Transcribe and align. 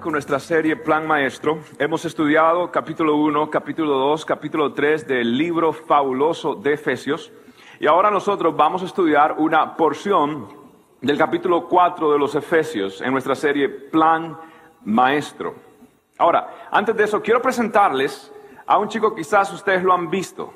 Con 0.00 0.12
nuestra 0.12 0.38
serie 0.38 0.76
Plan 0.76 1.06
Maestro. 1.06 1.58
Hemos 1.78 2.04
estudiado 2.04 2.70
capítulo 2.70 3.16
1, 3.16 3.50
capítulo 3.50 3.94
2, 3.94 4.24
capítulo 4.24 4.72
3 4.72 5.06
del 5.06 5.36
libro 5.36 5.72
fabuloso 5.72 6.54
de 6.54 6.72
Efesios. 6.72 7.32
Y 7.78 7.86
ahora 7.86 8.10
nosotros 8.10 8.56
vamos 8.56 8.82
a 8.82 8.86
estudiar 8.86 9.34
una 9.38 9.76
porción 9.76 10.48
del 11.00 11.18
capítulo 11.18 11.68
4 11.68 12.12
de 12.12 12.18
los 12.18 12.34
Efesios 12.34 13.00
en 13.02 13.12
nuestra 13.12 13.34
serie 13.34 13.68
Plan 13.68 14.38
Maestro. 14.84 15.54
Ahora, 16.18 16.68
antes 16.70 16.96
de 16.96 17.04
eso, 17.04 17.20
quiero 17.20 17.42
presentarles 17.42 18.32
a 18.66 18.78
un 18.78 18.88
chico, 18.88 19.14
quizás 19.14 19.52
ustedes 19.52 19.82
lo 19.82 19.92
han 19.92 20.10
visto. 20.10 20.54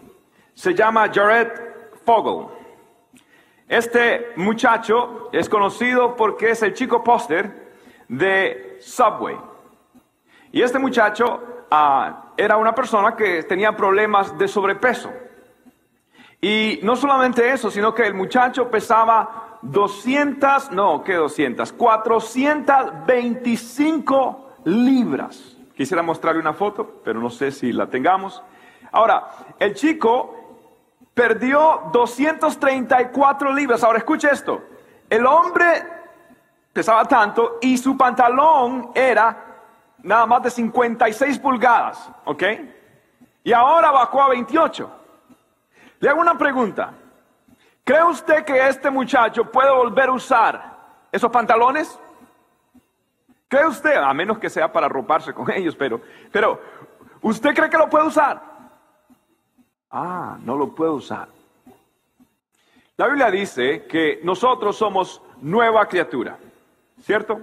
Se 0.55 0.75
llama 0.75 1.11
Jared 1.12 1.48
Fogel. 2.05 2.47
Este 3.69 4.33
muchacho 4.36 5.28
es 5.33 5.48
conocido 5.48 6.16
porque 6.16 6.50
es 6.50 6.62
el 6.62 6.73
chico 6.73 7.05
póster 7.05 7.67
de 8.09 8.79
Subway. 8.80 9.37
Y 10.51 10.62
este 10.62 10.79
muchacho 10.79 11.67
ah, 11.70 12.33
era 12.37 12.56
una 12.56 12.75
persona 12.75 13.15
que 13.15 13.42
tenía 13.42 13.77
problemas 13.77 14.39
de 14.39 14.48
sobrepeso. 14.48 15.12
Y 16.41 16.81
no 16.83 16.97
solamente 16.97 17.50
eso, 17.50 17.70
sino 17.70 17.95
que 17.95 18.06
el 18.06 18.15
muchacho 18.15 18.70
pesaba 18.70 19.59
200, 19.62 20.73
no, 20.73 21.03
¿qué 21.03 21.15
200? 21.15 21.73
425 21.73 24.53
libras. 24.65 25.56
Quisiera 25.77 26.03
mostrarle 26.03 26.41
una 26.41 26.55
foto, 26.55 27.00
pero 27.05 27.20
no 27.20 27.31
sé 27.31 27.50
si 27.50 27.72
la 27.72 27.89
tengamos. 27.89 28.41
Ahora, 28.93 29.28
el 29.59 29.75
chico 29.75 30.37
perdió 31.12 31.91
234 31.93 33.53
libras. 33.53 33.83
Ahora, 33.83 33.98
escuche 33.98 34.28
esto. 34.31 34.62
El 35.11 35.27
hombre 35.27 35.97
pesaba 36.72 37.05
tanto 37.05 37.58
y 37.61 37.77
su 37.77 37.97
pantalón 37.97 38.91
era 38.94 39.48
nada 40.02 40.27
más 40.27 40.42
de 40.42 40.50
56 40.50 41.38
pulgadas, 41.38 42.10
¿ok? 42.25 42.42
Y 43.44 43.52
ahora 43.52 43.91
bajó 43.91 44.22
a 44.22 44.28
28. 44.28 44.91
Le 46.00 46.08
hago 46.08 46.20
una 46.20 46.36
pregunta. 46.36 46.92
¿Cree 47.84 48.05
usted 48.05 48.44
que 48.44 48.69
este 48.69 48.91
muchacho 48.91 49.50
puede 49.50 49.70
volver 49.70 50.10
a 50.10 50.12
usar 50.12 50.77
esos 51.10 51.30
pantalones? 51.30 51.98
¿Cree 53.48 53.66
usted? 53.66 53.97
A 53.97 54.12
menos 54.12 54.38
que 54.38 54.50
sea 54.50 54.70
para 54.70 54.86
arroparse 54.86 55.32
con 55.32 55.50
ellos, 55.55 55.75
pero, 55.75 56.00
pero, 56.30 56.60
¿usted 57.22 57.55
cree 57.55 57.70
que 57.70 57.78
lo 57.78 57.88
puede 57.88 58.06
usar? 58.06 58.42
Ah, 59.91 60.36
no 60.41 60.56
lo 60.56 60.75
puede 60.75 60.91
usar. 60.91 61.28
La 62.97 63.06
Biblia 63.06 63.30
dice 63.30 63.86
que 63.86 64.20
nosotros 64.22 64.77
somos 64.77 65.22
nueva 65.41 65.86
criatura. 65.86 66.36
¿Cierto? 67.02 67.41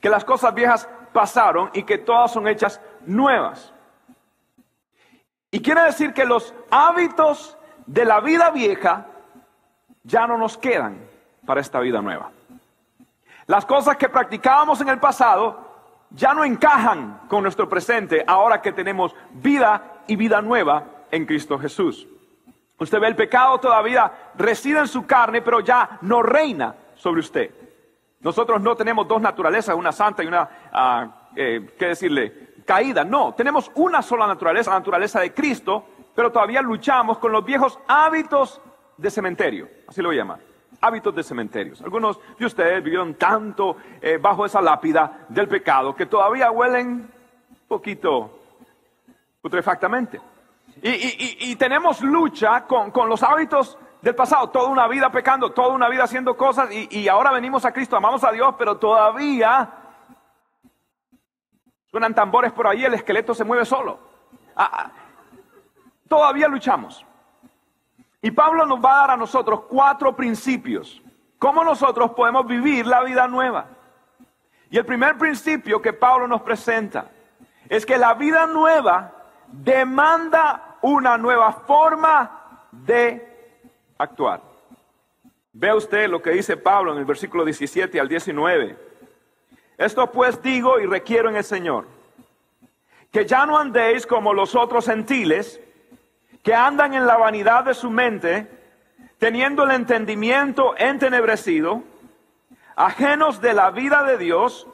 Que 0.00 0.08
las 0.08 0.24
cosas 0.24 0.54
viejas 0.54 0.88
pasaron 1.12 1.70
y 1.72 1.84
que 1.84 1.98
todas 1.98 2.32
son 2.32 2.48
hechas 2.48 2.80
nuevas. 3.06 3.72
Y 5.50 5.60
quiere 5.60 5.82
decir 5.82 6.12
que 6.12 6.24
los 6.24 6.54
hábitos 6.70 7.56
de 7.86 8.04
la 8.04 8.20
vida 8.20 8.50
vieja 8.50 9.06
ya 10.02 10.26
no 10.26 10.38
nos 10.38 10.56
quedan 10.56 10.98
para 11.44 11.60
esta 11.60 11.80
vida 11.80 12.00
nueva. 12.00 12.30
Las 13.46 13.66
cosas 13.66 13.96
que 13.96 14.08
practicábamos 14.08 14.80
en 14.80 14.88
el 14.88 14.98
pasado 14.98 15.72
ya 16.10 16.34
no 16.34 16.44
encajan 16.44 17.20
con 17.28 17.42
nuestro 17.42 17.68
presente 17.68 18.24
ahora 18.26 18.62
que 18.62 18.72
tenemos 18.72 19.14
vida 19.32 20.00
y 20.06 20.16
vida 20.16 20.40
nueva 20.40 20.84
en 21.10 21.26
Cristo 21.26 21.58
Jesús. 21.58 22.06
Usted 22.78 22.98
ve 22.98 23.08
el 23.08 23.16
pecado 23.16 23.58
todavía 23.58 24.10
reside 24.34 24.80
en 24.80 24.88
su 24.88 25.06
carne, 25.06 25.42
pero 25.42 25.60
ya 25.60 25.98
no 26.00 26.22
reina 26.22 26.74
sobre 26.96 27.20
usted. 27.20 27.50
Nosotros 28.22 28.60
no 28.60 28.76
tenemos 28.76 29.08
dos 29.08 29.20
naturalezas, 29.20 29.74
una 29.74 29.92
santa 29.92 30.22
y 30.22 30.26
una, 30.26 30.42
uh, 30.72 31.10
eh, 31.34 31.74
¿qué 31.76 31.86
decirle? 31.86 32.54
Caída. 32.64 33.04
No, 33.04 33.34
tenemos 33.34 33.70
una 33.74 34.00
sola 34.00 34.26
naturaleza, 34.26 34.70
la 34.70 34.78
naturaleza 34.78 35.20
de 35.20 35.34
Cristo, 35.34 35.84
pero 36.14 36.30
todavía 36.30 36.62
luchamos 36.62 37.18
con 37.18 37.32
los 37.32 37.44
viejos 37.44 37.78
hábitos 37.88 38.60
de 38.96 39.10
cementerio, 39.10 39.68
así 39.88 40.00
lo 40.00 40.08
voy 40.08 40.16
a 40.16 40.20
llamar. 40.20 40.38
Hábitos 40.80 41.14
de 41.14 41.22
cementerios. 41.22 41.80
Algunos 41.82 42.18
de 42.38 42.46
ustedes 42.46 42.82
vivieron 42.82 43.14
tanto 43.14 43.76
eh, 44.00 44.18
bajo 44.20 44.46
esa 44.46 44.60
lápida 44.60 45.26
del 45.28 45.48
pecado 45.48 45.94
que 45.94 46.06
todavía 46.06 46.50
huelen 46.50 46.88
un 47.50 47.68
poquito 47.68 48.38
putrefactamente. 49.40 50.20
Y, 50.80 51.54
tenemos 51.56 52.00
lucha 52.00 52.64
con, 52.64 52.90
con 52.90 53.08
los 53.08 53.22
hábitos 53.22 53.78
del 54.02 54.16
pasado, 54.16 54.50
toda 54.50 54.68
una 54.68 54.88
vida 54.88 55.10
pecando, 55.10 55.52
toda 55.52 55.68
una 55.68 55.88
vida 55.88 56.04
haciendo 56.04 56.36
cosas 56.36 56.68
y, 56.72 57.08
ahora 57.08 57.30
venimos 57.30 57.64
a 57.64 57.72
Cristo, 57.72 57.96
amamos 57.96 58.24
a 58.24 58.32
Dios, 58.32 58.56
pero 58.58 58.76
todavía 58.76 59.70
suenan 61.88 62.12
tambores 62.12 62.52
por 62.52 62.66
ahí, 62.66 62.84
el 62.84 62.94
esqueleto 62.94 63.32
se 63.32 63.44
mueve 63.44 63.64
solo. 63.64 64.00
Ah, 64.56 64.70
ah. 64.72 64.90
todavía 66.08 66.48
luchamos. 66.48 67.06
Y 68.20 68.32
Pablo 68.32 68.66
nos 68.66 68.84
va 68.84 68.94
a 68.94 69.00
dar 69.00 69.10
a 69.12 69.16
nosotros 69.16 69.62
cuatro 69.68 70.14
principios. 70.16 71.00
¿Cómo 71.38 71.62
nosotros 71.62 72.10
podemos 72.12 72.46
vivir 72.46 72.86
la 72.86 73.02
vida 73.02 73.28
nueva? 73.28 73.66
Y 74.68 74.78
el 74.78 74.86
primer 74.86 75.16
principio 75.16 75.80
que 75.80 75.92
Pablo 75.92 76.26
nos 76.26 76.42
presenta 76.42 77.06
es 77.68 77.86
que 77.86 77.98
la 77.98 78.14
vida 78.14 78.46
nueva 78.46 79.12
demanda 79.48 80.76
una 80.82 81.18
nueva 81.18 81.52
forma 81.52 82.66
de 82.72 83.31
actuar. 84.02 84.42
Ve 85.52 85.72
usted 85.74 86.08
lo 86.08 86.22
que 86.22 86.30
dice 86.30 86.56
Pablo 86.56 86.92
en 86.92 86.98
el 86.98 87.04
versículo 87.04 87.44
17 87.44 88.00
al 88.00 88.08
19. 88.08 88.76
Esto 89.76 90.10
pues 90.10 90.40
digo 90.42 90.80
y 90.80 90.86
requiero 90.86 91.28
en 91.28 91.36
el 91.36 91.44
Señor, 91.44 91.86
que 93.10 93.26
ya 93.26 93.44
no 93.44 93.58
andéis 93.58 94.06
como 94.06 94.32
los 94.32 94.54
otros 94.54 94.86
gentiles, 94.86 95.60
que 96.42 96.54
andan 96.54 96.94
en 96.94 97.06
la 97.06 97.16
vanidad 97.16 97.64
de 97.64 97.74
su 97.74 97.90
mente, 97.90 98.48
teniendo 99.18 99.64
el 99.64 99.72
entendimiento 99.72 100.74
entenebrecido, 100.76 101.82
ajenos 102.74 103.40
de 103.40 103.52
la 103.52 103.70
vida 103.70 104.02
de 104.04 104.18
Dios, 104.18 104.66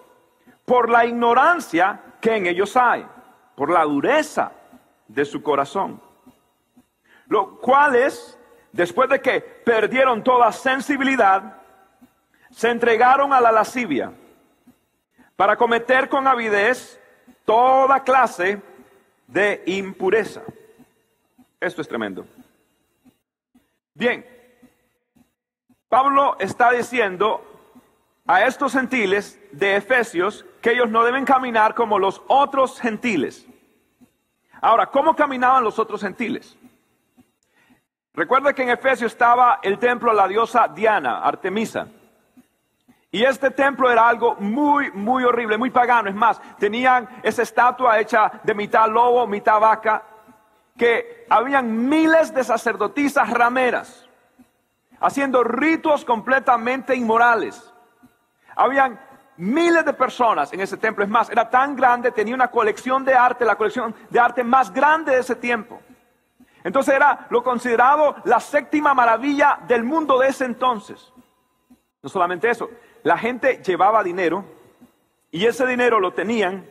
por 0.64 0.88
la 0.88 1.06
ignorancia 1.06 2.00
que 2.20 2.36
en 2.36 2.46
ellos 2.46 2.76
hay, 2.76 3.06
por 3.56 3.70
la 3.70 3.84
dureza 3.84 4.52
de 5.08 5.24
su 5.24 5.42
corazón. 5.42 6.00
Lo 7.26 7.58
cual 7.58 7.96
es 7.96 8.37
después 8.78 9.10
de 9.10 9.20
que 9.20 9.40
perdieron 9.40 10.22
toda 10.22 10.52
sensibilidad, 10.52 11.56
se 12.52 12.70
entregaron 12.70 13.32
a 13.32 13.40
la 13.40 13.50
lascivia 13.50 14.12
para 15.34 15.56
cometer 15.56 16.08
con 16.08 16.28
avidez 16.28 17.00
toda 17.44 18.04
clase 18.04 18.62
de 19.26 19.64
impureza. 19.66 20.42
Esto 21.58 21.82
es 21.82 21.88
tremendo. 21.88 22.24
Bien, 23.94 24.24
Pablo 25.88 26.36
está 26.38 26.70
diciendo 26.70 27.42
a 28.28 28.44
estos 28.46 28.74
gentiles 28.74 29.40
de 29.50 29.74
Efesios 29.74 30.46
que 30.62 30.70
ellos 30.70 30.88
no 30.88 31.02
deben 31.02 31.24
caminar 31.24 31.74
como 31.74 31.98
los 31.98 32.22
otros 32.28 32.80
gentiles. 32.80 33.44
Ahora, 34.60 34.86
¿cómo 34.86 35.16
caminaban 35.16 35.64
los 35.64 35.80
otros 35.80 36.00
gentiles? 36.00 36.56
Recuerda 38.18 38.52
que 38.52 38.64
en 38.64 38.70
Efesio 38.70 39.06
estaba 39.06 39.60
el 39.62 39.78
templo 39.78 40.10
de 40.10 40.16
la 40.16 40.26
diosa 40.26 40.66
Diana, 40.66 41.20
Artemisa. 41.20 41.86
Y 43.12 43.22
este 43.22 43.52
templo 43.52 43.88
era 43.88 44.08
algo 44.08 44.34
muy, 44.40 44.90
muy 44.90 45.22
horrible, 45.22 45.56
muy 45.56 45.70
pagano. 45.70 46.08
Es 46.08 46.16
más, 46.16 46.40
tenían 46.58 47.08
esa 47.22 47.42
estatua 47.42 48.00
hecha 48.00 48.40
de 48.42 48.54
mitad 48.56 48.88
lobo, 48.88 49.24
mitad 49.28 49.60
vaca, 49.60 50.02
que 50.76 51.26
habían 51.30 51.88
miles 51.88 52.34
de 52.34 52.42
sacerdotisas 52.42 53.30
rameras, 53.30 54.08
haciendo 54.98 55.44
ritos 55.44 56.04
completamente 56.04 56.96
inmorales. 56.96 57.72
Habían 58.56 58.98
miles 59.36 59.84
de 59.84 59.92
personas 59.92 60.52
en 60.52 60.58
ese 60.58 60.76
templo. 60.76 61.04
Es 61.04 61.10
más, 61.10 61.30
era 61.30 61.48
tan 61.48 61.76
grande, 61.76 62.10
tenía 62.10 62.34
una 62.34 62.48
colección 62.48 63.04
de 63.04 63.14
arte, 63.14 63.44
la 63.44 63.54
colección 63.54 63.94
de 64.10 64.18
arte 64.18 64.42
más 64.42 64.72
grande 64.72 65.12
de 65.12 65.20
ese 65.20 65.36
tiempo. 65.36 65.80
Entonces 66.64 66.94
era 66.94 67.26
lo 67.30 67.42
considerado 67.42 68.16
la 68.24 68.40
séptima 68.40 68.94
maravilla 68.94 69.60
del 69.66 69.84
mundo 69.84 70.18
de 70.18 70.28
ese 70.28 70.44
entonces. 70.44 71.12
No 72.02 72.08
solamente 72.08 72.50
eso, 72.50 72.68
la 73.02 73.18
gente 73.18 73.62
llevaba 73.64 74.02
dinero 74.02 74.44
y 75.30 75.46
ese 75.46 75.66
dinero 75.66 76.00
lo 76.00 76.12
tenían 76.12 76.66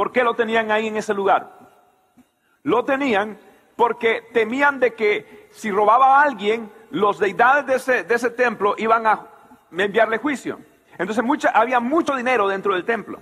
¿Por 0.00 0.12
qué 0.12 0.24
lo 0.24 0.32
tenían 0.32 0.70
ahí 0.70 0.86
en 0.86 0.96
ese 0.96 1.12
lugar? 1.12 1.58
Lo 2.62 2.86
tenían 2.86 3.38
porque 3.76 4.22
temían 4.32 4.80
de 4.80 4.94
que 4.94 5.48
si 5.50 5.70
robaba 5.70 6.18
a 6.18 6.22
alguien, 6.22 6.72
los 6.90 7.18
deidades 7.18 7.66
de 7.66 7.74
ese, 7.74 8.04
de 8.04 8.14
ese 8.14 8.30
templo 8.30 8.74
iban 8.78 9.06
a 9.06 9.26
enviarle 9.70 10.16
juicio. 10.16 10.58
Entonces 10.96 11.22
mucha, 11.22 11.50
había 11.50 11.80
mucho 11.80 12.16
dinero 12.16 12.48
dentro 12.48 12.72
del 12.72 12.86
templo. 12.86 13.18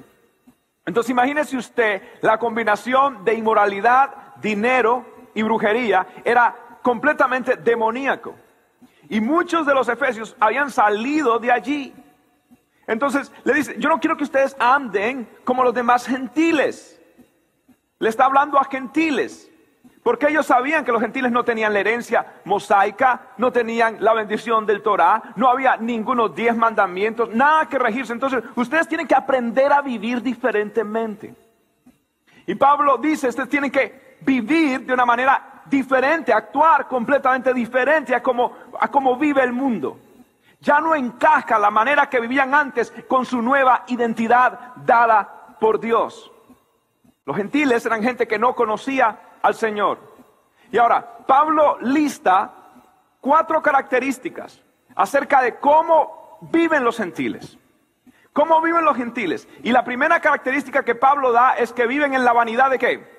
Entonces 0.87 1.11
imagínese 1.11 1.57
usted 1.57 2.01
la 2.21 2.39
combinación 2.39 3.25
de 3.25 3.35
inmoralidad, 3.35 4.37
dinero 4.37 5.05
y 5.39 5.43
brujería 5.45 6.05
era 6.25 6.53
completamente 6.83 7.55
demoníaco. 7.55 8.35
Y 9.09 9.21
muchos 9.21 9.65
de 9.65 9.73
los 9.73 9.89
efesios 9.89 10.37
habían 10.41 10.69
salido 10.69 11.39
de 11.39 11.53
allí. 11.53 11.95
Entonces 12.89 13.31
le 13.45 13.55
dice, 13.55 13.77
yo 13.79 13.89
no 13.89 14.01
quiero 14.01 14.17
que 14.17 14.25
ustedes 14.25 14.57
anden 14.59 15.29
como 15.45 15.63
los 15.63 15.73
demás 15.73 16.07
gentiles. 16.07 17.01
Le 18.01 18.09
está 18.09 18.25
hablando 18.25 18.59
a 18.59 18.65
gentiles. 18.65 19.49
Porque 20.03 20.27
ellos 20.27 20.45
sabían 20.45 20.85
que 20.85 20.91
los 20.91 21.01
gentiles 21.01 21.31
no 21.31 21.45
tenían 21.45 21.73
la 21.73 21.79
herencia 21.79 22.27
mosaica, 22.45 23.29
no 23.37 23.53
tenían 23.53 23.99
la 24.01 24.15
bendición 24.15 24.67
del 24.67 24.83
Torah, 24.83 25.35
no 25.37 25.49
había 25.49 25.77
ningunos 25.77 26.35
diez 26.35 26.57
mandamientos, 26.57 27.33
nada 27.33 27.69
que 27.69 27.79
regirse. 27.79 28.13
Entonces, 28.13 28.43
ustedes 28.57 28.89
tienen 28.89 29.07
que 29.07 29.15
aprender 29.15 29.73
a 29.73 29.83
vivir 29.83 30.21
diferentemente. 30.21 31.33
Y 32.45 32.57
Pablo 32.57 32.99
dice, 32.99 33.29
ustedes 33.29 33.49
tienen 33.49 33.71
que 33.71 34.08
vivir 34.21 34.85
de 34.87 34.93
una 34.93 35.05
manera 35.05 35.63
diferente, 35.67 36.33
actuar 36.33 36.89
completamente 36.89 37.53
diferente 37.53 38.15
a 38.15 38.23
como, 38.23 39.17
vive 39.19 39.43
el 39.43 39.53
mundo. 39.53 39.99
Ya 40.61 40.81
no 40.81 40.95
encaja 40.95 41.59
la 41.59 41.71
manera 41.71 42.09
que 42.09 42.21
vivían 42.21 42.55
antes 42.55 42.93
con 43.07 43.25
su 43.25 43.41
nueva 43.41 43.85
identidad 43.89 44.75
dada 44.77 45.57
por 45.61 45.79
Dios. 45.79 46.31
Los 47.25 47.37
gentiles 47.37 47.85
eran 47.87 48.03
gente 48.03 48.27
que 48.27 48.39
no 48.39 48.55
conocía 48.55 49.19
al 49.43 49.55
Señor. 49.55 49.99
Y 50.73 50.79
ahora, 50.79 51.19
Pablo 51.27 51.79
lista 51.81 52.51
cuatro 53.21 53.63
características 53.63 54.61
acerca 54.95 55.43
de 55.43 55.57
cómo 55.57 56.39
viven 56.41 56.85
los 56.85 56.97
gentiles. 56.97 57.57
¿Cómo 58.33 58.61
viven 58.63 58.85
los 58.85 58.97
gentiles? 58.97 59.49
Y 59.63 59.73
la 59.73 59.85
primera 59.85 60.21
característica 60.21 60.85
que 60.85 60.95
Pablo 60.95 61.33
da 61.33 61.55
es 61.55 61.73
que 61.73 61.87
viven 61.87 62.15
en 62.15 62.25
la 62.25 62.33
vanidad 62.33 62.71
de 62.71 62.79
qué? 62.79 63.18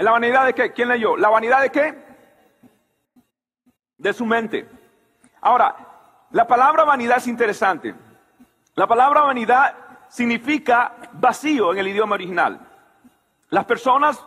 ¿En 0.00 0.06
la 0.06 0.12
vanidad 0.12 0.46
de 0.46 0.54
qué? 0.54 0.72
¿Quién 0.72 0.88
leyó? 0.88 1.14
¿La 1.18 1.28
vanidad 1.28 1.60
de 1.60 1.68
qué? 1.68 1.94
De 3.98 4.14
su 4.14 4.24
mente. 4.24 4.66
Ahora, 5.42 5.76
la 6.30 6.46
palabra 6.46 6.84
vanidad 6.84 7.18
es 7.18 7.26
interesante. 7.26 7.94
La 8.76 8.86
palabra 8.86 9.20
vanidad 9.20 9.74
significa 10.08 10.94
vacío 11.12 11.72
en 11.72 11.80
el 11.80 11.88
idioma 11.88 12.14
original. 12.14 12.66
Las 13.50 13.66
personas 13.66 14.24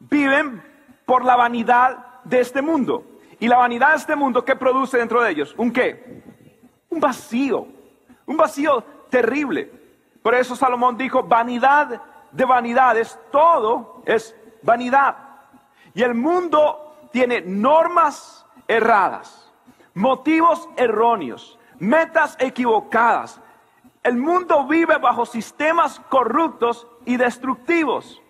viven 0.00 0.60
por 1.06 1.24
la 1.24 1.36
vanidad 1.36 2.24
de 2.24 2.40
este 2.40 2.60
mundo. 2.60 3.06
Y 3.38 3.46
la 3.46 3.58
vanidad 3.58 3.90
de 3.90 3.98
este 3.98 4.16
mundo, 4.16 4.44
¿qué 4.44 4.56
produce 4.56 4.98
dentro 4.98 5.22
de 5.22 5.30
ellos? 5.30 5.54
¿Un 5.56 5.72
qué? 5.72 6.24
Un 6.90 6.98
vacío. 6.98 7.68
Un 8.26 8.36
vacío 8.36 8.82
terrible. 9.10 9.70
Por 10.24 10.34
eso 10.34 10.56
Salomón 10.56 10.96
dijo, 10.96 11.22
vanidad 11.22 12.02
de 12.32 12.44
vanidades, 12.44 13.16
todo 13.30 14.02
es 14.06 14.34
vanidad. 14.64 15.16
Y 15.94 16.02
el 16.02 16.14
mundo 16.14 17.08
tiene 17.12 17.40
normas 17.40 18.44
erradas, 18.66 19.52
motivos 19.94 20.68
erróneos, 20.76 21.58
metas 21.78 22.36
equivocadas. 22.40 23.40
El 24.02 24.16
mundo 24.16 24.66
vive 24.66 24.98
bajo 24.98 25.24
sistemas 25.24 26.00
corruptos 26.08 26.86
y 27.04 27.16
destructivos. 27.16 28.20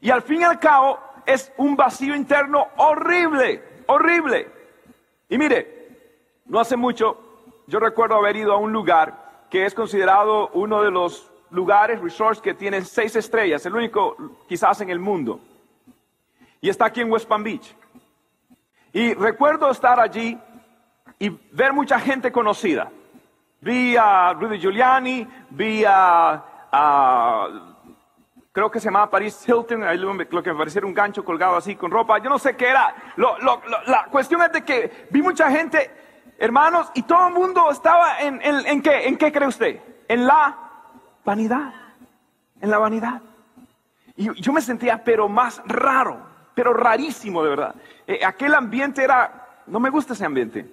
Y 0.00 0.10
al 0.10 0.22
fin 0.22 0.40
y 0.40 0.44
al 0.44 0.58
cabo 0.58 0.98
es 1.24 1.52
un 1.56 1.76
vacío 1.76 2.14
interno 2.14 2.66
horrible, 2.76 3.84
horrible. 3.86 4.50
Y 5.28 5.38
mire, 5.38 6.42
no 6.46 6.58
hace 6.58 6.76
mucho 6.76 7.28
yo 7.68 7.78
recuerdo 7.78 8.16
haber 8.16 8.34
ido 8.36 8.54
a 8.54 8.56
un 8.56 8.72
lugar 8.72 9.44
que 9.50 9.66
es 9.66 9.74
considerado 9.74 10.48
uno 10.54 10.82
de 10.82 10.90
los 10.90 11.30
lugares, 11.50 12.00
resorts 12.00 12.40
que 12.40 12.54
tienen 12.54 12.84
seis 12.86 13.14
estrellas, 13.14 13.64
el 13.66 13.74
único 13.74 14.16
quizás 14.48 14.80
en 14.80 14.88
el 14.88 14.98
mundo. 14.98 15.38
Y 16.60 16.68
está 16.68 16.86
aquí 16.86 17.00
en 17.00 17.10
West 17.10 17.28
Palm 17.28 17.42
Beach. 17.42 17.74
Y 18.92 19.14
recuerdo 19.14 19.70
estar 19.70 20.00
allí 20.00 20.38
y 21.18 21.28
ver 21.52 21.72
mucha 21.72 21.98
gente 22.00 22.32
conocida. 22.32 22.90
Vi 23.60 23.96
a 23.96 24.32
Rudy 24.32 24.58
Giuliani, 24.58 25.26
vi 25.50 25.84
a 25.84 26.44
creo 28.58 28.72
que 28.72 28.80
se 28.80 28.86
llamaba 28.86 29.08
Paris 29.08 29.44
Hilton, 29.46 29.84
ahí 29.84 29.96
lo, 29.98 30.42
que 30.42 30.52
me 30.52 30.64
un 30.84 30.92
gancho 30.92 31.24
colgado 31.24 31.56
así 31.56 31.76
con 31.76 31.92
ropa, 31.92 32.18
yo 32.18 32.28
no 32.28 32.40
sé 32.40 32.56
qué 32.56 32.70
era. 32.70 32.92
la 33.86 34.06
cuestión 34.10 34.42
es 34.42 34.50
de 34.50 34.64
que 34.64 35.06
vi 35.10 35.22
mucha 35.22 35.48
gente, 35.48 35.88
hermanos, 36.38 36.90
y 36.94 37.02
todo 37.02 37.28
el 37.28 37.34
mundo 37.34 37.70
estaba 37.70 38.18
en, 38.20 38.40
en, 38.42 38.82
qué, 38.82 39.06
¿en 39.06 39.16
qué 39.16 39.30
cree 39.30 39.46
usted? 39.46 39.80
En 40.08 40.26
la 40.26 40.58
vanidad, 41.24 41.72
en 42.60 42.68
la 42.68 42.78
vanidad. 42.78 43.22
Y 44.16 44.28
yo 44.40 44.52
me 44.52 44.60
sentía 44.60 45.04
pero 45.04 45.28
más 45.28 45.62
raro, 45.64 46.20
pero 46.58 46.74
rarísimo 46.74 47.44
de 47.44 47.50
verdad. 47.50 47.74
Eh, 48.04 48.18
aquel 48.24 48.52
ambiente 48.52 49.04
era, 49.04 49.62
no 49.68 49.78
me 49.78 49.90
gusta 49.90 50.14
ese 50.14 50.24
ambiente. 50.24 50.68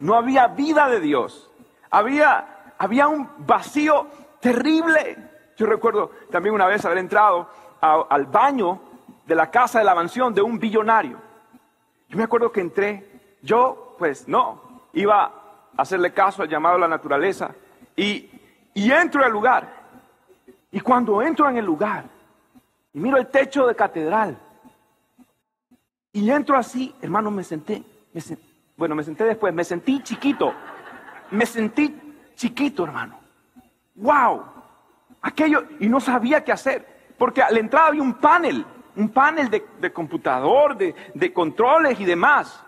No 0.00 0.16
había 0.16 0.48
vida 0.48 0.88
de 0.88 0.98
Dios. 0.98 1.48
Había, 1.92 2.74
había 2.76 3.06
un 3.06 3.28
vacío 3.38 4.08
terrible. 4.40 5.16
Yo 5.56 5.66
recuerdo 5.66 6.10
también 6.32 6.56
una 6.56 6.66
vez 6.66 6.84
haber 6.84 6.98
entrado 6.98 7.48
al 7.80 8.26
baño 8.26 8.80
de 9.24 9.36
la 9.36 9.48
casa 9.48 9.78
de 9.78 9.84
la 9.84 9.94
mansión 9.94 10.34
de 10.34 10.42
un 10.42 10.58
billonario. 10.58 11.18
Yo 12.08 12.18
me 12.18 12.24
acuerdo 12.24 12.50
que 12.50 12.60
entré, 12.60 13.36
yo 13.42 13.94
pues 14.00 14.26
no, 14.26 14.88
iba 14.92 15.22
a 15.22 15.32
hacerle 15.82 16.12
caso 16.12 16.42
al 16.42 16.48
llamado 16.48 16.74
a 16.74 16.80
la 16.80 16.88
naturaleza 16.88 17.54
y, 17.94 18.28
y 18.74 18.90
entro 18.90 19.24
al 19.24 19.30
lugar. 19.30 19.72
Y 20.72 20.80
cuando 20.80 21.22
entro 21.22 21.48
en 21.48 21.58
el 21.58 21.64
lugar 21.64 22.06
y 22.92 22.98
miro 22.98 23.18
el 23.18 23.28
techo 23.28 23.68
de 23.68 23.76
catedral 23.76 24.36
y 26.12 26.30
entro 26.30 26.56
así, 26.56 26.94
hermano, 27.00 27.30
me 27.30 27.44
senté, 27.44 27.82
me 28.12 28.20
bueno, 28.76 28.94
me 28.94 29.04
senté 29.04 29.24
después, 29.24 29.52
me 29.54 29.64
sentí 29.64 30.02
chiquito, 30.02 30.52
me 31.30 31.46
sentí 31.46 31.94
chiquito, 32.34 32.84
hermano. 32.84 33.20
¡Wow! 33.94 34.52
aquello 35.22 35.64
y 35.78 35.88
no 35.88 36.00
sabía 36.00 36.44
qué 36.44 36.52
hacer, 36.52 37.14
porque 37.16 37.40
a 37.42 37.50
la 37.50 37.60
entrada 37.60 37.88
había 37.88 38.02
un 38.02 38.14
panel, 38.14 38.66
un 38.96 39.08
panel 39.08 39.48
de, 39.48 39.92
computador, 39.92 40.76
de, 40.76 41.32
controles 41.32 41.98
y 42.00 42.04
demás. 42.04 42.62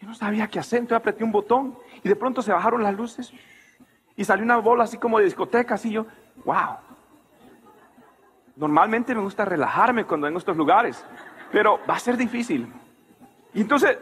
Yo 0.00 0.06
no 0.06 0.14
sabía 0.14 0.46
qué 0.46 0.60
hacer, 0.60 0.80
entonces 0.80 1.00
apreté 1.00 1.24
un 1.24 1.32
botón 1.32 1.76
y 2.04 2.08
de 2.08 2.14
pronto 2.14 2.42
se 2.42 2.52
bajaron 2.52 2.82
las 2.82 2.94
luces 2.94 3.32
y 4.14 4.24
salió 4.24 4.44
una 4.44 4.58
bola 4.58 4.84
así 4.84 4.98
como 4.98 5.18
de 5.18 5.24
discoteca, 5.24 5.74
así 5.74 5.90
yo, 5.90 6.06
wow. 6.44 6.76
Normalmente 8.54 9.14
me 9.14 9.22
gusta 9.22 9.44
relajarme 9.44 10.04
cuando 10.04 10.26
en 10.26 10.36
estos 10.36 10.56
lugares, 10.56 11.04
pero 11.50 11.80
va 11.88 11.94
a 11.94 11.98
ser 11.98 12.16
difícil. 12.16 12.72
Y 13.54 13.60
entonces 13.60 13.98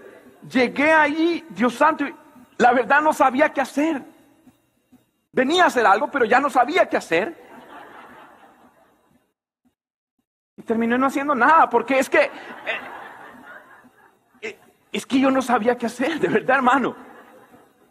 llegué 0.48 0.92
allí, 0.92 1.44
Dios 1.50 1.74
santo, 1.74 2.04
la 2.58 2.72
verdad 2.72 3.00
no 3.00 3.12
sabía 3.12 3.52
qué 3.52 3.60
hacer. 3.60 4.02
Venía 5.32 5.64
a 5.64 5.66
hacer 5.66 5.86
algo, 5.86 6.10
pero 6.10 6.24
ya 6.24 6.40
no 6.40 6.50
sabía 6.50 6.88
qué 6.88 6.96
hacer. 6.96 7.46
terminé 10.64 10.98
no 10.98 11.06
haciendo 11.06 11.34
nada, 11.34 11.70
porque 11.70 11.98
es 11.98 12.10
que, 12.10 12.22
eh, 12.22 12.30
eh, 14.42 14.58
es 14.90 15.06
que 15.06 15.20
yo 15.20 15.30
no 15.30 15.40
sabía 15.40 15.78
qué 15.78 15.86
hacer, 15.86 16.18
de 16.18 16.28
verdad, 16.28 16.56
hermano. 16.56 16.96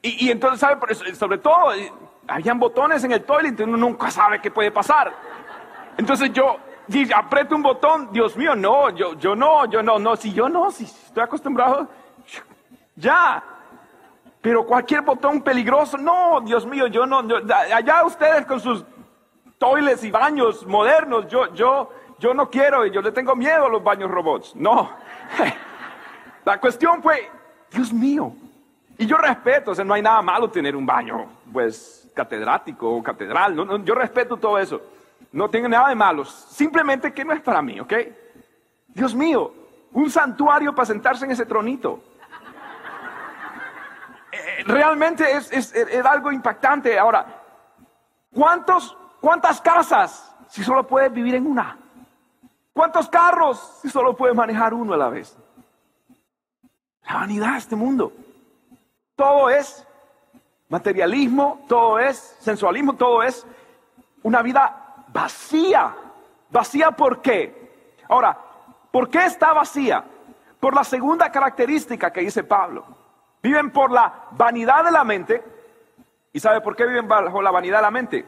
Y, 0.02 0.30
entonces, 0.30 0.60
¿sabe? 0.60 0.94
Sobre 1.16 1.38
todo, 1.40 1.74
eh, 1.74 1.92
habían 2.28 2.60
botones 2.60 3.04
en 3.04 3.14
el 3.14 3.24
toilet, 3.24 3.60
uno 3.62 3.78
nunca 3.78 4.12
sabe 4.12 4.40
qué 4.40 4.52
puede 4.52 4.72
pasar. 4.72 5.12
Entonces 5.98 6.32
yo 6.32 6.58
aprieto 7.16 7.56
un 7.56 7.64
botón, 7.64 8.10
Dios 8.12 8.36
mío, 8.36 8.56
no, 8.56 8.90
yo, 8.90 9.14
yo 9.16 9.36
no, 9.36 9.66
yo 9.66 9.82
no, 9.82 10.00
no, 10.00 10.16
si 10.16 10.34
yo 10.34 10.50
no, 10.50 10.72
si 10.72 10.86
estoy 10.86 11.24
acostumbrado, 11.24 11.88
ya. 12.96 13.44
Pero 14.42 14.66
cualquier 14.66 15.02
botón 15.02 15.42
peligroso, 15.42 15.98
no, 15.98 16.42
Dios 16.42 16.66
mío, 16.66 16.88
yo 16.88 17.06
no, 17.06 17.24
allá 17.74 18.06
ustedes 18.06 18.46
con 18.46 18.60
sus 18.60 18.86
toilets 19.58 20.04
y 20.04 20.12
baños 20.12 20.66
modernos, 20.68 21.28
yo, 21.28 21.54
yo, 21.54 21.90
yo 22.20 22.34
no 22.34 22.50
quiero, 22.50 22.86
yo 22.86 23.02
le 23.02 23.12
tengo 23.12 23.36
miedo 23.36 23.66
a 23.66 23.70
los 23.70 23.84
baños 23.84 24.12
robots. 24.12 24.56
No. 24.56 24.92
La 26.46 26.60
cuestión 26.60 27.02
fue, 27.02 27.30
Dios 27.72 27.92
mío. 27.92 28.34
Y 28.98 29.06
yo 29.06 29.18
respeto, 29.18 29.72
o 29.72 29.76
sea, 29.76 29.84
no 29.84 29.94
hay 29.94 30.02
nada 30.02 30.22
malo 30.22 30.50
tener 30.50 30.76
un 30.76 30.86
baño, 30.86 31.26
pues, 31.52 32.10
catedrático 32.14 32.90
o 32.90 33.04
catedral. 33.04 33.56
No, 33.56 33.84
yo 33.84 33.96
respeto 33.96 34.38
todo 34.38 34.58
eso. 34.58 34.82
No 35.36 35.50
tiene 35.50 35.68
nada 35.68 35.90
de 35.90 35.96
malo. 35.96 36.24
Simplemente 36.24 37.14
que 37.14 37.26
no 37.26 37.34
es 37.34 37.42
para 37.42 37.62
mí, 37.62 37.78
¿ok? 37.78 37.94
Dios 38.88 39.14
mío, 39.14 39.54
un 39.92 40.10
santuario 40.10 40.74
para 40.74 40.86
sentarse 40.86 41.26
en 41.26 41.32
ese 41.32 41.46
tronito. 41.46 42.02
Eh, 44.32 44.64
realmente 44.66 45.30
es, 45.30 45.52
es 45.52 46.06
algo 46.06 46.32
impactante. 46.32 46.98
Ahora, 46.98 47.26
¿cuántos, 48.34 48.98
¿cuántas 49.20 49.60
casas 49.60 50.34
si 50.48 50.64
solo 50.64 50.88
puedes 50.88 51.12
vivir 51.12 51.36
en 51.36 51.48
una? 51.48 51.80
¿Cuántos 52.72 53.10
carros 53.10 53.80
si 53.82 53.90
solo 53.90 54.16
puede 54.16 54.34
manejar 54.34 54.74
uno 54.74 54.94
a 54.94 54.98
la 54.98 55.10
vez? 55.10 55.38
La 57.10 57.16
vanidad 57.16 57.52
de 57.52 57.58
este 57.58 57.76
mundo. 57.76 58.14
Todo 59.18 59.50
es 59.50 59.86
materialismo, 60.70 61.66
todo 61.68 62.00
es 62.00 62.38
sensualismo, 62.40 62.94
todo 62.94 63.22
es 63.22 63.46
una 64.24 64.42
vida 64.42 64.85
vacía. 65.16 65.96
¿Vacía 66.50 66.92
por 66.92 67.22
qué? 67.22 67.96
Ahora, 68.10 68.38
¿por 68.92 69.10
qué 69.10 69.26
está 69.26 69.54
vacía? 69.54 70.04
Por 70.60 70.76
la 70.76 70.84
segunda 70.84 71.32
característica 71.32 72.12
que 72.12 72.20
dice 72.20 72.44
Pablo. 72.44 72.86
Viven 73.42 73.72
por 73.72 73.92
la 73.92 74.26
vanidad 74.32 74.84
de 74.84 74.92
la 74.92 75.06
mente. 75.06 75.42
¿Y 76.34 76.40
sabe 76.42 76.60
por 76.60 76.76
qué 76.76 76.86
viven 76.86 77.08
bajo 77.08 77.42
la 77.42 77.52
vanidad 77.52 77.78
de 77.78 77.82
la 77.84 77.92
mente? 77.92 78.26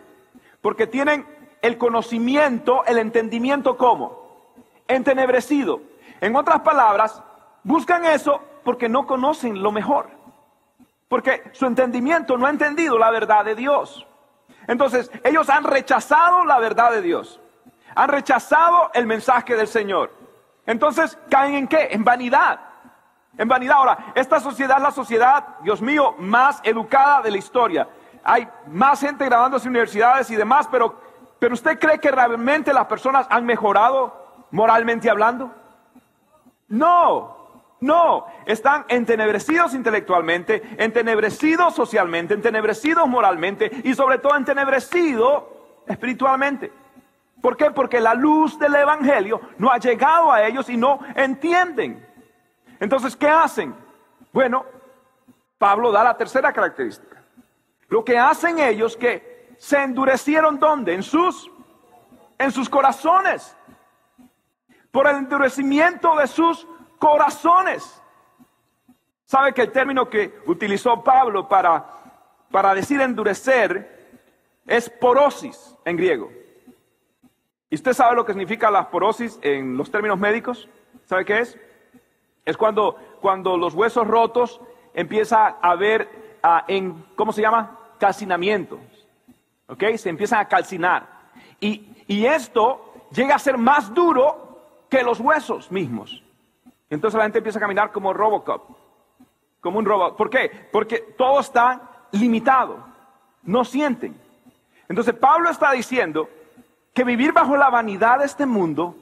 Porque 0.62 0.88
tienen 0.88 1.26
el 1.62 1.78
conocimiento, 1.78 2.86
el 2.86 3.00
entendimiento 3.00 3.76
como 3.76 4.54
entenebrecido. 4.88 5.82
En 6.22 6.36
otras 6.38 6.62
palabras, 6.62 7.22
buscan 7.64 8.06
eso 8.06 8.42
porque 8.64 8.88
no 8.88 9.06
conocen 9.06 9.62
lo 9.62 9.74
mejor. 9.74 10.10
Porque 11.10 11.44
su 11.52 11.66
entendimiento 11.66 12.38
no 12.38 12.46
ha 12.46 12.50
entendido 12.50 12.98
la 12.98 13.12
verdad 13.12 13.44
de 13.44 13.56
Dios. 13.56 14.08
Entonces, 14.68 15.10
ellos 15.24 15.50
han 15.50 15.64
rechazado 15.64 16.44
la 16.46 16.60
verdad 16.60 16.92
de 16.92 17.02
Dios. 17.02 17.40
Han 17.96 18.10
rechazado 18.10 18.92
el 18.94 19.08
mensaje 19.08 19.56
del 19.56 19.68
Señor. 19.68 20.14
Entonces, 20.66 21.18
¿caen 21.30 21.56
en 21.56 21.68
qué? 21.68 21.88
En 21.92 22.04
vanidad. 22.04 22.60
En 23.38 23.48
vanidad. 23.48 23.78
Ahora, 23.78 23.98
esta 24.16 24.40
sociedad 24.40 24.78
es 24.78 24.84
la 24.84 24.92
sociedad, 24.92 25.58
Dios 25.62 25.82
mío, 25.82 26.16
más 26.20 26.60
educada 26.64 27.22
de 27.22 27.32
la 27.32 27.38
historia. 27.38 27.88
Hay 28.24 28.48
más 28.68 29.00
gente 29.00 29.26
graduándose 29.26 29.66
en 29.68 29.72
universidades 29.72 30.30
y 30.30 30.36
demás, 30.36 30.68
pero, 30.70 31.00
pero 31.40 31.54
¿usted 31.54 31.80
cree 31.80 32.00
que 32.00 32.12
realmente 32.12 32.74
las 32.74 32.86
personas 32.88 33.26
han 33.30 33.46
mejorado 33.46 34.46
moralmente 34.52 35.10
hablando? 35.10 35.52
No, 36.68 37.37
no, 37.80 38.26
están 38.46 38.86
entenebrecidos 38.88 39.74
intelectualmente, 39.74 40.64
entenebrecidos 40.78 41.76
socialmente, 41.76 42.34
entenebrecidos 42.34 43.08
moralmente 43.08 43.70
y 43.84 43.94
sobre 43.94 44.18
todo 44.18 44.36
entenebrecidos 44.36 45.44
espiritualmente. 45.86 46.72
¿Por 47.42 47.56
qué? 47.56 47.70
Porque 47.70 48.00
la 48.00 48.16
luz 48.16 48.58
del 48.58 48.74
Evangelio 48.76 49.40
no 49.60 49.72
ha 49.72 49.78
llegado 49.78 50.32
a 50.32 50.44
ellos 50.44 50.70
y 50.70 50.78
no 50.78 51.00
entienden. 51.16 52.04
Entonces, 52.80 53.16
¿qué 53.16 53.28
hacen? 53.28 53.76
Bueno, 54.34 54.66
Pablo 55.58 55.92
da 55.92 56.04
la 56.04 56.18
tercera 56.18 56.52
característica. 56.52 57.24
Lo 57.90 58.04
que 58.04 58.18
hacen 58.18 58.60
ellos 58.60 58.98
que 58.98 59.56
se 59.60 59.82
endurecieron 59.82 60.60
¿dónde? 60.60 60.94
En 60.94 61.04
sus 61.04 61.52
en 62.40 62.52
sus 62.52 62.70
corazones. 62.70 63.56
Por 64.92 65.08
el 65.08 65.18
endurecimiento 65.18 66.16
de 66.16 66.28
sus 66.28 66.68
corazones. 67.00 68.02
¿Sabe 69.26 69.54
que 69.54 69.64
el 69.64 69.72
término 69.72 70.10
que 70.10 70.40
utilizó 70.46 71.04
Pablo 71.04 71.48
para, 71.48 71.86
para 72.50 72.74
decir 72.74 73.02
endurecer 73.02 74.22
es 74.66 74.90
porosis 74.90 75.76
en 75.84 75.98
griego? 75.98 76.32
¿Y 77.70 77.76
usted 77.76 77.94
sabe 77.94 78.16
lo 78.16 78.26
que 78.26 78.32
significa 78.32 78.72
la 78.72 78.90
porosis 78.90 79.38
en 79.42 79.76
los 79.76 79.92
términos 79.92 80.18
médicos? 80.18 80.70
¿Sabe 81.06 81.26
qué 81.26 81.40
es? 81.40 81.58
Es 82.46 82.56
cuando, 82.56 82.96
cuando 83.20 83.58
los 83.58 83.74
huesos 83.74 84.08
rotos 84.08 84.62
empieza 84.94 85.58
a 85.62 85.72
haber 85.72 86.38
ah, 86.42 86.64
en, 86.68 87.06
¿cómo 87.16 87.34
se 87.34 87.42
llama? 87.42 87.78
Calcinamiento. 88.00 88.80
¿Ok? 89.68 89.84
Se 89.98 90.10
empiezan 90.10 90.40
a 90.40 90.48
calcinar. 90.48 91.06
Y, 91.60 91.90
y 92.08 92.26
esto 92.26 92.94
llega 93.12 93.36
a 93.36 93.40
ser 93.40 93.58
más 93.58 93.94
duro 93.94 94.86
que 94.90 95.04
los 95.04 95.20
huesos 95.20 95.70
mismos. 95.70 96.24
Entonces 96.90 97.18
la 97.18 97.24
gente 97.24 97.40
empieza 97.40 97.60
a 97.60 97.62
caminar 97.62 97.92
como 97.92 98.14
Robocop, 98.14 98.70
como 99.60 99.80
un 99.80 99.86
robot. 99.86 100.16
¿Por 100.16 100.30
qué? 100.30 100.70
Porque 100.72 101.00
todo 101.18 101.40
está 101.40 102.08
limitado, 102.12 102.86
no 103.44 103.66
sienten. 103.66 104.16
Entonces 104.88 105.14
Pablo 105.16 105.50
está 105.50 105.72
diciendo 105.72 106.30
que 106.94 107.04
vivir 107.04 107.34
bajo 107.34 107.58
la 107.58 107.70
vanidad 107.70 108.20
de 108.20 108.26
este 108.26 108.46
mundo, 108.46 108.96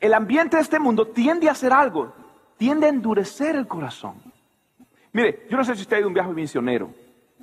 el 0.00 0.14
ambiente 0.14 0.56
de 0.56 0.62
este 0.62 0.78
mundo 0.78 1.08
tiende 1.08 1.48
a 1.48 1.52
hacer 1.52 1.72
algo, 1.72 2.12
tiende 2.56 2.86
a 2.86 2.90
endurecer 2.90 3.56
el 3.56 3.66
corazón. 3.66 4.14
Mire, 5.12 5.46
yo 5.50 5.56
no 5.56 5.64
sé 5.64 5.74
si 5.74 5.82
usted 5.82 5.96
ha 5.96 6.00
ido 6.00 6.08
un 6.08 6.14
viaje 6.14 6.32
misionero, 6.32 6.90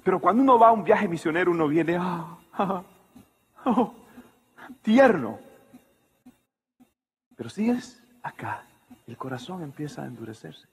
pero 0.04 0.20
cuando 0.20 0.42
uno 0.42 0.58
va 0.58 0.70
a 0.70 0.72
un 0.72 0.84
viaje 0.84 1.08
misionero 1.08 1.52
uno 1.52 1.68
viene, 1.68 1.98
ah, 2.00 2.38
ah, 2.54 2.84
ah, 3.66 3.92
tierno. 4.82 5.40
Pero 7.36 7.50
si 7.50 7.70
es 7.70 8.02
acá, 8.24 8.64
el 9.08 9.18
corazón 9.18 9.62
empieza 9.62 10.02
a 10.02 10.06
endurecerse, 10.06 10.68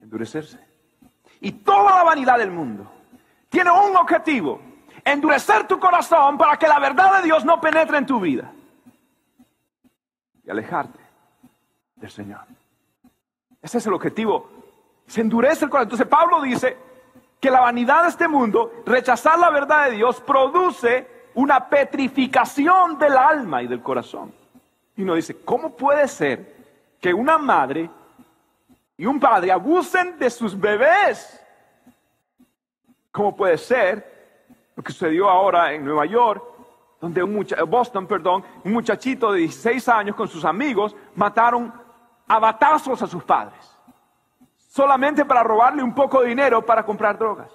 endurecerse. 0.00 0.58
Y 1.40 1.52
toda 1.52 1.96
la 1.96 2.02
vanidad 2.04 2.38
del 2.38 2.50
mundo 2.50 2.90
tiene 3.48 3.70
un 3.70 3.96
objetivo, 3.96 4.60
endurecer 5.04 5.66
tu 5.66 5.78
corazón 5.78 6.38
para 6.38 6.56
que 6.56 6.68
la 6.68 6.78
verdad 6.78 7.16
de 7.16 7.22
Dios 7.24 7.44
no 7.44 7.60
penetre 7.60 7.98
en 7.98 8.06
tu 8.06 8.20
vida 8.20 8.52
y 10.44 10.50
alejarte 10.50 11.00
del 11.96 12.10
Señor. 12.10 12.40
Ese 13.60 13.78
es 13.78 13.86
el 13.86 13.94
objetivo. 13.94 14.50
Se 15.06 15.20
endurece 15.20 15.64
el 15.64 15.70
corazón. 15.70 15.86
Entonces 15.88 16.06
Pablo 16.06 16.40
dice 16.40 16.76
que 17.40 17.50
la 17.50 17.60
vanidad 17.60 18.02
de 18.02 18.10
este 18.10 18.28
mundo, 18.28 18.82
rechazar 18.86 19.38
la 19.38 19.50
verdad 19.50 19.86
de 19.86 19.96
Dios, 19.96 20.20
produce 20.20 21.08
una 21.34 21.68
petrificación 21.68 22.98
del 22.98 23.16
alma 23.16 23.62
y 23.62 23.66
del 23.66 23.82
corazón. 23.82 24.32
Y 24.96 25.02
uno 25.02 25.14
dice, 25.14 25.42
¿cómo 25.42 25.74
puede 25.76 26.06
ser 26.06 26.59
que 27.00 27.14
una 27.14 27.38
madre 27.38 27.90
y 28.96 29.06
un 29.06 29.18
padre 29.18 29.50
abusen 29.50 30.18
de 30.18 30.28
sus 30.28 30.58
bebés. 30.58 31.42
¿Cómo 33.10 33.34
puede 33.34 33.56
ser 33.56 34.38
lo 34.76 34.82
que 34.82 34.92
sucedió 34.92 35.28
ahora 35.28 35.72
en 35.72 35.84
Nueva 35.84 36.04
York, 36.04 36.44
donde 37.00 37.22
un 37.22 37.46
Boston, 37.66 38.06
perdón, 38.06 38.44
un 38.62 38.72
muchachito 38.72 39.32
de 39.32 39.40
16 39.40 39.88
años 39.88 40.14
con 40.14 40.28
sus 40.28 40.44
amigos 40.44 40.94
mataron 41.14 41.72
a 42.28 42.38
batazos 42.38 43.02
a 43.02 43.06
sus 43.06 43.24
padres, 43.24 43.74
solamente 44.56 45.24
para 45.24 45.42
robarle 45.42 45.82
un 45.82 45.94
poco 45.94 46.20
de 46.20 46.28
dinero 46.28 46.64
para 46.64 46.84
comprar 46.84 47.18
drogas? 47.18 47.50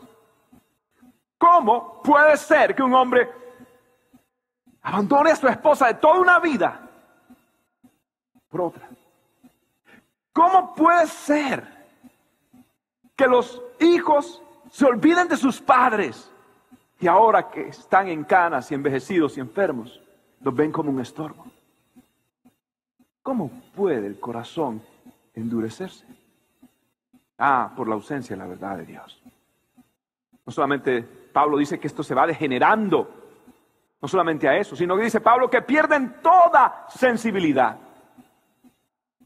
¿Cómo 1.38 2.02
puede 2.02 2.38
ser 2.38 2.74
que 2.74 2.82
un 2.82 2.94
hombre 2.94 3.30
abandone 4.82 5.32
a 5.32 5.36
su 5.36 5.48
esposa 5.48 5.88
de 5.88 5.94
toda 5.96 6.20
una 6.20 6.40
vida 6.40 6.82
por 8.50 8.62
otra? 8.62 8.90
¿Cómo 10.36 10.76
puede 10.76 11.08
ser 11.08 11.66
que 13.16 13.26
los 13.26 13.62
hijos 13.80 14.44
se 14.70 14.84
olviden 14.84 15.30
de 15.30 15.38
sus 15.38 15.62
padres 15.62 16.30
y 17.00 17.08
ahora 17.08 17.50
que 17.50 17.70
están 17.70 18.10
en 18.10 18.26
canas 18.26 18.70
y 18.70 18.76
envejecidos 18.76 19.38
y 19.38 19.40
enfermos, 19.40 20.02
los 20.42 20.54
ven 20.54 20.74
como 20.74 20.90
un 20.90 21.00
estorbo? 21.00 21.46
¿Cómo 23.24 23.50
puede 23.74 24.08
el 24.08 24.20
corazón 24.20 24.82
endurecerse? 25.34 26.06
Ah, 27.38 27.72
por 27.74 27.88
la 27.88 27.96
ausencia 27.96 28.36
de 28.36 28.42
la 28.42 28.50
verdad 28.50 28.76
de 28.76 28.88
Dios. 28.88 29.24
No 30.46 30.52
solamente 30.52 31.02
Pablo 31.02 31.58
dice 31.58 31.80
que 31.80 31.88
esto 31.88 32.04
se 32.04 32.14
va 32.14 32.28
degenerando, 32.28 33.10
no 34.02 34.08
solamente 34.10 34.50
a 34.50 34.58
eso, 34.58 34.76
sino 34.76 34.98
que 34.98 35.04
dice 35.04 35.22
Pablo 35.22 35.50
que 35.50 35.62
pierden 35.62 36.18
toda 36.22 36.88
sensibilidad, 36.90 37.78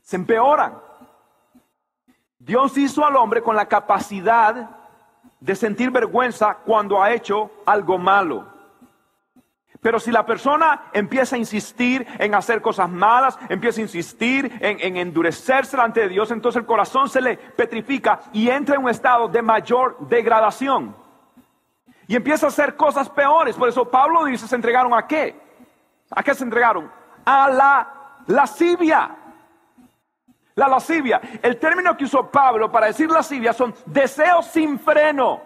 se 0.03 0.15
empeoran. 0.15 0.88
Dios 2.39 2.77
hizo 2.77 3.05
al 3.05 3.17
hombre 3.17 3.41
con 3.41 3.55
la 3.55 3.67
capacidad 3.67 4.69
de 5.39 5.55
sentir 5.55 5.91
vergüenza 5.91 6.57
cuando 6.65 7.01
ha 7.01 7.11
hecho 7.11 7.51
algo 7.65 7.97
malo. 7.97 8.47
Pero 9.81 9.99
si 9.99 10.11
la 10.11 10.25
persona 10.25 10.85
empieza 10.91 11.35
a 11.35 11.39
insistir 11.39 12.05
en 12.17 12.35
hacer 12.35 12.61
cosas 12.61 12.89
malas, 12.89 13.37
empieza 13.47 13.79
a 13.79 13.83
insistir 13.83 14.57
en, 14.59 14.97
endurecerse 14.97 15.77
delante 15.77 16.01
de 16.01 16.09
Dios, 16.09 16.31
entonces 16.31 16.61
el 16.61 16.65
corazón 16.65 17.07
se 17.07 17.21
le 17.21 17.37
petrifica 17.37 18.19
y 18.33 18.49
entra 18.49 18.75
en 18.75 18.83
un 18.83 18.89
estado 18.89 19.29
de 19.29 19.41
mayor 19.41 19.97
degradación. 20.07 20.95
Y 22.07 22.15
empieza 22.15 22.47
a 22.47 22.49
hacer 22.49 22.75
cosas 22.75 23.09
peores. 23.09 23.55
Por 23.55 23.69
eso 23.69 23.89
Pablo 23.89 24.25
dice, 24.25 24.47
¿se 24.47 24.55
entregaron 24.55 24.93
a 24.93 25.07
qué? 25.07 25.39
¿A 26.09 26.23
qué 26.23 26.33
se 26.33 26.43
entregaron? 26.43 26.91
A 27.23 27.49
la 27.49 27.93
lascivia. 28.27 29.15
La 30.59 30.67
lascivia. 30.67 31.21
El 31.41 31.57
término 31.57 31.95
que 31.95 32.03
usó 32.03 32.29
Pablo 32.29 32.69
para 32.69 32.87
decir 32.87 33.09
lascivia 33.09 33.53
son 33.53 33.73
deseos 33.85 34.45
sin 34.47 34.77
freno. 34.77 35.41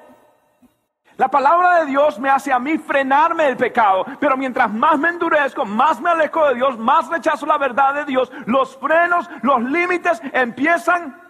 La 1.18 1.28
palabra 1.28 1.82
de 1.82 1.86
Dios 1.86 2.20
me 2.20 2.32
hace 2.32 2.52
a 2.52 2.58
mí 2.58 2.80
frenarme 2.80 3.48
el 3.48 3.56
pecado, 3.56 4.08
pero 4.20 4.36
mientras 4.36 4.74
más 4.74 4.98
me 4.98 5.10
endurezco, 5.10 5.66
más 5.66 6.02
me 6.02 6.10
alejo 6.10 6.48
de 6.48 6.56
Dios, 6.56 6.80
más 6.80 7.08
rechazo 7.10 7.46
la 7.46 7.60
verdad 7.60 7.94
de 7.94 8.06
Dios, 8.06 8.32
los 8.48 8.76
frenos, 8.78 9.30
los 9.44 9.62
límites 9.62 10.20
empiezan 10.34 11.22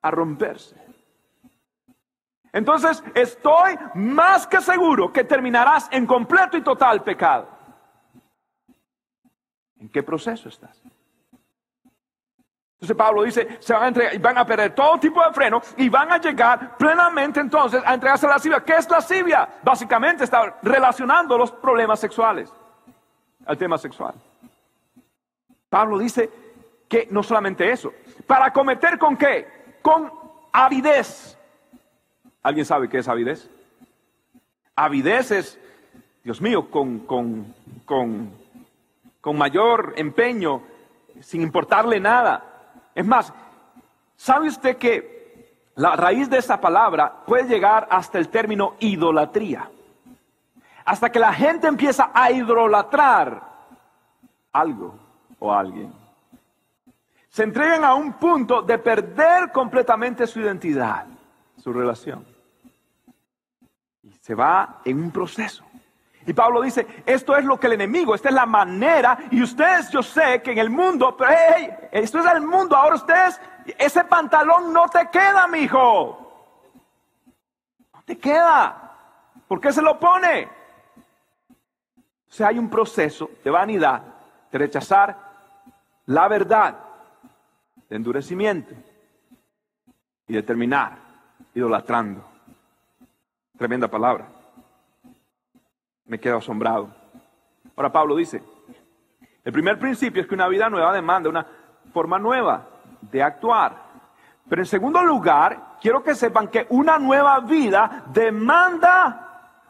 a 0.00 0.10
romperse. 0.12 0.80
Entonces 2.52 3.02
estoy 3.16 3.76
más 3.94 4.46
que 4.46 4.60
seguro 4.60 5.12
que 5.12 5.24
terminarás 5.24 5.88
en 5.90 6.06
completo 6.06 6.56
y 6.56 6.62
total 6.62 7.02
pecado. 7.02 7.48
¿En 9.80 9.88
qué 9.88 10.04
proceso 10.04 10.48
estás? 10.48 10.80
Entonces 12.76 12.96
Pablo 12.96 13.22
dice, 13.22 13.56
se 13.58 13.72
van 13.72 13.84
a, 13.84 13.88
entregar, 13.88 14.18
van 14.20 14.36
a 14.36 14.44
perder 14.44 14.74
todo 14.74 14.98
tipo 14.98 15.24
de 15.24 15.32
freno 15.32 15.62
y 15.78 15.88
van 15.88 16.12
a 16.12 16.18
llegar 16.18 16.76
plenamente 16.76 17.40
entonces 17.40 17.82
a 17.84 17.94
entregarse 17.94 18.26
a 18.26 18.28
la 18.28 18.34
lascivia. 18.34 18.60
¿Qué 18.60 18.74
es 18.74 18.90
lascivia? 18.90 19.48
Básicamente 19.62 20.24
está 20.24 20.58
relacionando 20.62 21.38
los 21.38 21.50
problemas 21.52 21.98
sexuales 21.98 22.52
al 23.46 23.56
tema 23.56 23.78
sexual. 23.78 24.14
Pablo 25.70 25.98
dice 25.98 26.28
que 26.86 27.08
no 27.10 27.22
solamente 27.22 27.70
eso, 27.70 27.92
para 28.26 28.52
cometer 28.52 28.98
con 28.98 29.16
qué? 29.16 29.78
Con 29.80 30.12
avidez. 30.52 31.38
¿Alguien 32.42 32.66
sabe 32.66 32.90
qué 32.90 32.98
es 32.98 33.08
avidez? 33.08 33.50
Avidez 34.74 35.30
es, 35.30 35.58
Dios 36.22 36.42
mío, 36.42 36.70
con, 36.70 37.00
con, 37.00 37.54
con, 37.86 38.30
con 39.22 39.38
mayor 39.38 39.94
empeño, 39.96 40.62
sin 41.20 41.40
importarle 41.40 41.98
nada. 41.98 42.55
Es 42.96 43.04
más, 43.04 43.30
¿sabe 44.16 44.48
usted 44.48 44.78
que 44.78 45.68
la 45.74 45.94
raíz 45.96 46.30
de 46.30 46.38
esa 46.38 46.58
palabra 46.58 47.24
puede 47.26 47.44
llegar 47.44 47.86
hasta 47.90 48.18
el 48.18 48.30
término 48.30 48.74
idolatría? 48.80 49.70
Hasta 50.86 51.12
que 51.12 51.18
la 51.18 51.34
gente 51.34 51.66
empieza 51.66 52.10
a 52.14 52.30
idolatrar 52.30 53.42
algo 54.50 54.98
o 55.38 55.52
alguien. 55.52 55.92
Se 57.28 57.42
entregan 57.42 57.84
a 57.84 57.94
un 57.94 58.14
punto 58.14 58.62
de 58.62 58.78
perder 58.78 59.52
completamente 59.52 60.26
su 60.26 60.40
identidad, 60.40 61.04
su 61.62 61.74
relación. 61.74 62.24
Y 64.02 64.10
se 64.12 64.34
va 64.34 64.80
en 64.86 65.02
un 65.02 65.10
proceso. 65.10 65.65
Y 66.26 66.32
Pablo 66.32 66.60
dice, 66.60 66.86
esto 67.06 67.36
es 67.36 67.44
lo 67.44 67.58
que 67.58 67.68
el 67.68 67.74
enemigo, 67.74 68.14
esta 68.14 68.30
es 68.30 68.34
la 68.34 68.46
manera, 68.46 69.16
y 69.30 69.40
ustedes, 69.42 69.90
yo 69.90 70.02
sé 70.02 70.42
que 70.42 70.50
en 70.50 70.58
el 70.58 70.70
mundo, 70.70 71.16
pero 71.16 71.30
hey, 71.32 71.70
esto 71.92 72.18
es 72.18 72.26
el 72.26 72.42
mundo, 72.42 72.76
ahora 72.76 72.96
ustedes, 72.96 73.40
ese 73.78 74.04
pantalón 74.04 74.72
no 74.72 74.88
te 74.88 75.08
queda, 75.08 75.46
mi 75.46 75.60
hijo. 75.60 76.50
No 77.94 78.02
te 78.04 78.18
queda. 78.18 78.92
¿Por 79.46 79.60
qué 79.60 79.72
se 79.72 79.80
lo 79.80 80.00
pone? 80.00 80.48
O 82.28 82.32
sea, 82.32 82.48
hay 82.48 82.58
un 82.58 82.68
proceso 82.68 83.30
de 83.44 83.50
vanidad, 83.50 84.02
de 84.50 84.58
rechazar 84.58 85.16
la 86.06 86.26
verdad, 86.26 86.76
de 87.88 87.96
endurecimiento 87.96 88.74
y 90.26 90.34
de 90.34 90.42
terminar 90.42 90.98
idolatrando. 91.54 92.24
Tremenda 93.56 93.86
palabra 93.86 94.35
me 96.06 96.18
quedo 96.18 96.38
asombrado. 96.38 96.88
Ahora 97.76 97.92
Pablo 97.92 98.16
dice, 98.16 98.42
el 99.44 99.52
primer 99.52 99.78
principio 99.78 100.22
es 100.22 100.28
que 100.28 100.34
una 100.34 100.48
vida 100.48 100.68
nueva 100.68 100.92
demanda 100.92 101.28
una 101.28 101.46
forma 101.92 102.18
nueva 102.18 102.66
de 103.00 103.22
actuar. 103.22 103.86
Pero 104.48 104.62
en 104.62 104.66
segundo 104.66 105.02
lugar, 105.02 105.76
quiero 105.80 106.02
que 106.02 106.14
sepan 106.14 106.48
que 106.48 106.66
una 106.70 106.98
nueva 106.98 107.40
vida 107.40 108.04
demanda 108.12 109.22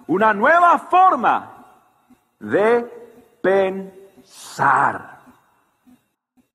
una 0.06 0.32
nueva 0.32 0.78
forma 0.78 1.64
de 2.38 2.84
pensar. 3.42 5.16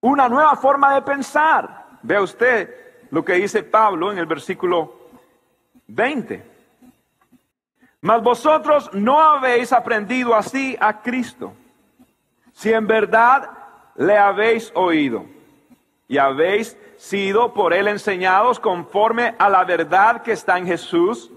Una 0.01 0.29
nueva 0.29 0.55
forma 0.55 0.93
de 0.95 1.01
pensar. 1.01 1.85
Vea 2.01 2.21
usted 2.21 3.07
lo 3.11 3.23
que 3.25 3.33
dice 3.33 3.63
Pablo 3.63 4.11
en 4.11 4.17
el 4.17 4.25
versículo 4.25 5.01
20. 5.87 6.50
Mas 8.01 8.23
vosotros 8.23 8.89
no 8.93 9.21
habéis 9.21 9.71
aprendido 9.71 10.33
así 10.33 10.75
a 10.79 11.01
Cristo, 11.01 11.53
si 12.51 12.73
en 12.73 12.87
verdad 12.87 13.49
le 13.95 14.17
habéis 14.17 14.71
oído 14.73 15.25
y 16.07 16.17
habéis 16.17 16.75
sido 16.97 17.53
por 17.53 17.73
él 17.73 17.87
enseñados 17.87 18.59
conforme 18.59 19.35
a 19.37 19.49
la 19.49 19.63
verdad 19.63 20.23
que 20.23 20.31
está 20.31 20.57
en 20.57 20.65
Jesús. 20.65 21.31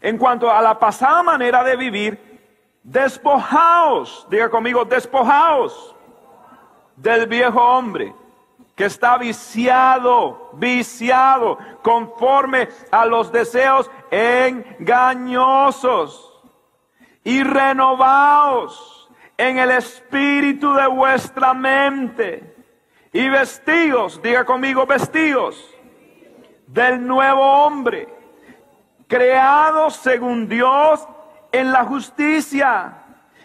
En 0.00 0.18
cuanto 0.18 0.50
a 0.50 0.60
la 0.60 0.78
pasada 0.78 1.22
manera 1.22 1.62
de 1.62 1.76
vivir, 1.76 2.40
despojaos, 2.82 4.26
diga 4.30 4.48
conmigo, 4.48 4.84
despojaos 4.84 5.94
del 6.96 7.26
viejo 7.26 7.60
hombre 7.60 8.14
que 8.74 8.84
está 8.84 9.18
viciado, 9.18 10.50
viciado, 10.52 11.58
conforme 11.82 12.68
a 12.92 13.04
los 13.06 13.32
deseos 13.32 13.90
engañosos. 14.10 16.24
Y 17.24 17.42
renovaos 17.42 19.10
en 19.36 19.58
el 19.58 19.72
espíritu 19.72 20.72
de 20.72 20.86
vuestra 20.86 21.52
mente. 21.54 22.54
Y 23.12 23.28
vestidos, 23.28 24.22
diga 24.22 24.44
conmigo, 24.44 24.86
vestidos 24.86 25.74
del 26.66 27.04
nuevo 27.06 27.40
hombre, 27.40 28.08
creado 29.06 29.90
según 29.90 30.48
Dios 30.48 31.06
en 31.50 31.72
la 31.72 31.84
justicia 31.84 32.98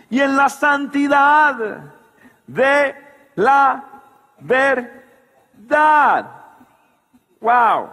y 0.10 0.20
en 0.20 0.36
la 0.36 0.50
santidad 0.50 1.94
de 2.46 2.96
la 3.36 3.86
verdad 4.40 6.34
Wow. 7.40 7.90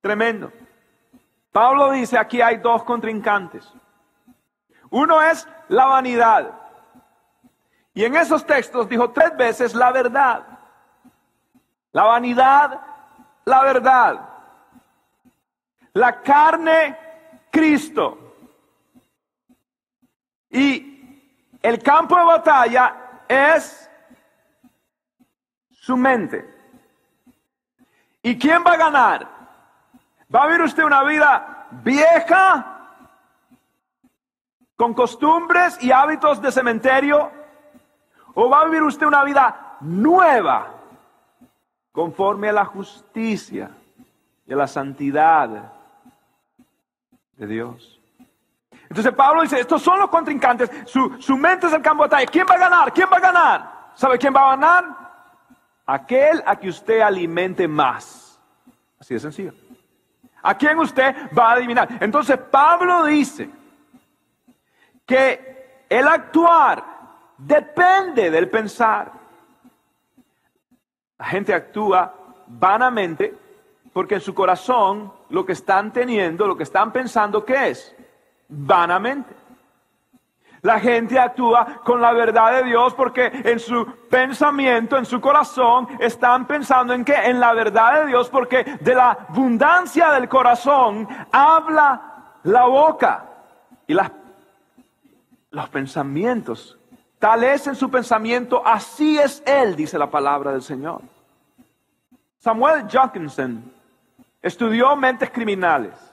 Tremendo. 0.00 0.52
Pablo 1.52 1.90
dice, 1.90 2.16
aquí 2.16 2.40
hay 2.40 2.56
dos 2.56 2.82
contrincantes. 2.82 3.70
Uno 4.90 5.22
es 5.22 5.46
la 5.68 5.86
vanidad. 5.86 6.52
Y 7.94 8.04
en 8.04 8.16
esos 8.16 8.44
textos 8.46 8.88
dijo 8.88 9.10
tres 9.10 9.36
veces 9.36 9.74
la 9.74 9.92
verdad. 9.92 10.46
La 11.92 12.04
vanidad, 12.04 12.80
la 13.44 13.62
verdad. 13.62 14.28
La 15.92 16.22
carne, 16.22 16.98
Cristo. 17.50 18.18
Y 20.48 21.58
el 21.62 21.82
campo 21.82 22.16
de 22.16 22.24
batalla 22.24 22.96
es 23.28 23.90
su 25.70 25.96
mente. 25.98 26.48
¿Y 28.22 28.38
quién 28.38 28.64
va 28.66 28.72
a 28.72 28.76
ganar? 28.76 29.41
¿Va 30.34 30.44
a 30.44 30.46
vivir 30.46 30.62
usted 30.62 30.82
una 30.84 31.02
vida 31.04 31.66
vieja, 31.82 32.78
con 34.76 34.94
costumbres 34.94 35.82
y 35.82 35.92
hábitos 35.92 36.40
de 36.40 36.50
cementerio? 36.50 37.30
¿O 38.34 38.48
va 38.48 38.60
a 38.60 38.64
vivir 38.64 38.82
usted 38.82 39.06
una 39.06 39.24
vida 39.24 39.76
nueva, 39.80 40.68
conforme 41.92 42.48
a 42.48 42.52
la 42.52 42.64
justicia 42.64 43.70
y 44.46 44.52
a 44.54 44.56
la 44.56 44.66
santidad 44.66 45.72
de 47.36 47.46
Dios? 47.46 48.00
Entonces 48.88 49.12
Pablo 49.14 49.42
dice, 49.42 49.60
estos 49.60 49.82
son 49.82 49.98
los 49.98 50.08
contrincantes, 50.08 50.70
su, 50.86 51.20
su 51.20 51.36
mente 51.36 51.66
es 51.66 51.72
el 51.72 51.82
campo 51.82 52.04
de 52.04 52.08
batalla. 52.08 52.30
¿Quién 52.30 52.46
va 52.50 52.54
a 52.54 52.58
ganar? 52.58 52.92
¿Quién 52.92 53.08
va 53.10 53.16
a 53.16 53.20
ganar? 53.20 53.72
¿Sabe 53.94 54.18
quién 54.18 54.34
va 54.34 54.46
a 54.46 54.56
ganar? 54.56 54.84
Aquel 55.84 56.42
a 56.46 56.56
que 56.56 56.68
usted 56.68 57.00
alimente 57.00 57.68
más. 57.68 58.40
Así 58.98 59.14
de 59.14 59.20
sencillo. 59.20 59.52
¿A 60.42 60.54
quién 60.54 60.78
usted 60.78 61.14
va 61.36 61.50
a 61.50 61.52
adivinar? 61.54 61.88
Entonces 62.00 62.36
Pablo 62.38 63.04
dice 63.04 63.48
que 65.06 65.84
el 65.88 66.08
actuar 66.08 66.84
depende 67.38 68.30
del 68.30 68.48
pensar. 68.48 69.12
La 71.18 71.26
gente 71.26 71.54
actúa 71.54 72.14
vanamente 72.46 73.34
porque 73.92 74.14
en 74.14 74.20
su 74.20 74.34
corazón 74.34 75.12
lo 75.28 75.44
que 75.44 75.52
están 75.52 75.92
teniendo, 75.92 76.46
lo 76.46 76.56
que 76.56 76.62
están 76.62 76.92
pensando, 76.92 77.44
¿qué 77.44 77.68
es? 77.68 77.94
Vanamente. 78.48 79.41
La 80.62 80.78
gente 80.78 81.18
actúa 81.18 81.80
con 81.84 82.00
la 82.00 82.12
verdad 82.12 82.52
de 82.52 82.68
Dios 82.68 82.94
porque 82.94 83.26
en 83.26 83.58
su 83.58 83.84
pensamiento, 84.08 84.96
en 84.96 85.04
su 85.04 85.20
corazón, 85.20 85.88
están 85.98 86.46
pensando 86.46 86.92
en 86.94 87.04
qué? 87.04 87.14
En 87.14 87.40
la 87.40 87.52
verdad 87.52 88.02
de 88.02 88.06
Dios 88.06 88.30
porque 88.30 88.62
de 88.80 88.94
la 88.94 89.10
abundancia 89.10 90.12
del 90.12 90.28
corazón 90.28 91.08
habla 91.32 92.36
la 92.44 92.64
boca 92.66 93.26
y 93.88 93.94
los 95.50 95.68
pensamientos. 95.68 96.78
Tal 97.18 97.42
es 97.42 97.66
en 97.66 97.74
su 97.74 97.90
pensamiento, 97.90 98.62
así 98.64 99.18
es 99.18 99.42
Él, 99.44 99.74
dice 99.74 99.98
la 99.98 100.10
palabra 100.10 100.52
del 100.52 100.62
Señor. 100.62 101.02
Samuel 102.38 102.86
Junkinson 102.88 103.64
estudió 104.40 104.94
mentes 104.94 105.30
criminales 105.30 106.11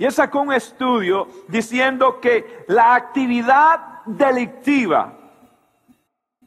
y 0.00 0.06
él 0.06 0.12
sacó 0.12 0.40
un 0.40 0.54
estudio 0.54 1.28
diciendo 1.46 2.20
que 2.20 2.64
la 2.68 2.94
actividad 2.94 4.02
delictiva 4.06 5.12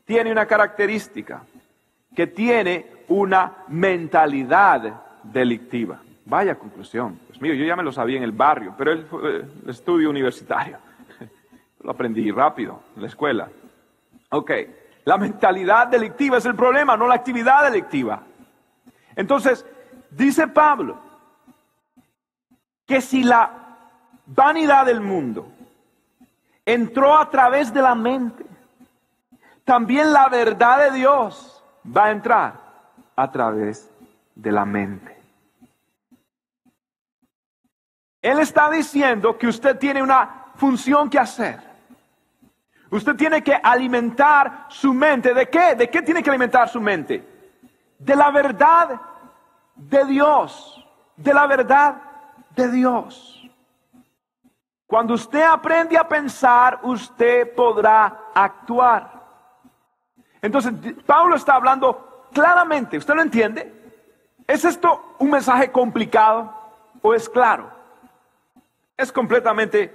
tiene 0.05 0.31
una 0.31 0.47
característica, 0.47 1.43
que 2.15 2.25
tiene 2.25 3.03
una 3.09 3.63
mentalidad 3.67 5.03
delictiva. 5.21 6.01
Vaya 6.25 6.55
conclusión. 6.55 7.19
Pues 7.27 7.39
mío, 7.39 7.53
yo 7.53 7.63
ya 7.63 7.75
me 7.75 7.83
lo 7.83 7.91
sabía 7.91 8.17
en 8.17 8.23
el 8.23 8.31
barrio, 8.31 8.73
pero 8.75 8.91
el, 8.91 9.05
el 9.63 9.69
estudio 9.69 10.09
universitario. 10.09 10.79
Lo 11.81 11.91
aprendí 11.91 12.31
rápido 12.31 12.81
en 12.95 13.03
la 13.03 13.07
escuela. 13.07 13.49
Ok, 14.31 14.51
La 15.05 15.19
mentalidad 15.19 15.89
delictiva 15.89 16.39
es 16.39 16.45
el 16.47 16.55
problema, 16.55 16.97
no 16.97 17.07
la 17.07 17.13
actividad 17.13 17.69
delictiva. 17.69 18.23
Entonces, 19.15 19.63
dice 20.09 20.47
Pablo 20.47 21.02
que 22.85 23.01
si 23.01 23.23
la 23.23 23.51
vanidad 24.25 24.85
del 24.85 25.01
mundo 25.01 25.47
entró 26.65 27.17
a 27.17 27.29
través 27.29 27.73
de 27.73 27.81
la 27.81 27.95
mente, 27.95 28.45
también 29.63 30.11
la 30.11 30.27
verdad 30.29 30.91
de 30.91 30.97
Dios 30.97 31.63
va 31.85 32.05
a 32.05 32.11
entrar 32.11 32.59
a 33.15 33.31
través 33.31 33.89
de 34.35 34.51
la 34.51 34.65
mente. 34.65 35.13
Él 38.21 38.39
está 38.39 38.69
diciendo 38.69 39.37
que 39.37 39.47
usted 39.47 39.77
tiene 39.77 40.01
una 40.01 40.45
función 40.55 41.09
que 41.09 41.19
hacer. 41.19 41.59
Usted 42.89 43.15
tiene 43.15 43.43
que 43.43 43.53
alimentar 43.53 44.67
su 44.69 44.93
mente. 44.93 45.33
¿De 45.33 45.49
qué? 45.49 45.75
¿De 45.75 45.89
qué 45.89 46.01
tiene 46.01 46.23
que 46.23 46.29
alimentar 46.29 46.69
su 46.69 46.79
mente? 46.79 47.27
De 47.99 48.15
la 48.15 48.31
verdad 48.31 49.01
de 49.75 50.05
Dios. 50.05 50.85
De 51.17 51.33
la 51.33 51.47
verdad 51.47 51.95
de 52.55 52.71
Dios. 52.71 53.43
Cuando 54.87 55.15
usted 55.15 55.41
aprende 55.41 55.97
a 55.97 56.07
pensar, 56.07 56.79
usted 56.83 57.53
podrá 57.55 58.29
actuar. 58.33 59.23
Entonces, 60.41 60.73
Pablo 61.05 61.35
está 61.35 61.55
hablando 61.55 62.27
claramente. 62.31 62.97
¿Usted 62.97 63.15
lo 63.15 63.21
entiende? 63.21 63.73
¿Es 64.45 64.65
esto 64.65 65.15
un 65.19 65.31
mensaje 65.31 65.71
complicado 65.71 66.53
o 67.01 67.13
es 67.13 67.27
claro? 67.29 67.71
Es 68.97 69.11
completamente 69.11 69.93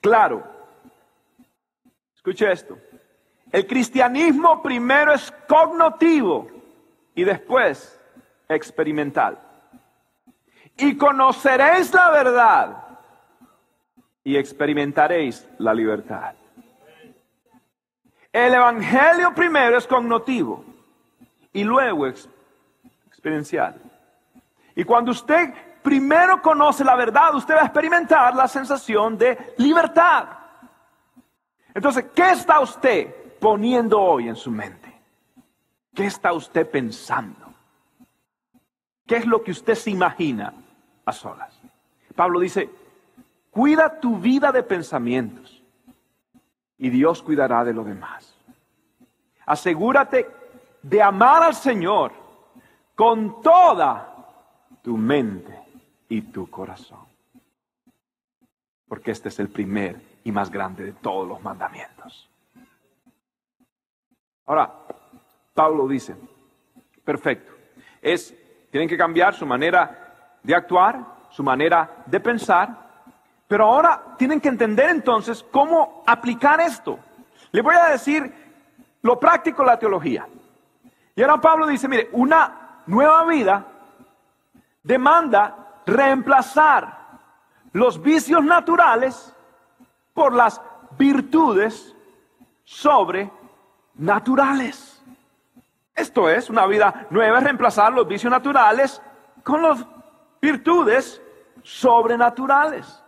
claro. 0.00 0.44
Escuche 2.14 2.52
esto. 2.52 2.78
El 3.50 3.66
cristianismo 3.66 4.62
primero 4.62 5.12
es 5.12 5.32
cognitivo 5.48 6.48
y 7.14 7.24
después 7.24 7.98
experimental. 8.48 9.45
Y 10.76 10.96
conoceréis 10.96 11.92
la 11.94 12.10
verdad 12.10 12.86
y 14.22 14.36
experimentaréis 14.36 15.48
la 15.58 15.72
libertad. 15.72 16.34
El 18.32 18.52
evangelio 18.52 19.32
primero 19.34 19.78
es 19.78 19.86
cognitivo 19.86 20.64
y 21.52 21.64
luego 21.64 22.08
es 22.08 22.28
experiencial. 23.06 23.80
Y 24.74 24.84
cuando 24.84 25.12
usted 25.12 25.54
primero 25.80 26.42
conoce 26.42 26.84
la 26.84 26.96
verdad, 26.96 27.34
usted 27.34 27.54
va 27.54 27.62
a 27.62 27.66
experimentar 27.66 28.34
la 28.34 28.48
sensación 28.48 29.16
de 29.16 29.54
libertad. 29.58 30.26
Entonces, 31.72 32.06
¿qué 32.14 32.32
está 32.32 32.58
usted 32.60 33.38
poniendo 33.38 34.00
hoy 34.00 34.28
en 34.28 34.36
su 34.36 34.50
mente? 34.50 34.92
¿Qué 35.94 36.06
está 36.06 36.32
usted 36.32 36.68
pensando? 36.68 37.54
¿Qué 39.06 39.16
es 39.16 39.26
lo 39.26 39.42
que 39.44 39.52
usted 39.52 39.76
se 39.76 39.90
imagina 39.90 40.52
a 41.06 41.12
solas? 41.12 41.58
Pablo 42.14 42.40
dice, 42.40 42.68
cuida 43.50 44.00
tu 44.00 44.18
vida 44.18 44.52
de 44.52 44.62
pensamientos 44.62 45.62
y 46.78 46.90
Dios 46.90 47.22
cuidará 47.22 47.64
de 47.64 47.72
lo 47.72 47.84
demás. 47.84 48.34
Asegúrate 49.46 50.26
de 50.82 51.02
amar 51.02 51.42
al 51.42 51.54
Señor 51.54 52.12
con 52.94 53.40
toda 53.42 54.14
tu 54.82 54.96
mente 54.96 55.58
y 56.08 56.22
tu 56.22 56.48
corazón. 56.50 57.06
Porque 58.88 59.10
este 59.10 59.28
es 59.28 59.38
el 59.38 59.48
primer 59.48 60.00
y 60.24 60.32
más 60.32 60.50
grande 60.50 60.84
de 60.84 60.92
todos 60.92 61.26
los 61.26 61.42
mandamientos. 61.42 62.28
Ahora, 64.46 64.72
Pablo 65.54 65.88
dice, 65.88 66.14
perfecto, 67.04 67.52
es, 68.00 68.34
tienen 68.70 68.88
que 68.88 68.96
cambiar 68.96 69.34
su 69.34 69.44
manera 69.44 70.05
de 70.46 70.54
actuar, 70.54 71.00
su 71.30 71.42
manera 71.42 71.90
de 72.06 72.20
pensar, 72.20 72.86
pero 73.48 73.64
ahora 73.64 74.14
tienen 74.16 74.40
que 74.40 74.48
entender 74.48 74.90
entonces 74.90 75.44
cómo 75.50 76.04
aplicar 76.06 76.60
esto. 76.60 77.00
Le 77.50 77.62
voy 77.62 77.74
a 77.74 77.88
decir 77.90 78.32
lo 79.02 79.18
práctico 79.18 79.62
de 79.62 79.66
la 79.66 79.76
teología. 79.78 80.28
Y 81.16 81.22
ahora 81.22 81.40
Pablo 81.40 81.66
dice, 81.66 81.88
mire, 81.88 82.10
una 82.12 82.82
nueva 82.86 83.24
vida 83.24 83.66
demanda 84.82 85.56
reemplazar 85.84 86.96
los 87.72 88.00
vicios 88.00 88.44
naturales 88.44 89.34
por 90.14 90.32
las 90.32 90.62
virtudes 90.96 91.92
sobrenaturales. 92.64 95.02
Esto 95.94 96.30
es, 96.30 96.48
una 96.50 96.66
vida 96.66 97.06
nueva 97.10 97.38
es 97.38 97.44
reemplazar 97.44 97.92
los 97.92 98.06
vicios 98.06 98.30
naturales 98.30 99.02
con 99.42 99.62
las 99.62 99.84
virtudes 100.46 101.20
sobrenaturales. 101.62 103.02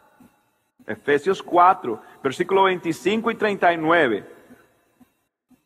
Efesios 0.85 1.40
4, 1.42 2.01
versículo 2.22 2.64
25 2.64 3.31
y 3.31 3.35
39. 3.37 4.24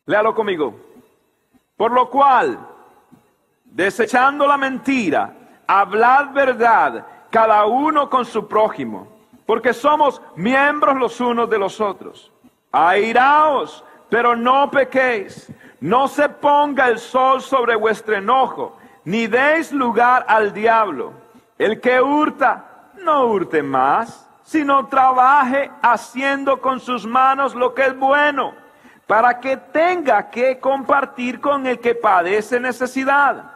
Léalo 0.05 0.35
conmigo. 0.35 0.75
Por 1.75 1.91
lo 1.91 2.09
cual, 2.09 2.59
desechando 3.63 4.45
la 4.45 4.57
mentira, 4.57 5.33
hablad 5.65 6.31
verdad, 6.33 7.07
cada 7.31 7.65
uno 7.65 8.09
con 8.09 8.25
su 8.25 8.47
prójimo, 8.47 9.07
porque 9.47 9.73
somos 9.73 10.21
miembros 10.35 10.95
los 10.97 11.19
unos 11.19 11.49
de 11.49 11.57
los 11.57 11.81
otros. 11.81 12.31
Airaos, 12.71 13.83
pero 14.09 14.35
no 14.35 14.69
pequéis. 14.69 15.51
No 15.79 16.07
se 16.07 16.29
ponga 16.29 16.87
el 16.87 16.99
sol 16.99 17.41
sobre 17.41 17.75
vuestro 17.75 18.15
enojo, 18.15 18.77
ni 19.05 19.25
deis 19.25 19.71
lugar 19.71 20.23
al 20.27 20.53
diablo. 20.53 21.22
El 21.57 21.79
que 21.79 22.01
hurta, 22.01 22.91
no 23.01 23.25
hurte 23.25 23.61
más, 23.61 24.27
sino 24.43 24.87
trabaje 24.87 25.71
haciendo 25.81 26.59
con 26.59 26.79
sus 26.79 27.05
manos 27.05 27.55
lo 27.55 27.73
que 27.73 27.85
es 27.85 27.97
bueno, 27.97 28.53
para 29.07 29.39
que 29.39 29.57
tenga 29.57 30.29
que 30.29 30.59
compartir 30.59 31.39
con 31.39 31.65
el 31.65 31.79
que 31.79 31.95
padece 31.95 32.59
necesidad. 32.59 33.51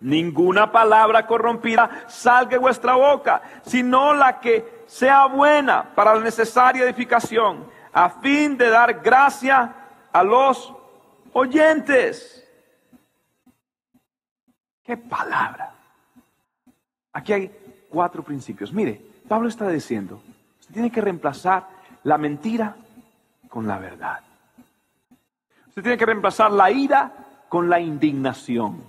Ninguna 0.00 0.70
palabra 0.70 1.26
corrompida 1.26 2.04
salga 2.06 2.50
de 2.50 2.58
vuestra 2.58 2.94
boca, 2.94 3.40
sino 3.62 4.14
la 4.14 4.40
que 4.40 4.84
sea 4.86 5.26
buena 5.26 5.94
para 5.94 6.14
la 6.14 6.20
necesaria 6.20 6.84
edificación, 6.84 7.66
a 7.92 8.10
fin 8.10 8.56
de 8.56 8.68
dar 8.68 9.00
gracia 9.00 9.74
a 10.12 10.22
los 10.22 10.74
oyentes. 11.32 12.46
¿Qué 14.84 14.96
palabra? 14.96 15.75
Aquí 17.16 17.32
hay 17.32 17.50
cuatro 17.88 18.22
principios. 18.22 18.74
Mire, 18.74 19.00
Pablo 19.26 19.48
está 19.48 19.66
diciendo, 19.70 20.20
usted 20.60 20.74
tiene 20.74 20.92
que 20.92 21.00
reemplazar 21.00 21.66
la 22.02 22.18
mentira 22.18 22.76
con 23.48 23.66
la 23.66 23.78
verdad. 23.78 24.20
Usted 25.68 25.80
tiene 25.80 25.96
que 25.96 26.04
reemplazar 26.04 26.52
la 26.52 26.70
ira 26.70 27.10
con 27.48 27.70
la 27.70 27.80
indignación. 27.80 28.84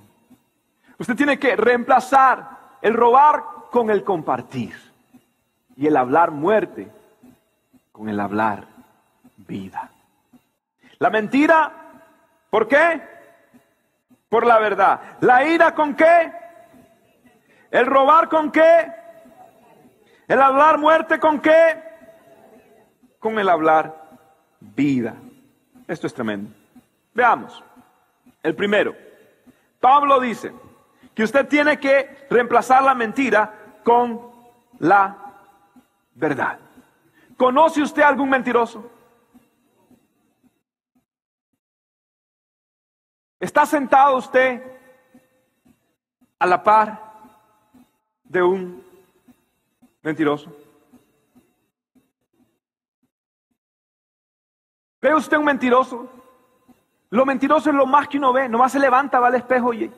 Usted 1.00 1.16
tiene 1.16 1.40
que 1.40 1.56
reemplazar 1.56 2.50
el 2.82 2.96
robar 2.96 3.46
con 3.72 3.90
el 3.90 4.04
compartir 4.04 4.76
y 5.78 5.88
el 5.88 5.96
hablar 5.96 6.32
muerte 6.32 6.92
con 7.94 8.10
el 8.10 8.20
hablar 8.20 8.68
vida. 9.38 9.90
La 11.00 11.10
mentira, 11.10 11.72
¿por 12.50 12.68
qué? 12.68 13.02
Por 14.28 14.46
la 14.46 14.60
verdad. 14.60 15.00
La 15.22 15.46
ira 15.46 15.74
con 15.74 15.96
qué? 15.96 16.47
El 17.71 17.86
robar 17.86 18.30
con 18.30 18.51
qué? 18.51 18.91
El 20.27 20.41
hablar 20.41 20.77
muerte 20.77 21.19
con 21.19 21.39
qué? 21.39 21.84
Con 23.19 23.39
el 23.39 23.49
hablar 23.49 24.19
vida. 24.60 25.15
Esto 25.88 26.08
es 26.08 26.13
tremendo. 26.13 26.51
Veamos. 27.13 27.63
El 28.43 28.56
primero. 28.56 28.95
Pablo 29.80 30.19
dice, 30.19 30.53
que 31.17 31.23
usted 31.23 31.47
tiene 31.47 31.80
que 31.80 32.27
reemplazar 32.30 32.84
la 32.84 32.93
mentira 32.93 33.80
con 33.84 34.32
la 34.77 35.17
verdad. 36.13 36.60
¿Conoce 37.36 37.82
usted 37.82 38.03
algún 38.03 38.30
mentiroso? 38.30 38.91
¿Está 43.39 43.65
sentado 43.65 44.17
usted 44.17 44.62
a 46.38 46.45
la 46.45 46.62
par 46.63 47.07
de 48.30 48.42
un 48.42 48.84
mentiroso? 50.02 50.56
¿Ve 55.02 55.13
usted 55.13 55.38
un 55.38 55.46
mentiroso? 55.46 56.10
Lo 57.10 57.26
mentiroso 57.26 57.70
es 57.70 57.76
lo 57.76 57.86
más 57.86 58.08
que 58.08 58.18
uno 58.18 58.34
ve. 58.34 58.50
Nomás 58.50 58.72
se 58.72 58.80
levanta, 58.80 59.20
va 59.20 59.28
al 59.28 59.36
espejo 59.36 59.74
y 59.74 59.92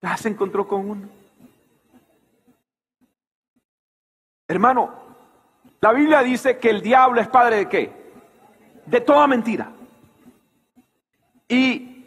ya 0.00 0.16
se 0.16 0.28
encontró 0.28 0.66
con 0.66 0.90
uno. 0.90 1.08
Hermano, 4.46 4.94
la 5.80 5.92
Biblia 5.92 6.22
dice 6.22 6.58
que 6.58 6.70
el 6.70 6.80
diablo 6.80 7.20
es 7.20 7.28
padre 7.28 7.56
de 7.56 7.68
qué? 7.68 7.98
de 8.88 9.00
toda 9.00 9.26
mentira. 9.26 9.70
¿Y 11.48 11.97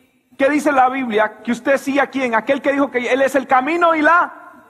qué 0.41 0.49
dice 0.49 0.71
la 0.71 0.89
Biblia? 0.89 1.37
Que 1.43 1.51
usted 1.51 1.77
sí 1.77 1.99
a 1.99 2.07
quién, 2.07 2.33
aquel 2.33 2.63
que 2.63 2.71
dijo 2.71 2.89
que 2.89 3.13
Él 3.13 3.21
es 3.21 3.35
el 3.35 3.45
camino 3.45 3.93
y 3.93 4.01
la... 4.01 4.65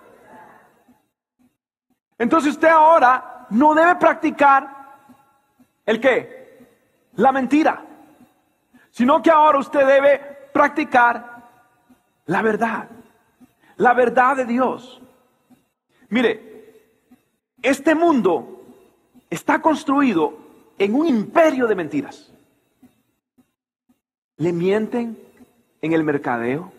Entonces 2.17 2.51
usted 2.51 2.67
ahora 2.67 3.47
no 3.51 3.73
debe 3.73 3.95
practicar 3.95 4.67
el 5.85 6.01
qué? 6.01 6.67
La 7.13 7.31
mentira. 7.31 7.85
Sino 8.89 9.21
que 9.21 9.31
ahora 9.31 9.59
usted 9.59 9.87
debe 9.87 10.19
practicar 10.53 11.47
la 12.25 12.41
verdad. 12.41 12.89
La 13.77 13.93
verdad 13.93 14.35
de 14.35 14.45
Dios. 14.45 15.01
Mire, 16.09 16.83
este 17.61 17.95
mundo 17.95 18.61
está 19.29 19.61
construido 19.61 20.37
en 20.77 20.95
un 20.95 21.07
imperio 21.07 21.65
de 21.65 21.75
mentiras. 21.75 22.29
Le 24.35 24.51
mienten 24.51 25.30
en 25.81 25.93
el 25.93 26.03
mercadeo, 26.03 26.71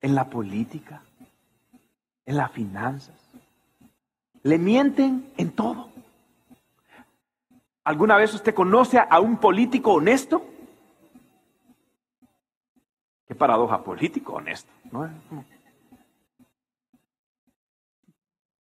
en 0.00 0.14
la 0.14 0.28
política, 0.30 1.02
en 2.26 2.36
las 2.36 2.50
finanzas. 2.52 3.14
Le 4.42 4.58
mienten 4.58 5.32
en 5.36 5.52
todo. 5.52 5.88
¿Alguna 7.84 8.16
vez 8.16 8.32
usted 8.34 8.54
conoce 8.54 8.98
a 8.98 9.20
un 9.20 9.38
político 9.38 9.94
honesto? 9.94 10.44
Qué 13.26 13.34
paradoja, 13.34 13.82
político 13.82 14.34
honesto. 14.34 14.70
¿no? 14.90 15.08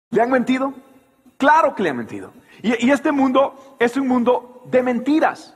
¿Le 0.10 0.22
han 0.22 0.32
mentido? 0.32 0.74
Claro 1.38 1.76
que 1.76 1.84
le 1.84 1.90
han 1.90 1.98
mentido. 1.98 2.32
Y, 2.62 2.90
este 2.90 3.12
mundo 3.12 3.76
es 3.80 3.98
un 3.98 4.08
mundo 4.08 4.64
de 4.66 4.82
mentiras. 4.82 5.55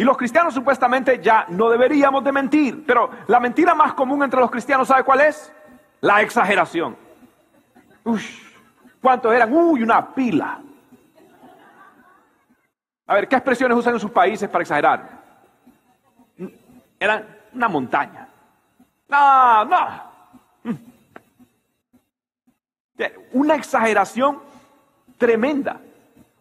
Y 0.00 0.02
los 0.02 0.16
cristianos 0.16 0.54
supuestamente 0.54 1.20
ya 1.22 1.44
no 1.48 1.68
deberíamos 1.68 2.24
de 2.24 2.32
mentir. 2.32 2.86
Pero 2.86 3.10
la 3.26 3.38
mentira 3.38 3.74
más 3.74 3.92
común 3.92 4.22
entre 4.22 4.40
los 4.40 4.50
cristianos, 4.50 4.88
¿sabe 4.88 5.04
cuál 5.04 5.20
es? 5.20 5.52
La 6.00 6.22
exageración. 6.22 6.96
Uy, 8.04 8.22
¿cuántos 9.02 9.30
eran? 9.30 9.52
Uy, 9.52 9.82
una 9.82 10.14
pila. 10.14 10.58
A 13.06 13.14
ver, 13.14 13.28
¿qué 13.28 13.36
expresiones 13.36 13.76
usan 13.76 13.92
en 13.92 14.00
sus 14.00 14.10
países 14.10 14.48
para 14.48 14.62
exagerar? 14.62 15.06
Eran 16.98 17.36
una 17.52 17.68
montaña. 17.68 18.26
No, 19.06 19.66
no. 19.66 20.02
Una 23.32 23.54
exageración 23.54 24.40
tremenda. 25.18 25.78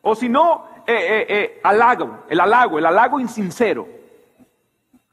O 0.02 0.15
si 0.15 0.30
no, 0.30 0.65
eh, 0.91 1.25
eh, 1.30 1.60
halago, 1.63 2.25
el 2.30 2.39
halago, 2.39 2.80
el 2.80 2.86
halago 2.86 3.19
insincero. 3.19 3.88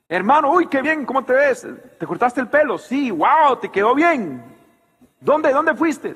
Hermano, 0.08 0.50
uy, 0.52 0.68
qué 0.68 0.82
bien, 0.82 1.04
¿cómo 1.04 1.24
te 1.24 1.32
ves? 1.32 1.66
¿Te 1.98 2.06
cortaste 2.06 2.40
el 2.40 2.48
pelo? 2.48 2.78
Sí, 2.78 3.10
wow, 3.10 3.56
te 3.60 3.68
quedó 3.70 3.94
bien. 3.94 4.42
¿Dónde, 5.20 5.52
dónde 5.52 5.74
fuiste? 5.74 6.14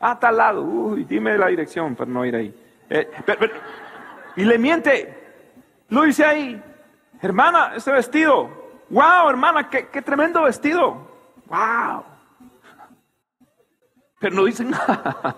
Ah, 0.00 0.18
tal 0.18 0.36
lado. 0.36 0.62
Uy, 0.62 1.04
dime 1.04 1.38
la 1.38 1.46
dirección 1.46 1.94
para 1.94 2.10
no 2.10 2.24
ir 2.24 2.34
ahí. 2.34 2.54
y 4.36 4.44
le 4.44 4.58
miente. 4.58 5.16
Lo 5.88 6.02
dice 6.02 6.24
ahí. 6.24 6.62
Hermana, 7.22 7.72
ese 7.76 7.92
vestido. 7.92 8.48
Wow, 8.88 9.28
hermana, 9.28 9.68
qué, 9.68 9.88
qué 9.88 10.02
tremendo 10.02 10.42
vestido. 10.42 11.08
Wow 11.46 12.04
pero 14.20 14.36
no 14.36 14.44
dicen 14.44 14.70
nada. 14.86 15.34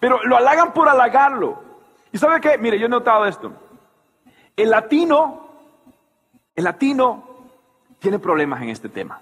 Pero 0.00 0.24
lo 0.24 0.36
halagan 0.36 0.72
por 0.72 0.88
halagarlo. 0.88 1.62
¿Y 2.18 2.20
sabe 2.20 2.40
qué? 2.40 2.58
Mire, 2.58 2.80
yo 2.80 2.86
he 2.86 2.88
notado 2.88 3.26
esto. 3.26 3.52
El 4.56 4.70
latino, 4.70 5.50
el 6.56 6.64
latino 6.64 7.22
tiene 8.00 8.18
problemas 8.18 8.60
en 8.60 8.70
este 8.70 8.88
tema. 8.88 9.20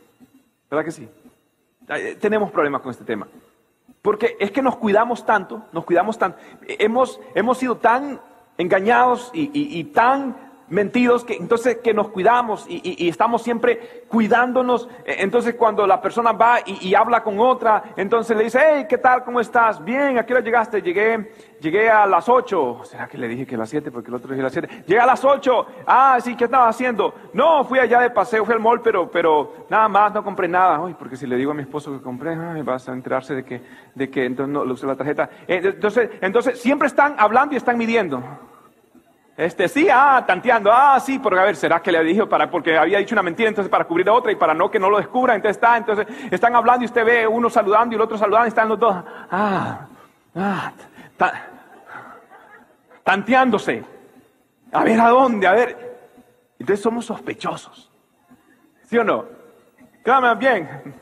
¿Verdad 0.70 0.82
que 0.82 0.92
sí? 0.92 1.06
Eh, 1.90 2.16
tenemos 2.18 2.50
problemas 2.50 2.80
con 2.80 2.92
este 2.92 3.04
tema. 3.04 3.28
Porque 4.00 4.38
es 4.40 4.50
que 4.50 4.62
nos 4.62 4.78
cuidamos 4.78 5.26
tanto, 5.26 5.66
nos 5.72 5.84
cuidamos 5.84 6.16
tanto. 6.16 6.38
Hemos, 6.66 7.20
hemos 7.34 7.58
sido 7.58 7.76
tan 7.76 8.18
engañados 8.56 9.30
y, 9.34 9.50
y 9.52 9.84
tan 9.84 10.45
mentidos, 10.68 11.24
que 11.24 11.34
entonces 11.34 11.78
que 11.78 11.94
nos 11.94 12.08
cuidamos 12.08 12.66
y, 12.68 13.08
estamos 13.08 13.42
siempre 13.42 14.04
cuidándonos. 14.08 14.88
E, 15.04 15.22
entonces 15.22 15.54
cuando 15.54 15.86
la 15.86 16.00
persona 16.00 16.32
va 16.32 16.58
y, 16.64 16.94
habla 16.94 17.22
con 17.22 17.38
otra, 17.38 17.94
entonces 17.96 18.36
le 18.36 18.44
dice, 18.44 18.60
hey, 18.62 18.86
¿qué 18.88 18.98
tal? 18.98 19.24
¿Cómo 19.24 19.40
estás? 19.40 19.84
Bien, 19.84 20.18
¿a 20.18 20.26
qué 20.26 20.34
hora 20.34 20.42
llegaste? 20.42 20.82
Llegué, 20.82 21.32
llegué 21.60 21.88
a 21.88 22.06
las 22.06 22.28
8. 22.28 22.80
¿Será 22.84 23.06
que 23.06 23.18
le 23.18 23.28
dije 23.28 23.46
que 23.46 23.54
a 23.54 23.58
las 23.58 23.70
7? 23.70 23.90
Porque 23.90 24.08
el 24.08 24.14
otro 24.14 24.30
dije 24.30 24.40
a 24.40 24.44
las 24.44 24.52
7. 24.52 24.84
Llegué 24.86 25.00
a 25.00 25.06
las 25.06 25.24
8. 25.24 25.66
Ah, 25.86 26.18
sí, 26.20 26.36
¿qué 26.36 26.44
estaba 26.44 26.68
haciendo? 26.68 27.14
No, 27.32 27.64
fui 27.64 27.78
allá 27.78 28.00
de 28.00 28.10
paseo, 28.10 28.44
fui 28.44 28.54
al 28.54 28.60
mall, 28.60 28.80
pero, 28.82 29.10
pero 29.10 29.66
nada 29.68 29.88
más, 29.88 30.14
no 30.14 30.24
compré 30.24 30.48
nada. 30.48 30.80
Uy, 30.80 30.94
porque 30.94 31.16
si 31.16 31.26
le 31.26 31.36
digo 31.36 31.52
a 31.52 31.54
mi 31.54 31.62
esposo 31.62 31.92
que 31.92 32.02
compré, 32.02 32.34
ay, 32.34 32.62
vas 32.62 32.88
a 32.88 32.92
enterarse 32.92 33.34
de 33.34 33.44
que, 33.44 33.62
de 33.94 34.10
que 34.10 34.24
entonces 34.24 34.52
no 34.52 34.64
le 34.64 34.72
usé 34.72 34.86
la 34.86 34.96
tarjeta. 34.96 35.30
Eh, 35.46 35.60
entonces, 35.62 36.10
entonces 36.20 36.60
siempre 36.60 36.88
están 36.88 37.14
hablando 37.18 37.54
y 37.54 37.56
están 37.56 37.78
midiendo. 37.78 38.22
Este, 39.36 39.68
sí, 39.68 39.88
ah, 39.92 40.24
tanteando, 40.26 40.72
ah, 40.72 40.98
sí, 40.98 41.18
porque 41.18 41.38
a 41.38 41.44
ver, 41.44 41.56
¿será 41.56 41.80
que 41.80 41.92
le 41.92 42.02
dijo 42.02 42.26
para, 42.26 42.50
porque 42.50 42.78
había 42.78 42.98
dicho 42.98 43.14
una 43.14 43.22
mentira, 43.22 43.50
entonces 43.50 43.70
para 43.70 43.84
cubrir 43.84 44.08
otra 44.08 44.32
y 44.32 44.36
para 44.36 44.54
no 44.54 44.70
que 44.70 44.78
no 44.78 44.88
lo 44.88 44.96
descubra, 44.96 45.34
entonces 45.34 45.56
está, 45.58 45.76
entonces 45.76 46.06
están 46.30 46.56
hablando 46.56 46.84
y 46.84 46.86
usted 46.86 47.04
ve 47.04 47.26
uno 47.26 47.50
saludando 47.50 47.92
y 47.92 47.96
el 47.96 48.00
otro 48.00 48.16
saludando 48.16 48.46
y 48.46 48.48
están 48.48 48.68
los 48.68 48.78
dos, 48.78 48.96
ah, 49.30 49.86
ah, 50.34 50.72
tanteándose. 53.04 53.84
A 54.72 54.82
ver, 54.82 55.00
¿a 55.00 55.08
dónde? 55.10 55.46
A 55.46 55.52
ver. 55.52 55.86
Entonces 56.58 56.82
somos 56.82 57.04
sospechosos. 57.04 57.90
¿Sí 58.84 58.98
o 58.98 59.04
no? 59.04 59.26
Quédame 60.04 60.34
bien. 60.34 60.94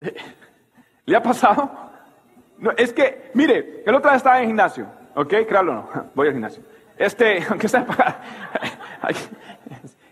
¿Le 1.06 1.16
ha 1.16 1.22
pasado? 1.22 1.87
No, 2.58 2.72
es 2.76 2.92
que, 2.92 3.30
mire, 3.34 3.82
el 3.86 3.94
otro 3.94 4.10
día 4.10 4.16
estaba 4.16 4.36
en 4.36 4.42
el 4.42 4.48
gimnasio, 4.48 4.86
¿ok? 5.14 5.34
Créalo 5.48 5.72
no, 5.74 5.88
voy 6.14 6.28
al 6.28 6.34
gimnasio. 6.34 6.62
Este, 6.96 7.44
aunque 7.50 7.68
sea. 7.68 7.86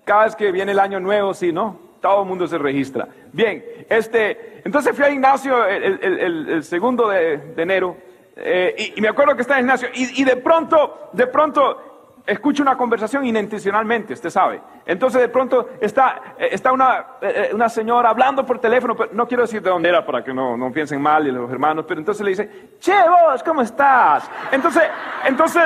Cada 0.04 0.24
vez 0.24 0.36
que 0.36 0.52
viene 0.52 0.72
el 0.72 0.78
año 0.78 1.00
nuevo, 1.00 1.34
sí, 1.34 1.52
¿no? 1.52 1.80
Todo 2.00 2.22
el 2.22 2.28
mundo 2.28 2.46
se 2.46 2.58
registra. 2.58 3.08
Bien, 3.32 3.64
este, 3.88 4.62
entonces 4.64 4.94
fui 4.94 5.04
al 5.04 5.10
gimnasio 5.10 5.66
el, 5.66 6.62
segundo 6.62 7.08
de, 7.08 7.54
enero 7.56 7.96
eh, 8.36 8.92
y, 8.94 9.00
me 9.00 9.08
acuerdo 9.08 9.34
que 9.34 9.42
estaba 9.42 9.58
en 9.58 9.68
el 9.68 9.76
gimnasio 9.76 10.12
y 10.14 10.22
de 10.22 10.36
pronto, 10.36 11.10
de 11.12 11.26
pronto 11.26 11.85
escucho 12.26 12.62
una 12.62 12.76
conversación 12.76 13.24
inintencionalmente, 13.24 14.14
usted 14.14 14.30
sabe. 14.30 14.60
Entonces 14.84 15.20
de 15.20 15.28
pronto 15.28 15.70
está, 15.80 16.34
eh, 16.38 16.48
está 16.52 16.72
una, 16.72 17.06
eh, 17.20 17.48
eh, 17.50 17.54
una, 17.54 17.68
señora 17.68 18.10
hablando 18.10 18.44
por 18.44 18.58
teléfono, 18.58 18.96
pero 18.96 19.10
no 19.12 19.26
quiero 19.26 19.44
decir 19.44 19.62
de 19.62 19.70
dónde 19.70 19.88
era 19.88 20.04
para 20.04 20.24
que 20.24 20.34
no, 20.34 20.56
no 20.56 20.72
piensen 20.72 21.00
mal 21.00 21.26
y 21.26 21.30
los 21.30 21.50
hermanos, 21.50 21.84
pero 21.86 22.00
entonces 22.00 22.24
le 22.24 22.30
dice, 22.30 22.50
che 22.80 22.94
vos, 23.08 23.42
¿cómo 23.42 23.62
estás? 23.62 24.28
Entonces, 24.50 24.82
entonces 25.24 25.62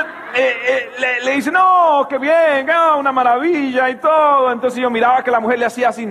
le, 1.23 1.31
dice, 1.31 1.51
no, 1.51 2.05
qué 2.07 2.17
bien, 2.17 2.69
ah, 2.69 2.95
una 2.95 3.11
maravilla 3.11 3.89
y 3.89 3.95
todo. 3.95 4.51
Entonces 4.51 4.79
yo 4.79 4.89
miraba 4.89 5.23
que 5.23 5.31
la 5.31 5.39
mujer 5.39 5.59
le 5.59 5.65
hacía 5.65 5.89
así 5.89 6.07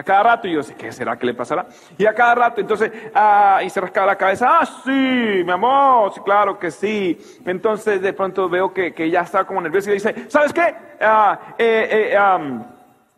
a 0.00 0.02
cada 0.02 0.22
rato, 0.22 0.48
y 0.48 0.54
yo 0.54 0.62
¿qué 0.76 0.90
será 0.90 1.16
que 1.16 1.26
le 1.26 1.34
pasará? 1.34 1.66
Y 1.98 2.06
a 2.06 2.14
cada 2.14 2.34
rato, 2.34 2.60
entonces, 2.60 2.90
ah, 3.14 3.60
y 3.62 3.68
se 3.68 3.80
rascaba 3.80 4.06
la 4.06 4.16
cabeza, 4.16 4.60
ah, 4.60 4.66
sí, 4.66 4.90
mi 4.90 5.50
amor, 5.50 6.12
sí, 6.14 6.20
claro 6.20 6.58
que 6.58 6.70
sí. 6.70 7.18
Entonces, 7.44 8.00
de 8.00 8.12
pronto 8.12 8.48
veo 8.48 8.72
que, 8.72 8.94
que 8.94 9.10
ya 9.10 9.20
está 9.20 9.44
como 9.44 9.60
nervioso 9.60 9.90
y 9.90 9.94
dice, 9.94 10.26
¿sabes 10.28 10.52
qué? 10.52 10.74
Ah, 11.00 11.38
eh, 11.58 12.14
eh, 12.14 12.60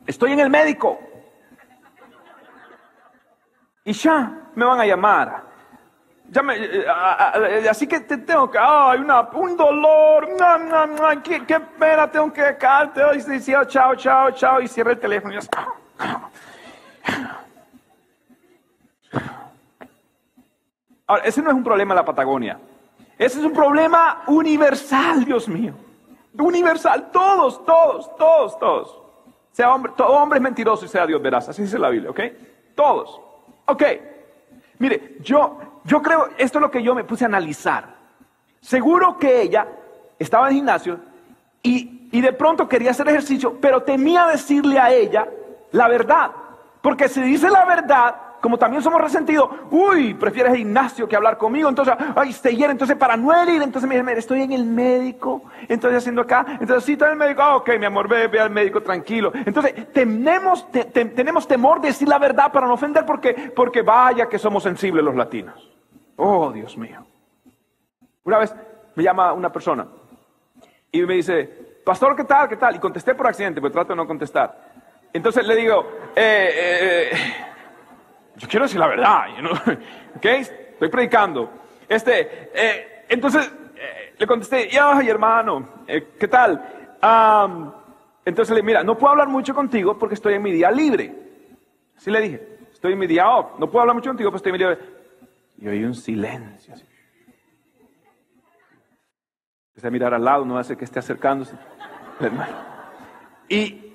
estoy 0.06 0.32
en 0.32 0.40
el 0.40 0.50
médico. 0.50 0.98
Y 3.84 3.92
ya, 3.92 4.50
me 4.54 4.64
van 4.64 4.80
a 4.80 4.86
llamar. 4.86 5.42
Ya 6.30 6.42
eh, 6.54 7.68
así 7.68 7.86
que 7.86 8.00
te 8.00 8.16
tengo 8.18 8.50
que, 8.50 8.58
ay, 8.58 9.00
una, 9.00 9.20
un 9.32 9.56
dolor, 9.56 10.28
qué, 11.22 11.44
qué 11.44 11.60
pena, 11.60 12.10
tengo 12.10 12.32
que 12.32 12.42
dejarte. 12.42 13.02
Y 13.14 13.18
dice, 13.18 13.54
chao, 13.66 13.94
chao, 13.94 14.30
chao, 14.32 14.60
y 14.60 14.66
cierra 14.66 14.92
el 14.92 14.98
teléfono. 14.98 15.34
Y 15.34 15.36
yo, 15.36 15.42
Ahora, 21.06 21.24
ese 21.24 21.42
no 21.42 21.50
es 21.50 21.56
un 21.56 21.64
problema 21.64 21.94
de 21.94 22.00
la 22.00 22.04
Patagonia. 22.04 22.58
Ese 23.18 23.38
es 23.38 23.44
un 23.44 23.52
problema 23.52 24.22
universal, 24.26 25.24
Dios 25.24 25.48
mío. 25.48 25.74
Universal, 26.38 27.10
todos, 27.12 27.64
todos, 27.64 28.16
todos, 28.16 28.58
todos. 28.58 28.98
Sea 29.52 29.72
hombre, 29.74 29.92
todo 29.96 30.08
hombre 30.08 30.38
es 30.38 30.42
mentiroso 30.42 30.86
y 30.86 30.88
sea 30.88 31.06
Dios 31.06 31.20
veraz. 31.20 31.48
Así 31.48 31.62
dice 31.62 31.78
la 31.78 31.90
Biblia, 31.90 32.10
¿ok? 32.10 32.20
Todos. 32.74 33.20
Ok. 33.66 33.82
Mire, 34.78 35.16
yo, 35.20 35.58
yo 35.84 36.00
creo, 36.00 36.30
esto 36.38 36.58
es 36.58 36.62
lo 36.62 36.70
que 36.70 36.82
yo 36.82 36.94
me 36.94 37.04
puse 37.04 37.24
a 37.24 37.28
analizar. 37.28 37.94
Seguro 38.60 39.18
que 39.18 39.42
ella 39.42 39.68
estaba 40.18 40.46
en 40.46 40.52
el 40.52 40.56
gimnasio 40.56 41.00
y, 41.62 42.08
y 42.10 42.20
de 42.20 42.32
pronto 42.32 42.66
quería 42.66 42.92
hacer 42.92 43.08
ejercicio, 43.08 43.58
pero 43.60 43.82
temía 43.82 44.26
decirle 44.26 44.78
a 44.78 44.90
ella 44.92 45.28
la 45.72 45.88
verdad. 45.88 46.30
Porque 46.82 47.08
si 47.08 47.22
dice 47.22 47.48
la 47.48 47.64
verdad, 47.64 48.16
como 48.42 48.58
también 48.58 48.82
somos 48.82 49.00
resentidos, 49.00 49.48
uy, 49.70 50.14
prefieres 50.14 50.58
Ignacio 50.58 51.08
que 51.08 51.14
hablar 51.14 51.38
conmigo, 51.38 51.68
entonces, 51.68 51.94
ay, 52.16 52.32
se 52.32 52.54
hiere, 52.54 52.72
entonces 52.72 52.96
para 52.96 53.16
no 53.16 53.32
herir, 53.32 53.62
entonces 53.62 53.88
me 53.88 53.96
dice, 53.96 54.18
estoy 54.18 54.42
en 54.42 54.52
el 54.52 54.64
médico, 54.64 55.44
entonces 55.68 55.98
haciendo 55.98 56.22
acá, 56.22 56.44
entonces 56.60 56.82
sí, 56.82 56.94
estoy 56.94 57.06
en 57.06 57.12
el 57.12 57.18
médico, 57.20 57.40
ah, 57.40 57.56
ok, 57.56 57.70
mi 57.78 57.86
amor, 57.86 58.08
ve, 58.08 58.26
ve 58.26 58.40
al 58.40 58.50
médico 58.50 58.82
tranquilo. 58.82 59.30
Entonces, 59.32 59.92
tenemos, 59.92 60.66
tenemos 60.72 61.46
temor 61.46 61.80
de 61.80 61.88
decir 61.88 62.08
la 62.08 62.18
verdad 62.18 62.50
para 62.50 62.66
no 62.66 62.74
ofender, 62.74 63.06
porque, 63.06 63.52
porque 63.54 63.82
vaya 63.82 64.28
que 64.28 64.40
somos 64.40 64.64
sensibles 64.64 65.04
los 65.04 65.14
latinos. 65.14 65.70
Oh, 66.16 66.50
Dios 66.50 66.76
mío. 66.76 67.06
Una 68.24 68.38
vez 68.38 68.54
me 68.96 69.04
llama 69.04 69.32
una 69.32 69.52
persona 69.52 69.86
y 70.90 71.00
me 71.02 71.14
dice, 71.14 71.80
pastor, 71.84 72.16
¿qué 72.16 72.24
tal? 72.24 72.48
¿Qué 72.48 72.56
tal? 72.56 72.74
Y 72.74 72.80
contesté 72.80 73.14
por 73.14 73.28
accidente, 73.28 73.60
pero 73.60 73.72
trato 73.72 73.90
de 73.90 73.96
no 73.96 74.06
contestar. 74.06 74.71
Entonces 75.12 75.46
le 75.46 75.56
digo, 75.56 75.92
eh, 76.16 76.50
eh, 76.54 77.10
yo 78.36 78.48
quiero 78.48 78.64
decir 78.64 78.80
la 78.80 78.88
verdad, 78.88 79.24
you 79.38 79.48
¿ok? 80.16 80.24
Estoy 80.24 80.88
predicando. 80.88 81.50
Este, 81.88 82.50
eh, 82.54 83.04
entonces 83.08 83.50
le 84.18 84.26
contesté, 84.26 84.68
ay 84.78 85.08
hermano, 85.08 85.84
¿qué 85.86 86.28
tal? 86.28 86.78
entonces 88.24 88.54
le 88.54 88.62
mira, 88.62 88.84
no 88.84 88.96
puedo 88.96 89.10
hablar 89.10 89.26
mucho 89.28 89.54
contigo 89.54 89.98
porque 89.98 90.14
estoy 90.14 90.34
en 90.34 90.42
mi 90.42 90.52
día 90.52 90.70
libre. 90.70 91.12
Así 91.96 92.10
le 92.10 92.20
dije, 92.20 92.58
estoy 92.72 92.92
en 92.92 92.98
mi 92.98 93.06
día 93.06 93.28
off, 93.28 93.58
no 93.58 93.68
puedo 93.68 93.80
hablar 93.80 93.96
mucho 93.96 94.10
contigo 94.10 94.30
porque 94.30 94.38
estoy 94.38 94.50
en 94.50 94.54
mi 94.54 94.58
día 94.58 94.70
libre. 94.70 95.02
Y 95.58 95.68
oí 95.68 95.84
un 95.84 95.94
silencio. 95.94 96.74
Así. 96.74 96.84
Empecé 99.70 99.86
a 99.86 99.90
mirar 99.90 100.14
al 100.14 100.24
lado, 100.24 100.44
no 100.44 100.58
hace 100.58 100.76
que 100.76 100.84
esté 100.84 100.98
acercándose. 100.98 101.56
Y, 103.48 103.91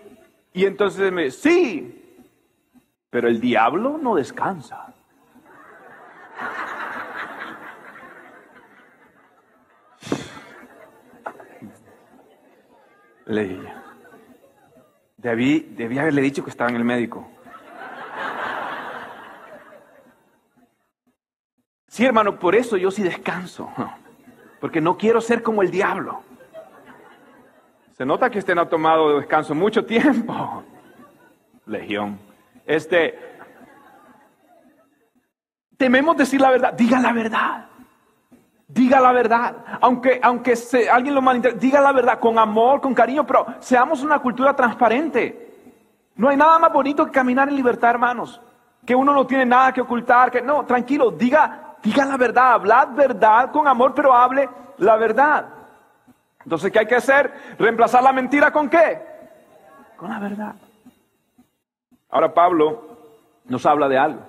y 0.58 0.66
entonces 0.66 1.12
me 1.12 1.30
sí, 1.30 2.20
pero 3.12 3.28
el 3.28 3.40
diablo 3.40 4.00
no 4.00 4.16
descansa. 4.16 4.92
Leí. 13.28 13.62
Debí, 15.18 15.60
debí 15.60 16.00
haberle 16.00 16.24
dicho 16.24 16.44
que 16.44 16.50
estaba 16.50 16.72
en 16.72 16.78
el 16.78 16.84
médico. 16.84 17.30
Sí, 21.88 22.04
hermano, 22.04 22.40
por 22.40 22.56
eso 22.56 22.78
yo 22.78 22.90
sí 22.90 23.04
descanso. 23.04 23.72
Porque 24.60 24.82
no 24.82 24.98
quiero 24.98 25.22
ser 25.22 25.44
como 25.44 25.62
el 25.62 25.70
diablo. 25.70 26.24
Se 27.98 28.06
nota 28.06 28.30
que 28.30 28.38
usted 28.38 28.56
ha 28.56 28.70
tomado 28.70 29.18
descanso 29.18 29.56
mucho 29.56 29.84
tiempo. 29.84 30.64
Legión. 31.66 32.20
Este, 32.64 33.18
tememos 35.76 36.16
decir 36.16 36.40
la 36.40 36.52
verdad. 36.52 36.74
Diga 36.74 37.00
la 37.00 37.12
verdad. 37.12 37.66
Diga 38.68 39.02
la 39.02 39.12
verdad. 39.12 39.56
Aunque, 39.82 40.20
aunque 40.22 40.54
alguien 40.92 41.16
lo 41.16 41.24
malinterprete, 41.24 41.66
diga 41.66 41.82
la 41.82 41.92
verdad 41.92 42.20
con 42.20 42.38
amor, 42.38 42.82
con 42.82 42.94
cariño, 42.94 43.26
pero 43.26 43.48
seamos 43.60 44.04
una 44.04 44.20
cultura 44.20 44.56
transparente. 44.56 45.72
No 46.18 46.30
hay 46.30 46.38
nada 46.38 46.60
más 46.60 46.72
bonito 46.72 47.04
que 47.04 47.12
caminar 47.12 47.50
en 47.50 47.56
libertad, 47.56 47.90
hermanos. 47.90 48.40
Que 48.86 48.94
uno 48.94 49.12
no 49.12 49.26
tiene 49.26 49.46
nada 49.48 49.74
que 49.74 49.82
ocultar. 49.82 50.30
Que 50.30 50.44
no, 50.44 50.66
tranquilo, 50.66 51.10
diga, 51.10 51.78
diga 51.82 52.06
la 52.06 52.16
verdad, 52.16 52.54
hablad 52.54 52.90
verdad 52.94 53.52
con 53.52 53.68
amor, 53.68 53.96
pero 53.96 54.14
hable 54.14 54.48
la 54.78 54.98
verdad. 54.98 55.57
Entonces, 56.48 56.72
¿qué 56.72 56.80
hay 56.80 56.86
que 56.86 56.96
hacer? 56.96 57.30
Reemplazar 57.60 58.02
la 58.02 58.14
mentira 58.14 58.54
con 58.54 58.70
qué? 58.70 59.02
Con 59.98 60.10
la 60.10 60.18
verdad. 60.18 60.56
Ahora 62.10 62.34
Pablo 62.34 63.00
nos 63.44 63.66
habla 63.66 63.90
de 63.90 63.98
algo. 63.98 64.22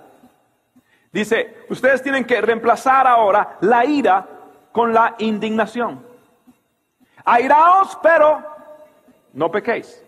Dice, 1.13 1.65
ustedes 1.71 2.03
tienen 2.03 2.25
que 2.25 2.41
reemplazar 2.41 3.07
ahora 3.07 3.59
la 3.61 3.85
ira 3.85 4.27
con 4.73 4.93
la 4.93 5.15
indignación. 5.19 6.05
Airaos, 7.25 7.97
pero 8.03 8.43
no 9.35 9.49
pequéis. 9.53 10.05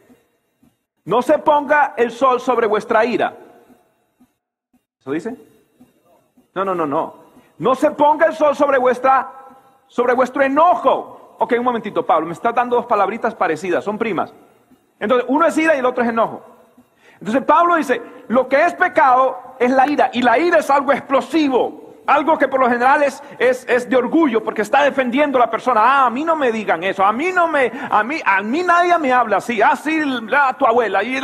No 1.04 1.22
se 1.22 1.38
ponga 1.38 1.94
el 1.96 2.10
sol 2.10 2.40
sobre 2.40 2.66
vuestra 2.66 3.04
ira. 3.04 3.36
¿Eso 4.98 5.12
dice? 5.12 5.36
No, 6.56 6.64
no, 6.64 6.74
no, 6.74 6.86
no. 6.86 7.14
No 7.58 7.76
se 7.76 7.92
ponga 7.92 8.26
el 8.26 8.34
sol 8.34 8.56
sobre 8.56 8.78
vuestra, 8.78 9.30
sobre 9.86 10.12
vuestro 10.12 10.42
enojo. 10.42 11.19
Ok, 11.42 11.54
un 11.58 11.64
momentito, 11.64 12.04
Pablo, 12.04 12.26
me 12.26 12.34
está 12.34 12.52
dando 12.52 12.76
dos 12.76 12.84
palabritas 12.84 13.34
parecidas, 13.34 13.82
son 13.82 13.96
primas. 13.96 14.34
Entonces, 14.98 15.26
uno 15.26 15.46
es 15.46 15.56
ira 15.56 15.74
y 15.74 15.78
el 15.78 15.86
otro 15.86 16.04
es 16.04 16.10
enojo. 16.10 16.42
Entonces 17.18 17.42
Pablo 17.44 17.76
dice, 17.76 18.02
lo 18.28 18.46
que 18.46 18.62
es 18.62 18.74
pecado 18.74 19.56
es 19.58 19.70
la 19.70 19.88
ira, 19.88 20.10
y 20.12 20.20
la 20.20 20.38
ira 20.38 20.58
es 20.58 20.68
algo 20.68 20.92
explosivo. 20.92 21.89
Algo 22.06 22.36
que 22.38 22.48
por 22.48 22.60
lo 22.60 22.68
general 22.68 23.02
es, 23.02 23.22
es, 23.38 23.88
de 23.88 23.96
orgullo 23.96 24.42
porque 24.42 24.62
está 24.62 24.82
defendiendo 24.82 25.38
a 25.38 25.42
la 25.42 25.50
persona. 25.50 25.80
Ah, 25.82 26.06
a 26.06 26.10
mí 26.10 26.24
no 26.24 26.34
me 26.34 26.50
digan 26.50 26.82
eso. 26.82 27.04
A 27.04 27.12
mí 27.12 27.30
no 27.32 27.46
me, 27.46 27.70
a 27.90 28.02
mí, 28.02 28.20
a 28.24 28.42
mí 28.42 28.62
nadie 28.62 28.98
me 28.98 29.12
habla 29.12 29.36
así. 29.36 29.62
Así 29.62 30.00
ah, 30.34 30.56
tu 30.58 30.66
abuela. 30.66 31.04
Y, 31.04 31.20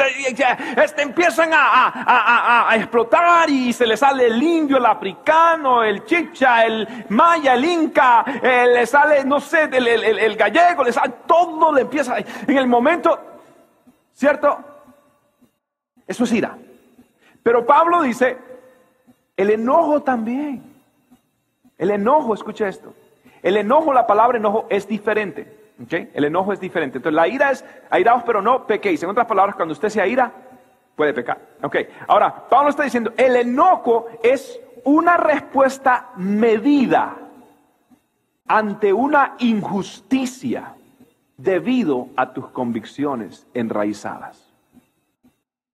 este, 0.77 1.03
empiezan 1.03 1.51
a, 1.53 2.69
explotar 2.77 3.51
y 3.51 3.73
se 3.73 3.87
le 3.87 3.97
sale 3.97 4.27
el 4.27 4.41
indio, 4.41 4.77
el 4.77 4.87
africano, 4.87 5.83
el 5.83 6.05
chicha, 6.05 6.65
el 6.65 7.07
maya, 7.09 7.55
el 7.55 7.65
inca, 7.65 8.25
eh, 8.43 8.67
le 8.73 8.87
sale, 8.87 9.25
no 9.25 9.41
sé, 9.41 9.65
el, 9.73 9.89
el 9.89 10.37
gallego, 10.37 10.85
le 10.85 10.93
sale, 10.93 11.15
todo 11.27 11.73
le 11.73 11.83
empieza. 11.83 12.17
En 12.19 12.57
el 12.57 12.67
momento, 12.67 13.19
¿cierto? 14.13 14.59
Eso 16.07 16.25
es 16.25 16.33
ira. 16.33 16.57
Pero 17.43 17.65
Pablo 17.65 18.03
dice, 18.03 18.46
el 19.37 19.51
enojo 19.51 20.03
también. 20.03 20.63
El 21.79 21.91
enojo, 21.91 22.35
escucha 22.35 22.69
esto. 22.69 22.95
El 23.43 23.57
enojo, 23.57 23.93
la 23.93 24.07
palabra 24.07 24.39
enojo 24.39 24.67
es 24.71 24.89
diferente. 24.89 25.57
El 25.91 26.25
enojo 26.25 26.53
es 26.53 26.61
diferente. 26.61 26.99
Entonces 26.99 27.15
la 27.15 27.29
ira 27.29 27.51
es 27.51 27.65
airaos, 27.91 28.23
pero 28.25 28.41
no 28.41 28.67
pequéis. 28.67 29.03
En 29.03 29.11
otras 29.11 29.27
palabras, 29.27 29.57
cuando 29.57 29.73
usted 29.73 29.91
se 29.91 30.07
ira, 30.09 30.33
puede 30.95 31.13
pecar. 31.13 31.39
Ahora, 32.09 32.49
Pablo 32.49 32.71
está 32.71 32.83
diciendo, 32.83 33.13
el 33.17 33.37
enojo 33.37 34.07
es 34.23 34.59
una 34.85 35.17
respuesta 35.17 36.11
medida 36.17 37.17
ante 38.47 38.93
una 38.93 39.35
injusticia 39.39 40.75
debido 41.37 42.09
a 42.17 42.33
tus 42.33 42.49
convicciones 42.49 43.47
enraizadas. 43.53 44.51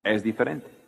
Es 0.02 0.22
diferente. 0.22 0.81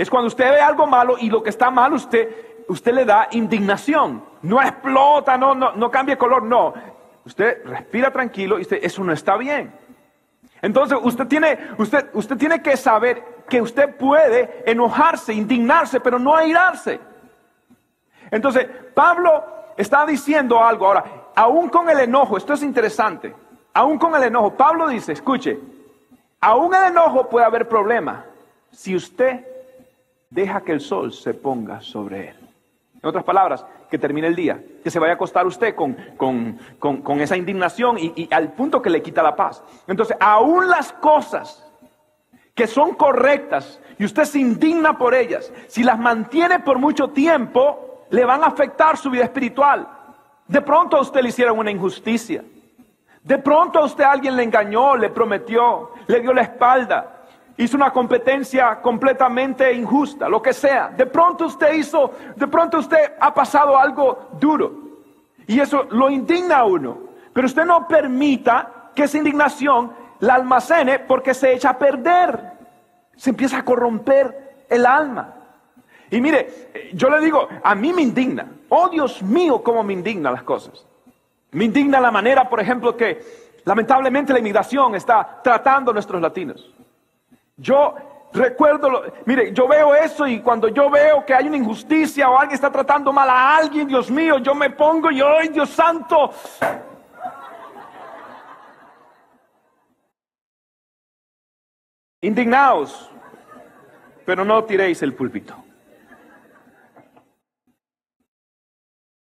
Es 0.00 0.08
cuando 0.08 0.28
usted 0.28 0.50
ve 0.50 0.60
algo 0.62 0.86
malo 0.86 1.16
y 1.18 1.28
lo 1.28 1.42
que 1.42 1.50
está 1.50 1.70
mal 1.70 1.92
usted 1.92 2.64
usted 2.68 2.94
le 2.94 3.04
da 3.04 3.28
indignación. 3.32 4.24
No 4.40 4.62
explota, 4.62 5.36
no, 5.36 5.54
no, 5.54 5.72
no 5.72 5.90
cambia 5.90 6.16
color, 6.16 6.42
no. 6.42 6.72
Usted 7.26 7.62
respira 7.66 8.10
tranquilo 8.10 8.56
y 8.56 8.60
dice, 8.60 8.80
eso 8.82 9.04
no 9.04 9.12
está 9.12 9.36
bien. 9.36 9.70
Entonces 10.62 10.96
usted 11.02 11.26
tiene, 11.26 11.58
usted, 11.76 12.08
usted 12.14 12.38
tiene 12.38 12.62
que 12.62 12.78
saber 12.78 13.22
que 13.46 13.60
usted 13.60 13.94
puede 13.94 14.62
enojarse, 14.64 15.34
indignarse, 15.34 16.00
pero 16.00 16.18
no 16.18 16.34
airarse. 16.34 16.98
Entonces, 18.30 18.66
Pablo 18.94 19.44
está 19.76 20.06
diciendo 20.06 20.64
algo 20.64 20.86
ahora, 20.86 21.04
aún 21.34 21.68
con 21.68 21.90
el 21.90 22.00
enojo, 22.00 22.38
esto 22.38 22.54
es 22.54 22.62
interesante, 22.62 23.34
aún 23.74 23.98
con 23.98 24.14
el 24.14 24.22
enojo, 24.22 24.54
Pablo 24.54 24.88
dice, 24.88 25.12
escuche, 25.12 25.58
aún 26.40 26.74
el 26.74 26.84
enojo 26.84 27.28
puede 27.28 27.44
haber 27.44 27.68
problema 27.68 28.24
si 28.70 28.96
usted 28.96 29.49
deja 30.30 30.60
que 30.60 30.72
el 30.72 30.80
sol 30.80 31.12
se 31.12 31.34
ponga 31.34 31.80
sobre 31.80 32.30
él. 32.30 32.36
En 33.02 33.08
otras 33.08 33.24
palabras, 33.24 33.66
que 33.90 33.98
termine 33.98 34.28
el 34.28 34.36
día, 34.36 34.62
que 34.84 34.90
se 34.90 35.00
vaya 35.00 35.12
a 35.12 35.14
acostar 35.16 35.46
usted 35.46 35.74
con, 35.74 35.96
con, 36.16 37.20
esa 37.20 37.36
indignación 37.36 37.98
y, 37.98 38.12
y, 38.14 38.28
al 38.32 38.52
punto 38.52 38.80
que 38.80 38.90
le 38.90 39.02
quita 39.02 39.22
la 39.22 39.34
paz. 39.34 39.62
Entonces, 39.88 40.16
aún 40.20 40.68
las 40.68 40.92
cosas 40.92 41.66
que 42.54 42.66
son 42.66 42.94
correctas 42.94 43.80
y 43.98 44.04
usted 44.04 44.24
se 44.24 44.38
indigna 44.38 44.96
por 44.96 45.14
ellas, 45.14 45.52
si 45.66 45.82
las 45.82 45.98
mantiene 45.98 46.60
por 46.60 46.78
mucho 46.78 47.08
tiempo, 47.08 48.04
le 48.10 48.24
van 48.24 48.44
a 48.44 48.48
afectar 48.48 48.96
su 48.96 49.10
vida 49.10 49.24
espiritual. 49.24 49.88
De 50.46 50.60
pronto 50.60 50.96
a 50.96 51.00
usted 51.00 51.22
le 51.22 51.30
hicieron 51.30 51.58
una 51.58 51.70
injusticia. 51.70 52.44
De 53.22 53.38
pronto 53.38 53.78
a 53.78 53.84
usted 53.84 54.04
alguien 54.04 54.36
le 54.36 54.44
engañó, 54.44 54.96
le 54.96 55.10
prometió, 55.10 55.90
le 56.06 56.20
dio 56.20 56.32
la 56.32 56.42
espalda 56.42 57.19
hizo 57.60 57.76
una 57.76 57.92
competencia 57.92 58.80
completamente 58.80 59.70
injusta, 59.72 60.28
lo 60.28 60.40
que 60.40 60.54
sea. 60.54 60.88
De 60.88 61.04
pronto 61.04 61.44
usted 61.44 61.74
hizo, 61.74 62.12
de 62.34 62.46
pronto 62.46 62.78
usted 62.78 63.12
ha 63.20 63.34
pasado 63.34 63.78
algo 63.78 64.30
duro. 64.40 64.72
Y 65.46 65.60
eso 65.60 65.86
lo 65.90 66.08
indigna 66.08 66.58
a 66.58 66.64
uno. 66.64 66.98
Pero 67.34 67.46
usted 67.46 67.66
no 67.66 67.86
permita 67.86 68.90
que 68.94 69.04
esa 69.04 69.18
indignación 69.18 69.92
la 70.20 70.34
almacene 70.36 71.00
porque 71.00 71.34
se 71.34 71.52
echa 71.52 71.70
a 71.70 71.78
perder. 71.78 72.52
Se 73.16 73.30
empieza 73.30 73.58
a 73.58 73.64
corromper 73.64 74.64
el 74.70 74.86
alma. 74.86 75.34
Y 76.10 76.20
mire, 76.20 76.70
yo 76.94 77.10
le 77.10 77.20
digo, 77.20 77.46
a 77.62 77.74
mí 77.74 77.92
me 77.92 78.00
indigna. 78.00 78.50
Oh 78.70 78.88
Dios 78.88 79.22
mío, 79.22 79.62
cómo 79.62 79.82
me 79.82 79.92
indigna 79.92 80.30
las 80.30 80.44
cosas. 80.44 80.86
Me 81.50 81.66
indigna 81.66 82.00
la 82.00 82.10
manera, 82.10 82.48
por 82.48 82.58
ejemplo, 82.58 82.96
que 82.96 83.20
lamentablemente 83.64 84.32
la 84.32 84.38
inmigración 84.38 84.94
está 84.94 85.40
tratando 85.42 85.90
a 85.90 85.94
nuestros 85.94 86.22
latinos. 86.22 86.72
Yo 87.60 87.94
recuerdo, 88.32 89.02
mire, 89.26 89.52
yo 89.52 89.68
veo 89.68 89.94
eso 89.94 90.26
y 90.26 90.40
cuando 90.40 90.68
yo 90.68 90.88
veo 90.88 91.26
que 91.26 91.34
hay 91.34 91.46
una 91.46 91.58
injusticia 91.58 92.30
o 92.30 92.38
alguien 92.38 92.54
está 92.54 92.72
tratando 92.72 93.12
mal 93.12 93.28
a 93.28 93.56
alguien, 93.56 93.86
Dios 93.86 94.10
mío, 94.10 94.38
yo 94.38 94.54
me 94.54 94.70
pongo 94.70 95.10
y, 95.10 95.20
¡ay, 95.20 95.48
Dios 95.48 95.68
santo! 95.68 96.32
Indignaos, 102.22 103.10
pero 104.24 104.42
no 104.42 104.64
tiréis 104.64 105.02
el 105.02 105.14
púlpito. 105.14 105.54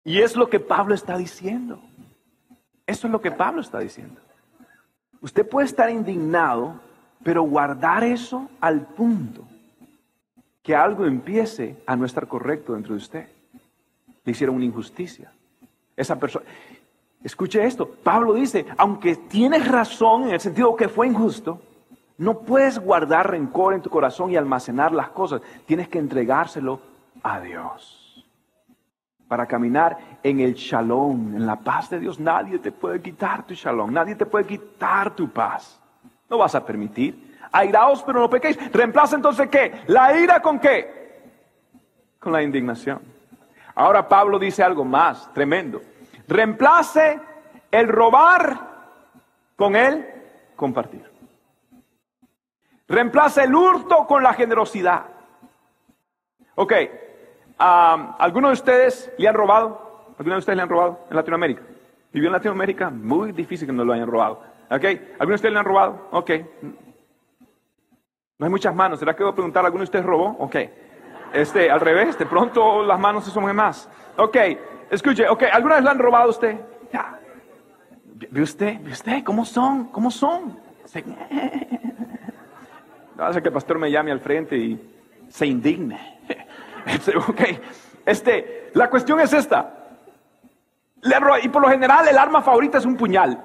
Y 0.05 0.21
es 0.21 0.37
lo 0.37 0.49
que 0.49 0.61
Pablo 0.61 0.95
está 0.95 1.17
diciendo. 1.17 1.81
Eso 2.87 3.07
es 3.09 3.13
lo 3.13 3.21
que 3.21 3.31
Pablo 3.33 3.61
está 3.61 3.81
diciendo. 3.81 4.21
Usted 5.21 5.49
puede 5.49 5.67
estar 5.67 5.91
indignado, 5.91 6.81
pero 7.23 7.43
guardar 7.43 8.05
eso 8.05 8.49
al 8.61 8.81
punto 8.81 9.45
que 10.63 10.77
algo 10.77 11.05
empiece 11.05 11.83
a 11.87 11.97
no 11.97 12.05
estar 12.05 12.27
correcto 12.29 12.75
dentro 12.75 12.95
de 12.95 12.99
usted. 12.99 13.29
Le 14.25 14.33
hicieron 14.33 14.57
una 14.57 14.65
injusticia. 14.65 15.33
Esa 15.97 16.19
persona, 16.19 16.45
escuche 17.23 17.65
esto, 17.65 17.89
Pablo 17.89 18.35
dice, 18.35 18.65
aunque 18.79 19.17
tienes 19.17 19.67
razón 19.67 20.25
en 20.25 20.35
el 20.35 20.41
sentido 20.41 20.77
que 20.77 20.89
fue 20.89 21.09
injusto, 21.09 21.61
no 22.19 22.41
puedes 22.41 22.79
guardar 22.79 23.31
rencor 23.31 23.75
en 23.75 23.83
tu 23.83 23.91
corazón 23.91 24.31
y 24.31 24.37
almacenar 24.37 24.93
las 24.93 25.09
cosas. 25.09 25.43
Tienes 25.67 25.89
que 25.89 25.99
entregárselo 25.99 26.81
a 27.23 27.41
Dios 27.41 28.25
para 29.27 29.47
caminar 29.47 29.99
en 30.23 30.41
el 30.41 30.55
shalom, 30.55 31.35
en 31.35 31.47
la 31.47 31.57
paz 31.57 31.91
de 31.91 31.99
Dios. 31.99 32.21
Nadie 32.21 32.59
te 32.59 32.71
puede 32.71 33.01
quitar 33.01 33.45
tu 33.45 33.55
shalom, 33.55 33.93
nadie 33.93 34.15
te 34.15 34.27
puede 34.27 34.47
quitar 34.47 35.17
tu 35.17 35.29
paz. 35.31 35.82
No 36.33 36.39
vas 36.39 36.55
a 36.55 36.65
permitir. 36.65 37.37
Airaos, 37.53 38.03
pero 38.03 38.21
no 38.21 38.31
pequéis. 38.31 38.59
Reemplaza 38.73 39.17
entonces 39.17 39.51
qué? 39.51 39.83
La 39.89 40.17
ira 40.19 40.41
con 40.41 40.59
qué? 40.59 41.21
Con 42.19 42.33
la 42.33 42.43
indignación. 42.43 43.03
Ahora 43.75 44.09
Pablo 44.09 44.39
dice 44.39 44.63
algo 44.63 44.83
más 44.83 45.31
tremendo. 45.35 45.83
Reemplace 46.27 47.21
el 47.71 47.87
robar 47.87 48.59
con 49.57 49.77
el 49.77 50.09
compartir. 50.57 51.05
Reemplace 52.89 53.45
el 53.45 53.55
hurto 53.55 54.07
con 54.07 54.23
la 54.23 54.33
generosidad. 54.33 55.05
Ok, 56.55 56.73
¿Algunos 57.59 58.49
de 58.49 58.55
ustedes 58.55 59.13
le 59.19 59.29
han 59.29 59.35
robado? 59.35 60.15
¿Algunos 60.19 60.37
de 60.37 60.39
ustedes 60.39 60.57
le 60.57 60.63
han 60.63 60.69
robado 60.71 61.01
en 61.11 61.17
Latinoamérica? 61.17 61.63
¿Vivió 62.11 62.29
en 62.29 62.33
Latinoamérica? 62.33 62.89
Muy 62.89 63.33
difícil 63.33 63.67
que 63.67 63.73
no 63.75 63.85
lo 63.85 63.93
hayan 63.93 64.09
robado. 64.09 64.52
¿Ok? 64.73 64.85
¿Algunos 65.19 65.29
de 65.29 65.35
ustedes 65.35 65.53
le 65.53 65.59
han 65.59 65.65
robado? 65.67 66.09
Ok. 66.13 66.31
No 68.39 68.47
hay 68.47 68.51
muchas 68.51 68.75
manos. 68.75 68.99
¿Será 68.99 69.15
que 69.15 69.23
voy 69.23 69.33
a 69.33 69.35
preguntar? 69.35 69.65
¿Alguno 69.65 69.81
de 69.81 69.85
ustedes 69.85 70.05
robó? 70.05 70.35
Ok. 70.39 70.57
Este, 71.33 71.71
al 71.71 71.81
revés, 71.81 72.19
de 72.19 72.27
pronto 72.27 72.83
las 72.83 72.99
manos 72.99 73.25
se 73.25 73.31
suman 73.31 73.55
más. 73.55 73.89
Ok, 74.17 74.37
escuche, 74.91 75.29
ok, 75.29 75.45
¿alguna 75.53 75.77
vez 75.77 75.85
le 75.85 75.91
han 75.91 75.99
robado 75.99 76.25
a 76.27 76.31
usted? 76.31 76.57
¿Ve 78.31 78.43
usted? 78.43 78.79
¿Ve 78.83 78.93
usted? 78.93 79.25
¿Cómo 79.25 79.45
son? 79.45 79.89
¿Cómo 79.89 80.11
son? 80.11 80.59
No 83.15 83.25
hace 83.25 83.43
que 83.43 83.49
el 83.49 83.55
pastor 83.55 83.79
me 83.79 83.91
llame 83.91 84.11
al 84.11 84.21
frente 84.21 84.57
y 84.57 84.81
se 85.29 85.47
indigne. 85.47 86.19
Ok, 87.29 87.41
este, 88.05 88.71
la 88.75 88.91
cuestión 88.91 89.21
es 89.21 89.33
esta. 89.33 89.82
Y 91.43 91.49
por 91.49 91.63
lo 91.63 91.69
general 91.69 92.07
el 92.07 92.17
arma 92.17 92.43
favorita 92.43 92.79
es 92.79 92.85
un 92.85 92.97
puñal. 92.97 93.37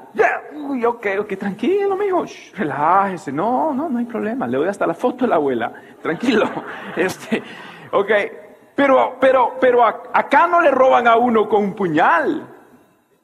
Ok, 0.86 1.08
ok, 1.20 1.38
tranquilo, 1.38 1.96
mijo. 1.96 2.26
relájese. 2.54 3.32
No, 3.32 3.74
no, 3.74 3.90
no 3.90 3.98
hay 3.98 4.06
problema. 4.06 4.46
Le 4.46 4.58
doy 4.58 4.68
hasta 4.68 4.86
la 4.86 4.94
foto 4.94 5.26
de 5.26 5.30
la 5.30 5.36
abuela. 5.36 5.74
Tranquilo. 6.02 6.46
Este, 6.96 7.42
ok. 7.92 8.12
Pero, 8.76 9.18
pero, 9.20 9.56
pero 9.60 9.84
acá 9.84 10.46
no 10.48 10.62
le 10.62 10.70
roban 10.70 11.08
a 11.08 11.16
uno 11.16 11.50
con 11.50 11.64
un 11.64 11.74
puñal. 11.74 12.48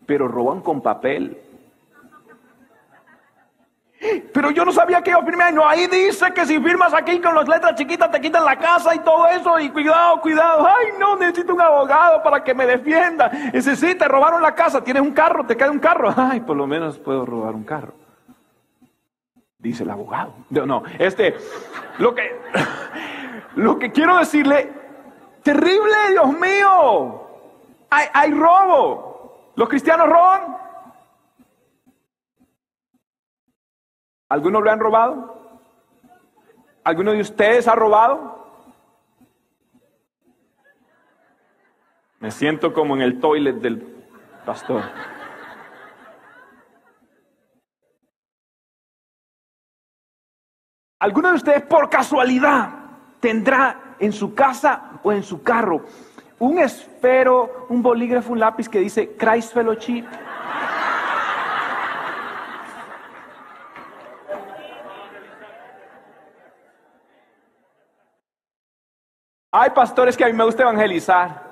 Pero 0.08 0.28
roban 0.28 0.62
con 0.62 0.82
papel. 0.82 1.40
Pero 4.34 4.52
yo 4.52 4.66
no 4.66 4.72
sabía 4.72 5.02
que 5.02 5.12
a 5.12 5.22
firmar. 5.22 5.54
No, 5.54 5.68
ahí 5.68 5.88
dice 5.88 6.34
que 6.34 6.46
si 6.46 6.60
firmas 6.60 6.94
aquí 6.94 7.20
con 7.20 7.36
las 7.36 7.48
letras 7.48 7.76
chiquitas 7.76 8.12
te 8.12 8.20
quitan 8.20 8.44
la 8.44 8.58
casa 8.58 8.94
y 8.96 9.00
todo 9.00 9.28
eso. 9.28 9.60
Y 9.60 9.70
cuidado, 9.70 10.20
cuidado. 10.22 10.68
Ay, 10.68 10.88
no, 11.00 11.16
necesito 11.16 11.54
un 11.54 11.62
abogado 11.62 12.22
para 12.24 12.44
que 12.44 12.54
me 12.54 12.66
defienda. 12.66 13.32
Y 13.54 13.62
sí, 13.62 13.96
te 13.96 14.08
robaron 14.08 14.42
la 14.42 14.54
casa, 14.54 14.84
tienes 14.84 15.02
un 15.02 15.12
carro, 15.12 15.46
te 15.46 15.56
queda 15.56 15.72
un 15.72 15.80
carro. 15.80 16.14
Ay, 16.16 16.42
por 16.42 16.58
lo 16.58 16.68
menos 16.68 17.00
puedo 17.00 17.26
robar 17.26 17.56
un 17.56 17.64
carro. 17.64 17.94
Dice 19.58 19.84
el 19.84 19.90
abogado. 19.90 20.34
No, 20.50 20.66
no, 20.66 20.84
este, 21.00 21.36
lo 22.00 22.14
que, 22.14 22.42
lo 23.56 23.80
que 23.80 23.92
quiero 23.92 24.18
decirle, 24.18 24.72
terrible, 25.42 25.96
Dios 26.12 26.34
mío. 26.34 27.22
Hay, 27.90 28.08
hay 28.14 28.32
robo. 28.34 29.52
Los 29.56 29.70
cristianos 29.70 30.10
roban. 30.10 30.58
¿Alguno 34.34 34.62
lo 34.62 34.72
han 34.72 34.80
robado? 34.80 35.62
¿Alguno 36.84 37.12
de 37.12 37.22
ustedes 37.22 37.68
ha 37.68 37.76
robado? 37.76 38.48
Me 42.18 42.32
siento 42.32 42.74
como 42.74 42.96
en 42.96 43.04
el 43.04 43.20
toilet 43.20 43.58
del 43.58 43.86
pastor. 44.44 44.82
¿Alguno 50.98 51.30
de 51.30 51.36
ustedes 51.36 51.62
por 51.62 51.88
casualidad 51.92 52.70
tendrá 53.20 53.98
en 54.00 54.12
su 54.12 54.34
casa 54.34 55.00
o 55.04 55.12
en 55.12 55.22
su 55.22 55.44
carro 55.44 55.86
un 56.40 56.58
esfero, 56.58 57.68
un 57.70 57.84
bolígrafo, 57.84 58.32
un 58.32 58.40
lápiz 58.40 58.68
que 58.68 58.80
dice 58.80 59.16
Christ 59.16 59.54
Fellowship? 59.54 60.06
Hay 69.56 69.70
pastores 69.70 70.18
que 70.18 70.24
a 70.24 70.28
mí 70.28 70.34
me 70.34 70.44
gusta 70.44 70.64
evangelizar. 70.64 71.44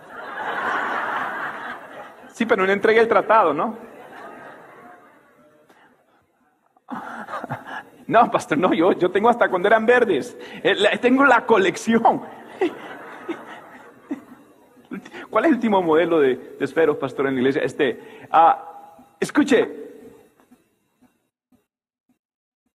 Sí, 2.34 2.48
pero 2.48 2.66
no 2.66 2.72
entregué 2.72 3.00
el 3.00 3.08
tratado, 3.08 3.54
¿no? 3.54 3.78
No, 8.08 8.32
pastor, 8.32 8.58
no, 8.58 8.74
yo, 8.74 8.94
yo 8.94 9.12
tengo 9.12 9.30
hasta 9.30 9.48
cuando 9.50 9.68
eran 9.68 9.86
verdes. 9.86 10.36
Eh, 10.64 10.98
tengo 11.00 11.24
la 11.26 11.46
colección. 11.46 12.24
¿Cuál 15.30 15.46
es 15.46 15.50
el 15.50 15.56
último 15.58 15.84
modelo 15.84 16.20
de, 16.20 16.58
esferos, 16.60 16.98
pastor, 16.98 17.28
en 17.28 17.36
la 17.36 17.40
iglesia? 17.40 17.62
Este, 17.62 18.28
ah, 18.32 18.98
escuche, 19.20 19.70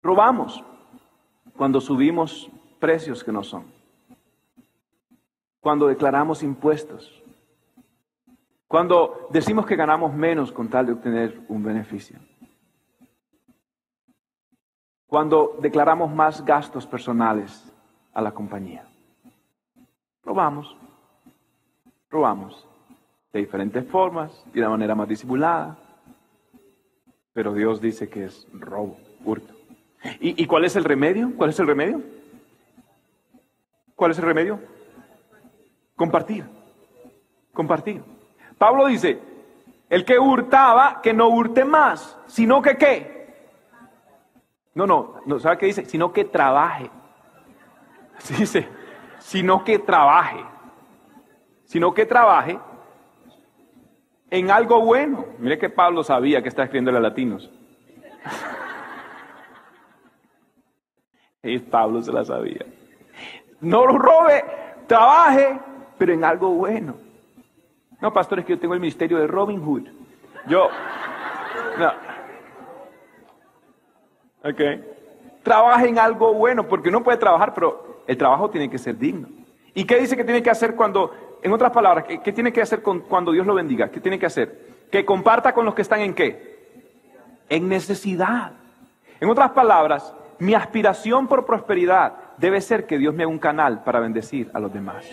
robamos 0.05 0.63
cuando 1.57 1.81
subimos 1.81 2.49
precios 2.79 3.25
que 3.25 3.33
no 3.33 3.43
son 3.43 3.76
cuando 5.67 5.89
declaramos 5.89 6.45
impuestos, 6.45 7.25
cuando 8.69 9.27
decimos 9.33 9.67
que 9.67 9.75
ganamos 9.75 10.15
menos 10.15 10.53
con 10.53 10.69
tal 10.69 10.87
de 10.87 10.93
obtener 10.93 11.41
un 11.49 11.65
beneficio, 11.65 12.21
cuando 15.09 15.57
declaramos 15.61 16.15
más 16.15 16.45
gastos 16.45 16.87
personales 16.87 17.69
a 18.15 18.23
la 18.23 18.31
compañía. 18.31 18.87
Robamos, 20.23 20.77
robamos 22.11 22.65
de 23.33 23.41
diferentes 23.41 23.85
formas 23.89 24.47
y 24.55 24.61
de 24.61 24.69
manera 24.69 24.95
más 24.95 25.09
disimulada, 25.09 25.77
pero 27.33 27.53
Dios 27.53 27.81
dice 27.81 28.09
que 28.09 28.27
es 28.27 28.47
robo, 28.53 28.99
hurto. 29.25 29.53
¿Y, 30.21 30.41
¿Y 30.41 30.47
cuál 30.47 30.65
es 30.65 30.77
el 30.77 30.85
remedio? 30.85 31.33
¿Cuál 31.37 31.51
es 31.51 31.59
el 31.59 31.67
remedio? 31.67 32.03
¿Cuál 33.97 34.13
es 34.13 34.19
el 34.21 34.27
remedio? 34.27 34.76
Compartir. 35.97 36.45
Compartir. 37.53 38.03
Pablo 38.59 38.87
dice, 38.87 39.19
el 39.89 40.05
que 40.05 40.19
hurtaba, 40.19 41.01
que 41.03 41.15
no 41.15 41.29
hurte 41.29 41.65
más, 41.65 42.19
sino 42.27 42.61
que 42.61 42.77
qué. 42.77 43.17
No, 44.75 44.87
no, 44.87 45.15
no 45.25 45.41
¿sabe 45.41 45.57
qué 45.57 45.67
dice? 45.67 45.87
Sino 45.87 46.13
que 46.13 46.25
trabaje. 46.25 46.91
Así 48.17 48.35
dice, 48.39 48.69
sino 49.19 49.65
que 49.65 49.79
trabaje. 49.79 50.45
Sino 51.65 51.95
que 51.95 52.05
trabaje 52.05 52.61
en 54.31 54.51
algo 54.51 54.83
bueno. 54.83 55.25
Mire 55.39 55.59
que 55.59 55.71
Pablo 55.71 56.05
sabía 56.05 56.43
que 56.43 56.51
está 56.51 56.65
escribiendo 56.65 56.97
a 56.97 57.01
latinos. 57.01 57.51
y 61.43 61.59
Pablo 61.59 62.03
se 62.03 62.13
la 62.13 62.25
sabía. 62.25 62.67
No 63.61 63.87
lo 63.87 63.97
robe, 63.97 64.45
trabaje 64.87 65.59
pero 65.99 66.13
en 66.13 66.25
algo 66.25 66.51
bueno. 66.51 66.95
No, 68.01 68.13
pastor, 68.13 68.41
es 68.41 68.45
que 68.45 68.55
yo 68.55 68.59
tengo 68.59 68.75
el 68.75 68.81
ministerio 68.81 69.19
de 69.19 69.27
Robin 69.27 69.65
Hood. 69.65 69.89
Yo, 70.47 70.69
no. 71.79 71.93
Ok. 74.49 74.61
trabaje 75.43 75.89
en 75.89 75.99
algo 75.99 76.33
bueno, 76.35 76.69
porque 76.69 76.89
uno 76.89 77.03
puede 77.03 77.19
trabajar, 77.19 77.53
pero 77.55 78.03
el 78.07 78.17
trabajo 78.17 78.51
tiene 78.51 78.71
que 78.71 78.79
ser 78.79 78.97
digno. 78.97 79.29
¿Y 79.75 79.85
qué 79.85 79.99
dice 79.99 80.17
que 80.17 80.25
tiene 80.25 80.43
que 80.43 80.51
hacer 80.51 80.75
cuando, 80.75 81.39
en 81.43 81.53
otras 81.53 81.73
palabras, 81.73 82.05
qué, 82.05 82.33
tiene 82.33 82.53
que 82.53 82.63
hacer 82.63 82.81
cuando 82.83 83.33
Dios 83.33 83.47
lo 83.47 83.55
bendiga? 83.55 83.91
¿Qué 83.91 84.01
tiene 84.01 84.19
que 84.19 84.27
hacer? 84.27 84.77
Que 84.91 85.05
comparta 85.05 85.53
con 85.53 85.65
los 85.65 85.75
que 85.75 85.83
están 85.83 86.01
en 86.01 86.15
qué? 86.15 86.57
En 87.49 87.69
necesidad. 87.69 88.53
En 89.21 89.29
otras 89.29 89.51
palabras, 89.51 90.15
mi 90.39 90.55
aspiración 90.55 91.27
por 91.27 91.45
prosperidad 91.45 92.15
debe 92.37 92.61
ser 92.61 92.87
que 92.87 92.99
Dios 92.99 93.15
me 93.15 93.25
haga 93.25 93.33
un 93.33 93.39
canal 93.39 93.83
para 93.83 94.01
bendecir 94.01 94.51
a 94.55 94.61
los 94.61 94.73
demás. 94.73 95.07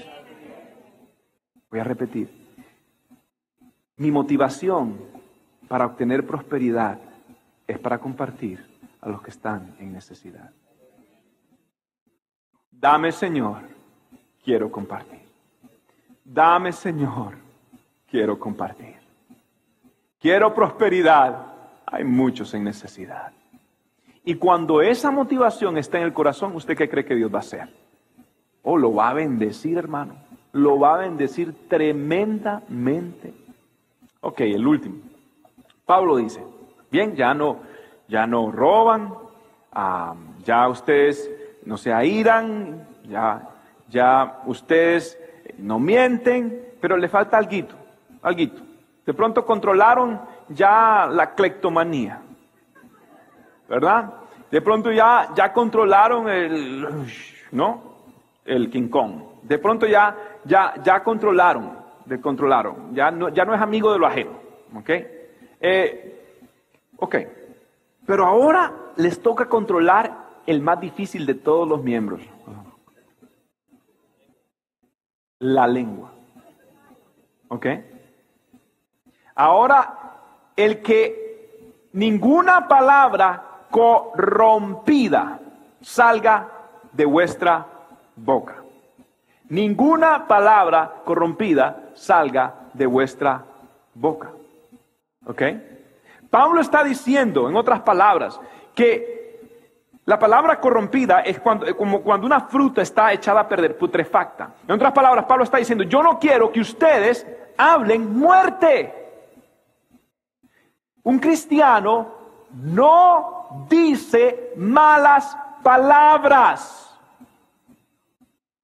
Voy 1.74 1.80
a 1.80 1.86
repetir. 1.86 2.30
Mi 3.98 4.12
motivación 4.12 4.96
para 5.68 5.88
obtener 5.88 6.24
prosperidad 6.24 7.00
es 7.66 7.80
para 7.80 7.98
compartir 7.98 8.64
a 9.02 9.10
los 9.10 9.24
que 9.24 9.32
están 9.32 9.76
en 9.80 9.92
necesidad. 9.92 10.52
Dame, 12.70 13.12
Señor, 13.12 13.62
quiero 14.44 14.72
compartir. 14.72 15.22
Dame, 16.24 16.72
Señor, 16.74 17.38
quiero 18.06 18.38
compartir. 18.38 18.98
Quiero 20.20 20.54
prosperidad. 20.54 21.56
Hay 21.88 22.04
muchos 22.04 22.54
en 22.54 22.66
necesidad. 22.66 23.34
Y 24.24 24.36
cuando 24.36 24.80
esa 24.80 25.10
motivación 25.10 25.80
está 25.80 25.98
en 25.98 26.04
el 26.04 26.14
corazón, 26.14 26.56
¿usted 26.56 26.78
qué 26.78 26.88
cree 26.88 27.04
que 27.04 27.16
Dios 27.16 27.34
va 27.34 27.38
a 27.38 27.40
hacer? 27.40 27.68
Oh, 28.62 28.78
lo 28.78 28.94
va 28.94 29.10
a 29.10 29.14
bendecir, 29.14 29.80
hermano. 29.80 30.23
Lo 30.54 30.80
va 30.80 30.96
a 30.96 30.98
bendecir 31.00 31.68
tremendamente. 31.68 33.34
Ok, 34.22 34.42
el 34.42 34.66
último. 34.66 34.96
Pablo 35.86 36.18
dice, 36.18 36.44
bien, 36.90 37.16
ya 37.16 37.34
no, 37.34 37.60
ya 38.08 38.26
no 38.26 38.52
roban, 38.52 39.14
ya 40.46 40.68
ustedes 40.70 41.30
no 41.66 41.78
se 41.78 41.92
airan, 41.92 42.88
ya, 43.10 43.50
ya 43.90 44.42
ustedes 44.46 45.20
no 45.58 45.80
mienten, 45.80 46.74
pero 46.80 46.98
le 46.98 47.10
falta 47.10 47.38
algo, 47.38 47.68
algo. 48.22 48.56
De 49.06 49.14
pronto 49.14 49.46
controlaron 49.46 50.22
ya 50.50 51.08
la 51.12 51.34
clectomanía, 51.34 52.22
¿verdad? 53.68 54.14
De 54.50 54.62
pronto 54.62 54.92
ya, 54.92 55.30
ya 55.36 55.52
controlaron 55.52 56.30
el, 56.30 56.88
¿no? 57.52 57.93
El 58.46 58.70
King 58.70 58.90
Kong. 58.90 59.14
De 59.44 59.58
pronto 59.58 59.86
ya, 59.86 60.16
ya, 60.46 60.74
ya 60.84 61.04
controlaron, 61.04 61.78
de 62.06 62.20
controlaron. 62.20 62.94
Ya 62.94 63.12
no, 63.12 63.30
ya 63.30 63.46
no 63.46 63.54
es 63.54 63.62
amigo 63.62 63.92
de 63.92 64.00
lo 64.00 64.08
ajeno, 64.08 64.32
¿ok? 64.76 64.90
Eh, 65.60 66.22
ok. 66.98 67.16
Pero 68.06 68.26
ahora 68.26 68.74
les 68.98 69.22
toca 69.22 69.48
controlar 69.48 70.24
el 70.46 70.62
más 70.62 70.80
difícil 70.80 71.26
de 71.26 71.36
todos 71.36 71.68
los 71.68 71.82
miembros. 71.84 72.22
La 75.40 75.68
lengua. 75.68 76.12
¿Ok? 77.48 77.68
Ahora, 79.36 80.14
el 80.56 80.82
que 80.82 81.84
ninguna 81.94 82.68
palabra 82.68 83.66
corrompida 83.70 85.40
salga 85.82 86.50
de 86.92 87.06
vuestra 87.06 87.66
boca. 88.16 88.56
Ninguna 89.50 90.28
palabra 90.28 91.02
corrompida 91.06 91.90
salga 91.94 92.54
de 92.74 92.86
vuestra 92.86 93.44
boca. 93.94 94.32
¿Ok? 95.26 95.42
Pablo 96.30 96.62
está 96.62 96.84
diciendo, 96.84 97.50
en 97.50 97.56
otras 97.56 97.82
palabras, 97.82 98.40
que 98.74 99.14
la 100.06 100.18
palabra 100.20 100.60
corrompida 100.60 101.22
es 101.22 101.40
cuando, 101.40 101.76
como 101.78 102.02
cuando 102.02 102.26
una 102.26 102.42
fruta 102.42 102.82
está 102.82 103.14
echada 103.14 103.42
a 103.42 103.48
perder, 103.48 103.78
putrefacta. 103.78 104.50
En 104.68 104.76
otras 104.76 104.92
palabras, 104.92 105.26
Pablo 105.26 105.44
está 105.44 105.58
diciendo, 105.58 105.84
yo 105.84 106.02
no 106.04 106.20
quiero 106.20 106.52
que 106.52 106.60
ustedes 106.60 107.26
hablen 107.58 108.18
muerte. 108.18 108.94
Un 111.04 111.20
cristiano 111.20 112.08
no 112.52 113.68
dice 113.70 114.54
malas 114.56 115.38
palabras. 115.62 116.93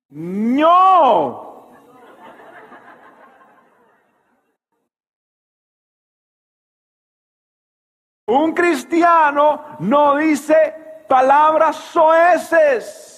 No. 0.10 1.50
Un 8.26 8.54
cristiano 8.54 9.78
no 9.80 10.18
dice 10.18 11.04
palabras 11.08 11.76
soeces. 11.76 13.10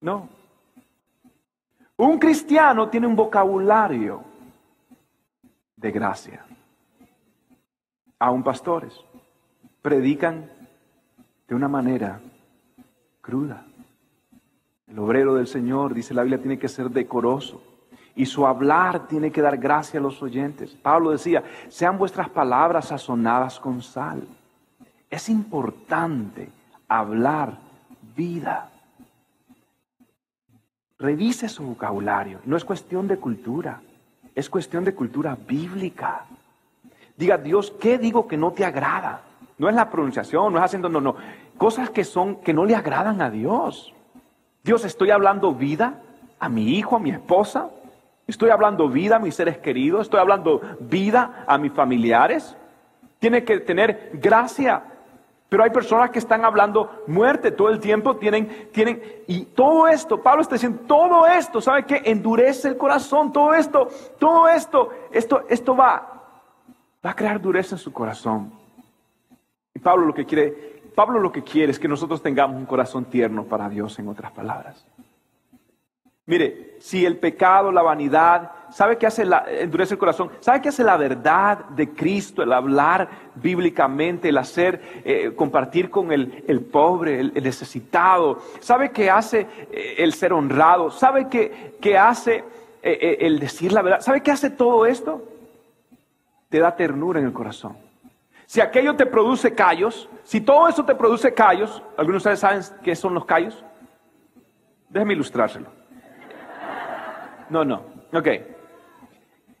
No. 0.00 0.28
Un 1.96 2.18
cristiano 2.18 2.88
tiene 2.88 3.06
un 3.06 3.14
vocabulario 3.14 4.24
de 5.76 5.90
gracia. 5.90 6.44
Aún 8.18 8.42
pastores 8.42 8.98
predican 9.82 10.50
de 11.46 11.54
una 11.54 11.68
manera 11.68 12.20
cruda. 13.20 13.69
El 14.90 14.98
obrero 14.98 15.34
del 15.34 15.46
Señor, 15.46 15.94
dice 15.94 16.14
la 16.14 16.22
Biblia, 16.22 16.40
tiene 16.40 16.58
que 16.58 16.68
ser 16.68 16.90
decoroso 16.90 17.62
y 18.16 18.26
su 18.26 18.44
hablar 18.44 19.06
tiene 19.06 19.30
que 19.30 19.40
dar 19.40 19.56
gracia 19.56 20.00
a 20.00 20.02
los 20.02 20.20
oyentes. 20.20 20.70
Pablo 20.70 21.12
decía, 21.12 21.44
sean 21.68 21.96
vuestras 21.96 22.28
palabras 22.28 22.88
sazonadas 22.88 23.60
con 23.60 23.82
sal. 23.82 24.26
Es 25.08 25.28
importante 25.28 26.50
hablar 26.88 27.58
vida. 28.16 28.68
Revise 30.98 31.48
su 31.48 31.62
vocabulario. 31.62 32.40
No 32.44 32.56
es 32.56 32.64
cuestión 32.64 33.06
de 33.06 33.16
cultura, 33.16 33.80
es 34.34 34.50
cuestión 34.50 34.84
de 34.84 34.94
cultura 34.94 35.36
bíblica. 35.36 36.26
Diga, 37.16 37.38
Dios, 37.38 37.72
¿qué 37.80 37.96
digo 37.96 38.26
que 38.26 38.36
no 38.36 38.50
te 38.52 38.64
agrada? 38.64 39.22
No 39.56 39.68
es 39.68 39.74
la 39.74 39.88
pronunciación, 39.88 40.52
no 40.52 40.58
es 40.58 40.64
haciendo, 40.64 40.88
no, 40.88 41.00
no. 41.00 41.14
Cosas 41.56 41.90
que 41.90 42.02
son, 42.02 42.36
que 42.36 42.52
no 42.52 42.64
le 42.64 42.74
agradan 42.74 43.22
a 43.22 43.30
Dios. 43.30 43.94
Dios, 44.62 44.84
estoy 44.84 45.10
hablando 45.10 45.54
vida 45.54 46.00
a 46.38 46.48
mi 46.48 46.76
hijo, 46.76 46.96
a 46.96 46.98
mi 46.98 47.10
esposa, 47.10 47.70
Estoy 48.30 48.50
hablando 48.50 48.88
vida 48.88 49.16
a 49.16 49.18
mis 49.18 49.34
seres 49.34 49.58
queridos, 49.58 50.02
estoy 50.02 50.20
hablando 50.20 50.60
vida 50.78 51.44
a 51.48 51.58
mis 51.58 51.72
familiares. 51.72 52.56
Tiene 53.18 53.42
que 53.42 53.58
tener 53.58 54.12
gracia. 54.14 54.84
Pero 55.48 55.64
hay 55.64 55.70
personas 55.70 56.10
que 56.10 56.20
están 56.20 56.44
hablando 56.44 57.02
muerte 57.08 57.50
todo 57.50 57.70
el 57.70 57.80
tiempo, 57.80 58.16
tienen, 58.18 58.68
tienen, 58.70 59.02
y 59.26 59.46
todo 59.46 59.88
esto, 59.88 60.22
Pablo 60.22 60.42
está 60.42 60.54
diciendo, 60.54 60.78
todo 60.86 61.26
esto, 61.26 61.60
¿sabe 61.60 61.84
qué? 61.84 62.02
Endurece 62.04 62.68
el 62.68 62.76
corazón, 62.76 63.32
todo 63.32 63.52
esto, 63.52 63.88
todo 64.20 64.48
esto, 64.48 64.90
esto, 65.10 65.42
esto 65.48 65.74
va, 65.74 66.22
va 67.04 67.10
a 67.10 67.16
crear 67.16 67.40
dureza 67.40 67.74
en 67.74 67.80
su 67.80 67.92
corazón. 67.92 68.52
Y 69.74 69.80
Pablo 69.80 70.06
lo 70.06 70.14
que 70.14 70.24
quiere, 70.24 70.79
Pablo 70.94 71.18
lo 71.20 71.32
que 71.32 71.42
quiere 71.42 71.72
es 71.72 71.78
que 71.78 71.88
nosotros 71.88 72.22
tengamos 72.22 72.56
un 72.56 72.66
corazón 72.66 73.04
tierno 73.06 73.44
para 73.44 73.68
Dios, 73.68 73.98
en 73.98 74.08
otras 74.08 74.32
palabras. 74.32 74.86
Mire, 76.30 76.76
si 76.78 77.04
el 77.04 77.18
pecado, 77.18 77.72
la 77.72 77.82
vanidad, 77.82 78.52
¿sabe 78.70 78.98
qué 78.98 79.06
hace 79.08 79.24
la, 79.24 79.44
endurece 79.48 79.94
el 79.94 79.98
corazón? 79.98 80.30
¿Sabe 80.38 80.62
qué 80.62 80.68
hace 80.68 80.84
la 80.84 80.96
verdad 80.96 81.64
de 81.70 81.90
Cristo, 81.90 82.44
el 82.44 82.52
hablar 82.52 83.08
bíblicamente, 83.34 84.28
el 84.28 84.38
hacer, 84.38 85.02
eh, 85.04 85.32
compartir 85.34 85.90
con 85.90 86.12
el, 86.12 86.60
pobre, 86.70 87.18
el, 87.18 87.32
necesitado? 87.34 88.38
¿Sabe 88.60 88.92
qué 88.92 89.10
hace 89.10 89.40
eh, 89.72 89.96
el 89.98 90.12
ser 90.12 90.32
honrado? 90.32 90.92
¿Sabe 90.92 91.26
qué, 91.28 91.98
hace 91.98 92.44
eh, 92.80 93.16
el 93.22 93.40
decir 93.40 93.72
la 93.72 93.82
verdad? 93.82 94.00
¿Sabe 94.00 94.22
qué 94.22 94.30
hace 94.30 94.50
todo 94.50 94.86
esto? 94.86 95.24
Te 96.48 96.60
da 96.60 96.76
ternura 96.76 97.18
en 97.18 97.26
el 97.26 97.32
corazón. 97.32 97.89
Si 98.50 98.60
aquello 98.60 98.96
te 98.96 99.06
produce 99.06 99.54
callos, 99.54 100.08
si 100.24 100.40
todo 100.40 100.66
eso 100.66 100.84
te 100.84 100.96
produce 100.96 101.32
callos, 101.32 101.80
¿algunos 101.96 102.24
de 102.24 102.32
ustedes 102.32 102.40
saben 102.40 102.82
qué 102.82 102.96
son 102.96 103.14
los 103.14 103.24
callos? 103.24 103.64
Déjeme 104.88 105.12
ilustrárselo. 105.12 105.68
No, 107.48 107.64
no. 107.64 107.84
Ok. 108.12 108.26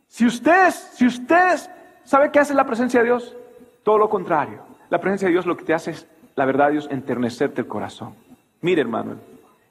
Si 0.08 0.26
ustedes, 0.26 0.74
si 0.74 1.06
ustedes, 1.06 1.70
¿sabe 2.02 2.32
qué 2.32 2.40
hace 2.40 2.52
la 2.52 2.66
presencia 2.66 2.98
de 2.98 3.06
Dios? 3.06 3.36
Todo 3.84 3.96
lo 3.96 4.10
contrario. 4.10 4.60
La 4.88 5.00
presencia 5.00 5.28
de 5.28 5.34
Dios 5.34 5.46
lo 5.46 5.56
que 5.56 5.64
te 5.64 5.72
hace 5.72 5.92
es, 5.92 6.08
la 6.34 6.44
verdad 6.44 6.72
Dios, 6.72 6.88
enternecerte 6.90 7.60
el 7.60 7.68
corazón. 7.68 8.16
Mire, 8.60 8.80
hermano, 8.80 9.18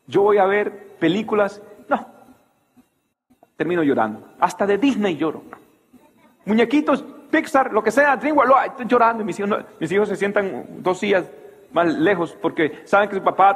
yo 0.07 0.21
voy 0.21 0.37
a 0.37 0.45
ver 0.45 0.95
películas, 0.97 1.61
no, 1.89 2.07
termino 3.57 3.83
llorando. 3.83 4.29
Hasta 4.39 4.65
de 4.65 4.77
Disney 4.77 5.17
lloro. 5.17 5.43
Muñequitos, 6.45 7.03
Pixar, 7.29 7.71
lo 7.71 7.83
que 7.83 7.91
sea, 7.91 8.15
DreamWorks, 8.15 8.85
llorando. 8.87 9.23
Mis 9.23 9.39
hijos, 9.39 9.65
mis 9.79 9.91
hijos 9.91 10.09
se 10.09 10.15
sientan 10.15 10.65
dos 10.79 10.99
sillas 10.99 11.25
más 11.71 11.87
lejos 11.87 12.37
porque 12.41 12.81
saben 12.85 13.09
que 13.09 13.15
su 13.15 13.23
papá 13.23 13.55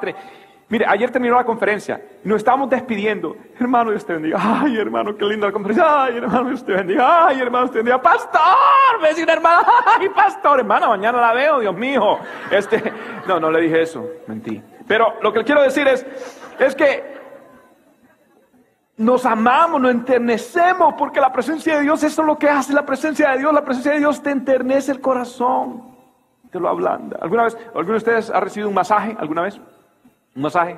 Mire, 0.69 0.85
ayer 0.87 1.11
terminó 1.11 1.35
la 1.35 1.43
conferencia 1.43 2.01
nos 2.23 2.37
estábamos 2.37 2.69
despidiendo. 2.69 3.35
Hermano, 3.59 3.91
Dios 3.91 4.05
te 4.05 4.13
bendiga. 4.13 4.37
Ay, 4.39 4.77
hermano, 4.77 5.15
qué 5.15 5.25
linda 5.25 5.47
la 5.47 5.53
conferencia. 5.53 6.03
Ay, 6.03 6.17
hermano, 6.17 6.49
Dios 6.49 6.65
te 6.65 6.73
bendiga. 6.73 7.27
Ay, 7.27 7.41
hermano, 7.41 7.65
Dios 7.65 7.71
te 7.71 7.77
bendiga. 7.79 8.01
Pastor, 8.01 8.41
una 8.97 9.33
hermana. 9.33 9.67
Ay, 9.85 10.09
pastor, 10.09 10.59
hermana, 10.59 10.87
mañana 10.87 11.19
la 11.19 11.33
veo, 11.33 11.59
Dios 11.59 11.75
mío. 11.75 12.17
Este, 12.49 12.81
no, 13.27 13.39
no 13.39 13.51
le 13.51 13.61
dije 13.61 13.81
eso, 13.81 14.07
mentí. 14.25 14.61
Pero 14.87 15.15
lo 15.21 15.31
que 15.33 15.43
quiero 15.43 15.61
decir 15.61 15.87
es, 15.87 16.05
es 16.59 16.75
que 16.75 17.12
nos 19.03 19.25
amamos, 19.25 19.81
nos 19.81 19.91
enternecemos, 19.91 20.95
porque 20.97 21.19
la 21.19 21.31
presencia 21.31 21.77
de 21.77 21.83
Dios, 21.83 22.03
eso 22.03 22.21
es 22.21 22.27
lo 22.27 22.37
que 22.37 22.49
hace 22.49 22.73
la 22.73 22.85
presencia 22.85 23.31
de 23.31 23.39
Dios. 23.39 23.53
La 23.53 23.63
presencia 23.63 23.91
de 23.91 23.99
Dios 23.99 24.21
te 24.23 24.31
enternece 24.31 24.91
el 24.91 25.01
corazón, 25.01 25.83
te 26.51 26.59
lo 26.59 26.69
ablanda. 26.69 27.17
¿Alguna 27.21 27.43
vez, 27.43 27.57
alguno 27.67 27.91
de 27.91 27.97
ustedes 27.97 28.29
ha 28.29 28.39
recibido 28.39 28.69
un 28.69 28.75
masaje 28.75 29.15
alguna 29.19 29.43
vez? 29.43 29.59
un 30.35 30.41
masaje. 30.41 30.77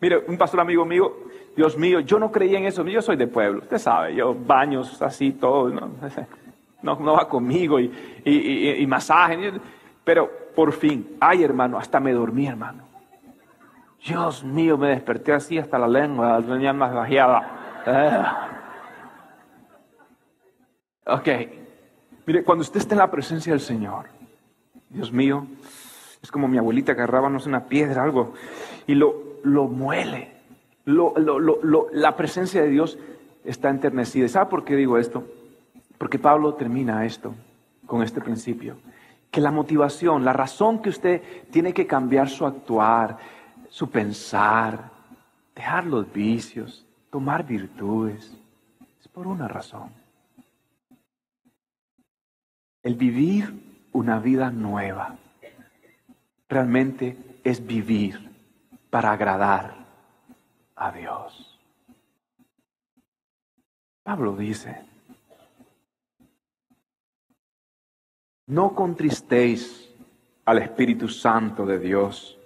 Mire, 0.00 0.24
un 0.26 0.36
pastor 0.38 0.60
amigo 0.60 0.84
mío, 0.84 1.12
Dios 1.56 1.76
mío, 1.76 2.00
yo 2.00 2.18
no 2.18 2.30
creía 2.32 2.58
en 2.58 2.64
eso, 2.64 2.84
yo 2.86 3.02
soy 3.02 3.16
de 3.16 3.26
pueblo, 3.26 3.60
usted 3.60 3.78
sabe, 3.78 4.14
yo 4.14 4.34
baños 4.34 5.00
así, 5.02 5.32
todo, 5.32 5.68
no, 5.68 5.90
no, 6.82 7.12
va 7.12 7.28
conmigo 7.28 7.78
y, 7.78 7.92
y, 8.24 8.86
masaje, 8.86 9.52
pero 10.04 10.30
por 10.54 10.72
fin, 10.72 11.16
ay 11.20 11.44
hermano, 11.44 11.78
hasta 11.78 12.00
me 12.00 12.12
dormí 12.12 12.46
hermano. 12.46 12.89
Dios 14.06 14.42
mío, 14.44 14.78
me 14.78 14.88
desperté 14.88 15.32
así 15.32 15.58
hasta 15.58 15.78
la 15.78 15.88
lengua, 15.88 16.42
tenía 16.42 16.72
más 16.72 16.94
bajeada. 16.94 17.82
Ah. 17.86 18.48
Ok, 21.06 21.28
mire, 22.26 22.44
cuando 22.44 22.62
usted 22.62 22.80
está 22.80 22.94
en 22.94 23.00
la 23.00 23.10
presencia 23.10 23.52
del 23.52 23.60
Señor, 23.60 24.06
Dios 24.88 25.12
mío, 25.12 25.46
es 26.22 26.30
como 26.30 26.48
mi 26.48 26.58
abuelita 26.58 26.92
agarraba, 26.92 27.28
no 27.28 27.40
sé, 27.40 27.48
una 27.48 27.64
piedra, 27.64 28.02
algo, 28.02 28.34
y 28.86 28.94
lo, 28.94 29.38
lo 29.42 29.66
muele. 29.66 30.40
Lo, 30.84 31.14
la 31.92 32.16
presencia 32.16 32.62
de 32.62 32.68
Dios 32.68 32.98
está 33.44 33.70
enternecida. 33.70 34.28
¿Sabe 34.28 34.50
por 34.50 34.64
qué 34.64 34.76
digo 34.76 34.98
esto? 34.98 35.24
Porque 35.98 36.18
Pablo 36.18 36.54
termina 36.54 37.04
esto 37.04 37.34
con 37.86 38.02
este 38.02 38.20
principio. 38.20 38.76
Que 39.30 39.40
la 39.40 39.50
motivación, 39.50 40.24
la 40.24 40.32
razón 40.32 40.82
que 40.82 40.88
usted 40.88 41.22
tiene 41.50 41.72
que 41.72 41.86
cambiar 41.86 42.28
su 42.28 42.44
actuar, 42.44 43.18
su 43.70 43.88
pensar, 43.88 44.90
dejar 45.54 45.86
los 45.86 46.12
vicios, 46.12 46.84
tomar 47.10 47.46
virtudes, 47.46 48.36
es 49.00 49.08
por 49.08 49.26
una 49.26 49.48
razón. 49.48 49.90
El 52.82 52.96
vivir 52.96 53.88
una 53.92 54.18
vida 54.18 54.50
nueva 54.50 55.16
realmente 56.48 57.40
es 57.44 57.64
vivir 57.64 58.30
para 58.90 59.12
agradar 59.12 59.86
a 60.74 60.90
Dios. 60.90 61.58
Pablo 64.02 64.34
dice, 64.34 64.82
no 68.46 68.74
contristéis 68.74 69.88
al 70.44 70.58
Espíritu 70.58 71.06
Santo 71.06 71.64
de 71.64 71.78
Dios, 71.78 72.39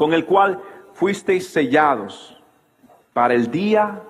con 0.00 0.14
el 0.14 0.24
cual 0.24 0.58
fuisteis 0.94 1.46
sellados 1.48 2.34
para 3.12 3.34
el 3.34 3.50
día 3.50 4.02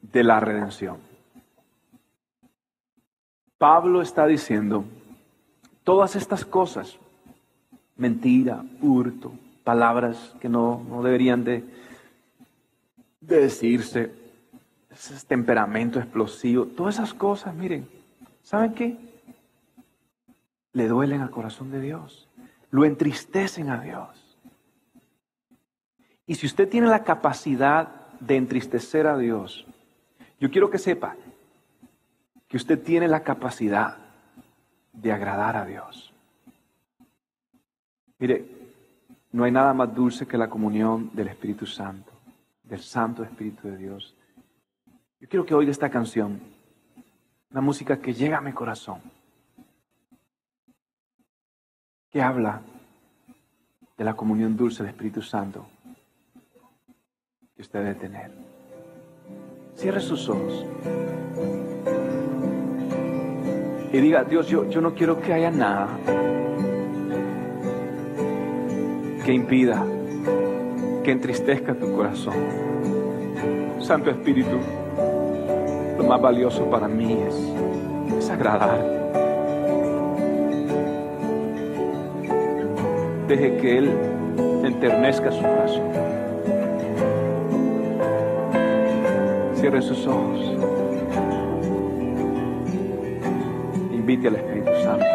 de 0.00 0.22
la 0.22 0.38
redención. 0.38 0.98
Pablo 3.58 4.00
está 4.02 4.24
diciendo, 4.28 4.84
todas 5.82 6.14
estas 6.14 6.44
cosas, 6.44 6.96
mentira, 7.96 8.64
hurto, 8.80 9.32
palabras 9.64 10.36
que 10.40 10.48
no, 10.48 10.80
deberían 11.02 11.42
de, 11.42 11.64
decirse, 13.20 14.12
ese 14.92 15.26
temperamento 15.26 15.98
explosivo, 15.98 16.66
todas 16.66 16.94
esas 16.94 17.14
cosas, 17.14 17.52
miren, 17.52 17.88
¿saben 18.44 18.74
qué? 18.74 18.96
Le 20.72 20.86
duelen 20.86 21.20
al 21.20 21.32
corazón 21.32 21.72
de 21.72 21.80
Dios, 21.80 22.28
lo 22.70 22.84
entristecen 22.84 23.70
a 23.70 23.80
Dios. 23.80 24.17
Y 26.28 26.34
si 26.34 26.46
usted 26.46 26.68
tiene 26.68 26.88
la 26.88 27.04
capacidad 27.04 27.88
de 28.20 28.36
entristecer 28.36 29.06
a 29.06 29.16
Dios, 29.16 29.66
yo 30.38 30.50
quiero 30.50 30.68
que 30.68 30.78
sepa 30.78 31.16
que 32.46 32.58
usted 32.58 32.82
tiene 32.82 33.08
la 33.08 33.22
capacidad 33.22 33.96
de 34.92 35.10
agradar 35.10 35.56
a 35.56 35.64
Dios. 35.64 36.12
Mire, 38.18 38.44
no 39.32 39.44
hay 39.44 39.52
nada 39.52 39.72
más 39.72 39.94
dulce 39.94 40.26
que 40.26 40.36
la 40.36 40.50
comunión 40.50 41.10
del 41.14 41.28
Espíritu 41.28 41.64
Santo, 41.64 42.12
del 42.62 42.80
Santo 42.80 43.22
Espíritu 43.24 43.66
de 43.66 43.78
Dios. 43.78 44.14
Yo 45.20 45.28
quiero 45.30 45.46
que 45.46 45.54
oiga 45.54 45.70
esta 45.70 45.88
canción, 45.88 46.40
una 47.50 47.62
música 47.62 48.02
que 48.02 48.12
llega 48.12 48.36
a 48.36 48.42
mi 48.42 48.52
corazón, 48.52 49.00
que 52.10 52.20
habla 52.20 52.60
de 53.96 54.04
la 54.04 54.12
comunión 54.12 54.58
dulce 54.58 54.82
del 54.82 54.92
Espíritu 54.92 55.22
Santo 55.22 55.66
que 57.58 57.62
usted 57.62 57.80
debe 57.80 57.94
tener. 57.96 58.30
Cierre 59.74 60.00
sus 60.00 60.28
ojos 60.28 60.64
y 63.92 63.98
diga, 63.98 64.22
Dios, 64.22 64.46
yo, 64.46 64.70
yo 64.70 64.80
no 64.80 64.94
quiero 64.94 65.20
que 65.20 65.32
haya 65.32 65.50
nada 65.50 65.88
que 69.24 69.32
impida 69.32 69.84
que 71.02 71.10
entristezca 71.10 71.74
tu 71.74 71.92
corazón. 71.96 72.36
Santo 73.80 74.10
Espíritu, 74.10 74.60
lo 75.98 76.04
más 76.04 76.22
valioso 76.22 76.64
para 76.70 76.86
mí 76.86 77.18
es, 77.26 77.34
es 78.18 78.30
agradar. 78.30 78.78
Deje 83.26 83.56
que 83.56 83.78
Él 83.78 83.90
enternezca 84.64 85.32
su 85.32 85.42
corazón. 85.42 86.07
Cierre 89.60 89.82
sus 89.82 90.06
ojos. 90.06 90.40
Invite 93.92 94.28
al 94.28 94.36
Espíritu 94.36 94.70
Santo. 94.84 95.06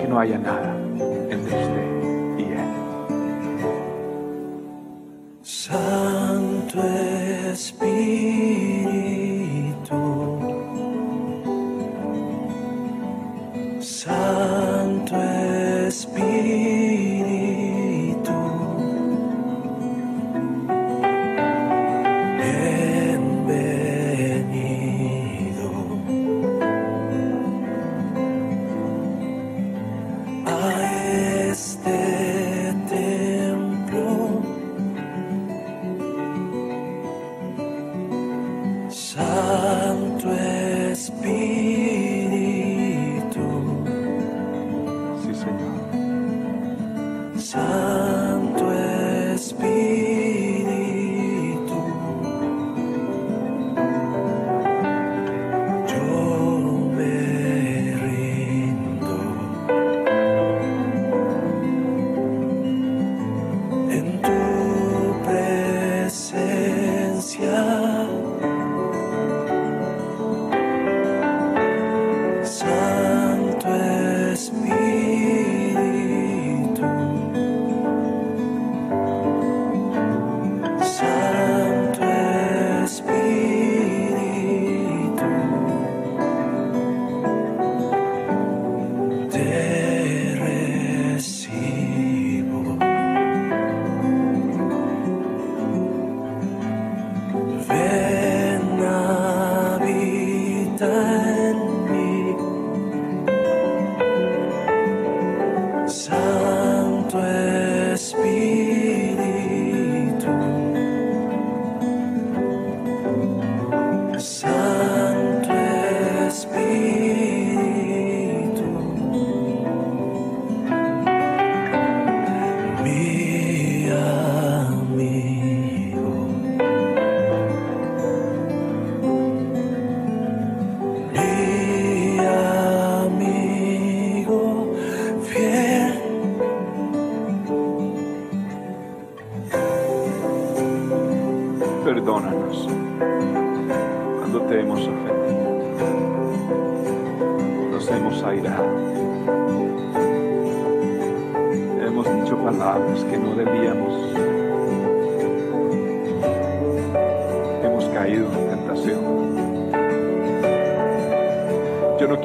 Que 0.00 0.06
no 0.08 0.20
haya 0.20 0.38
nada 0.38 0.77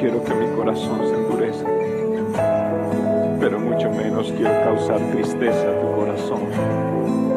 quiero 0.03 0.21
que 0.21 0.33
mi 0.33 0.53
corazón 0.57 0.99
se 1.07 1.15
endurezca, 1.15 1.69
pero 3.39 3.57
mucho 3.57 3.89
menos 3.89 4.33
quiero 4.33 4.51
causar 4.65 4.99
tristeza 5.13 5.61
a 5.61 5.79
tu 5.79 5.95
corazón, 5.95 6.41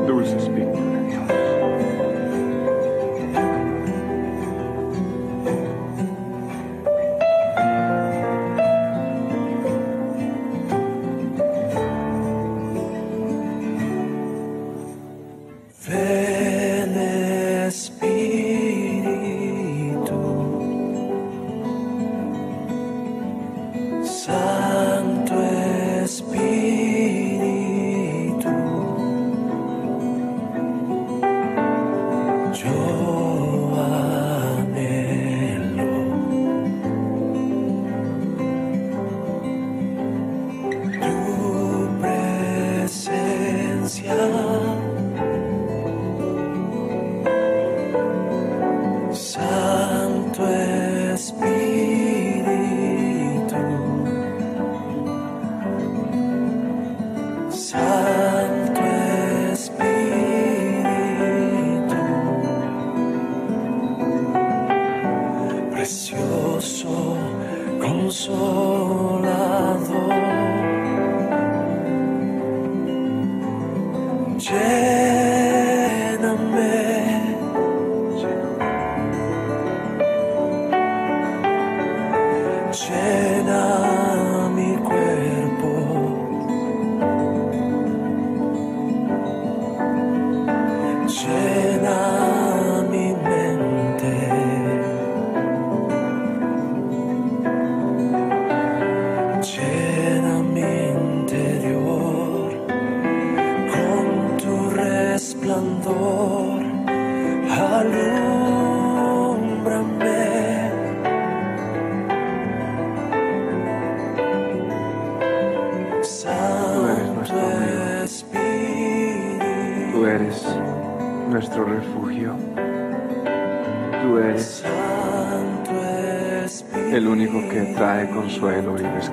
dulce 0.09 0.37
Espíritu. 0.37 0.77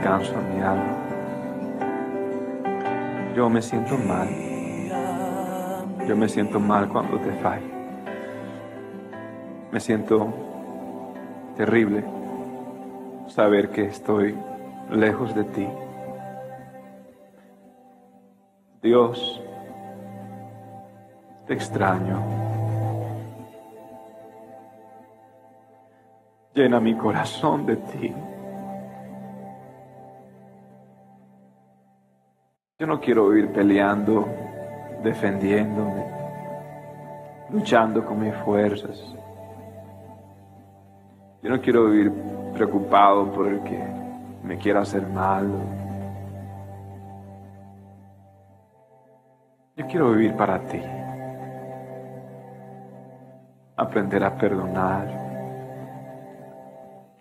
Descanso 0.04 0.38
a 0.38 0.42
mi 0.42 0.62
alma. 0.62 0.98
Yo 3.34 3.50
me 3.50 3.62
siento 3.62 3.98
mal. 3.98 4.28
Yo 6.06 6.18
me 6.18 6.28
siento 6.28 6.60
mal 6.60 6.90
cuando 6.90 7.18
te 7.20 7.32
fallo. 7.36 7.66
Me 9.72 9.80
siento 9.80 10.34
terrible 11.56 12.04
saber 13.28 13.70
que 13.70 13.86
estoy 13.86 14.38
lejos 14.92 15.34
de 15.34 15.46
ti. 15.46 15.68
Dios, 18.82 19.42
te 21.48 21.54
extraño. 21.54 22.22
Llena 26.54 26.82
mi 26.82 26.94
corazón 26.94 27.66
de 27.66 27.78
ti. 27.78 28.14
Yo 32.84 32.88
no 32.88 33.00
quiero 33.00 33.34
ir 33.34 33.48
peleando, 33.54 34.28
defendiéndome, 35.02 36.06
luchando 37.50 38.04
con 38.06 38.20
mis 38.20 38.36
fuerzas. 38.44 39.02
Yo 41.42 41.50
no 41.50 41.62
quiero 41.62 41.86
vivir 41.86 42.12
preocupado 42.54 43.32
por 43.32 43.48
el 43.48 43.64
que 43.64 43.82
me 44.44 44.58
quiera 44.58 44.82
hacer 44.82 45.08
mal. 45.08 45.50
Yo 49.78 49.88
quiero 49.88 50.12
vivir 50.12 50.36
para 50.36 50.60
ti. 50.66 50.82
Aprender 53.78 54.26
a 54.26 54.36
perdonar, 54.36 55.08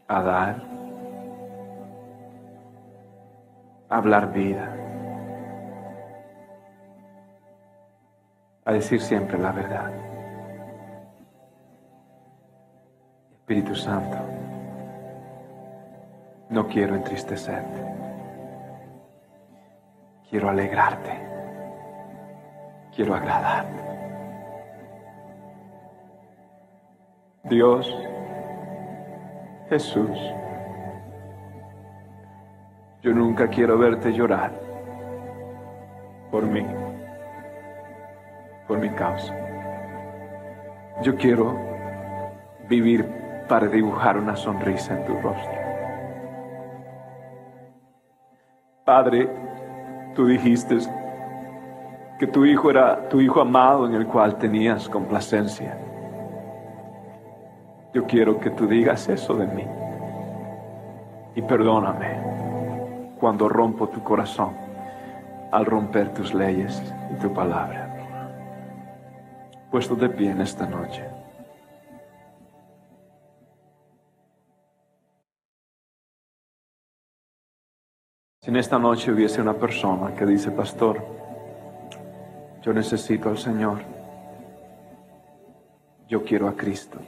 a 0.08 0.22
dar, 0.22 0.62
a 3.88 3.96
hablar 3.96 4.32
vida, 4.32 4.81
a 8.64 8.72
decir 8.72 9.00
siempre 9.00 9.38
la 9.38 9.52
verdad. 9.52 9.92
Espíritu 13.32 13.74
Santo, 13.74 14.18
no 16.48 16.66
quiero 16.68 16.94
entristecerte, 16.94 17.84
quiero 20.30 20.48
alegrarte, 20.48 21.10
quiero 22.94 23.14
agradarte. 23.14 23.82
Dios, 27.44 27.94
Jesús, 29.68 30.18
yo 33.02 33.12
nunca 33.12 33.48
quiero 33.48 33.76
verte 33.76 34.12
llorar 34.12 34.52
por 36.30 36.44
mí, 36.46 36.64
por 38.72 38.80
mi 38.80 38.88
causa. 38.88 39.34
Yo 41.02 41.14
quiero 41.16 41.54
vivir 42.70 43.06
para 43.46 43.66
dibujar 43.66 44.16
una 44.16 44.34
sonrisa 44.34 44.96
en 44.96 45.04
tu 45.04 45.12
rostro. 45.20 45.60
Padre, 48.86 49.28
tú 50.14 50.26
dijiste 50.26 50.78
que 52.18 52.26
tu 52.26 52.46
hijo 52.46 52.70
era 52.70 53.10
tu 53.10 53.20
hijo 53.20 53.42
amado 53.42 53.84
en 53.84 53.92
el 53.92 54.06
cual 54.06 54.38
tenías 54.38 54.88
complacencia. 54.88 55.76
Yo 57.92 58.06
quiero 58.06 58.40
que 58.40 58.48
tú 58.48 58.66
digas 58.66 59.06
eso 59.10 59.34
de 59.34 59.48
mí. 59.48 59.66
Y 61.34 61.42
perdóname 61.42 62.08
cuando 63.20 63.50
rompo 63.50 63.86
tu 63.90 64.02
corazón 64.02 64.54
al 65.50 65.66
romper 65.66 66.14
tus 66.14 66.32
leyes 66.32 66.82
y 67.10 67.20
tu 67.20 67.30
palabra. 67.34 67.81
Puesto 69.72 69.96
de 69.96 70.08
pie 70.10 70.30
en 70.30 70.40
esta 70.42 70.66
noche. 70.66 71.02
Si 78.42 78.50
en 78.50 78.56
esta 78.56 78.78
noche 78.78 79.10
hubiese 79.10 79.40
una 79.40 79.54
persona 79.54 80.14
que 80.14 80.26
dice, 80.26 80.50
pastor, 80.50 81.02
yo 82.62 82.72
necesito 82.74 83.30
al 83.30 83.38
Señor, 83.38 83.80
yo 86.08 86.22
quiero 86.22 86.48
a 86.48 86.54
Cristo, 86.54 86.98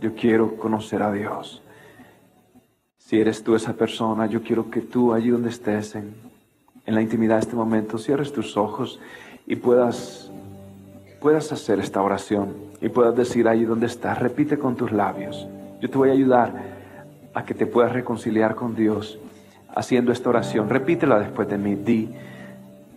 yo 0.00 0.14
quiero 0.14 0.56
conocer 0.56 1.02
a 1.02 1.12
Dios. 1.12 1.62
Si 2.96 3.20
eres 3.20 3.44
tú 3.44 3.54
esa 3.54 3.74
persona, 3.74 4.26
yo 4.26 4.42
quiero 4.42 4.70
que 4.70 4.80
tú 4.80 5.12
allí 5.12 5.28
donde 5.28 5.50
estés, 5.50 5.94
en, 5.94 6.14
en 6.86 6.94
la 6.94 7.02
intimidad 7.02 7.34
de 7.34 7.42
este 7.42 7.56
momento, 7.56 7.98
cierres 7.98 8.32
tus 8.32 8.56
ojos 8.56 8.98
y 9.46 9.56
puedas, 9.56 10.30
puedas 11.20 11.50
hacer 11.52 11.80
esta 11.80 12.02
oración 12.02 12.54
y 12.80 12.88
puedas 12.88 13.16
decir 13.16 13.48
allí 13.48 13.64
donde 13.64 13.86
estás, 13.86 14.18
repite 14.18 14.58
con 14.58 14.76
tus 14.76 14.92
labios. 14.92 15.46
Yo 15.80 15.90
te 15.90 15.98
voy 15.98 16.10
a 16.10 16.12
ayudar 16.12 16.52
a 17.34 17.44
que 17.44 17.54
te 17.54 17.66
puedas 17.66 17.92
reconciliar 17.92 18.54
con 18.54 18.74
Dios 18.74 19.18
haciendo 19.74 20.12
esta 20.12 20.30
oración. 20.30 20.68
Repítela 20.68 21.18
después 21.18 21.48
de 21.48 21.58
mí. 21.58 21.74
Di, 21.74 22.14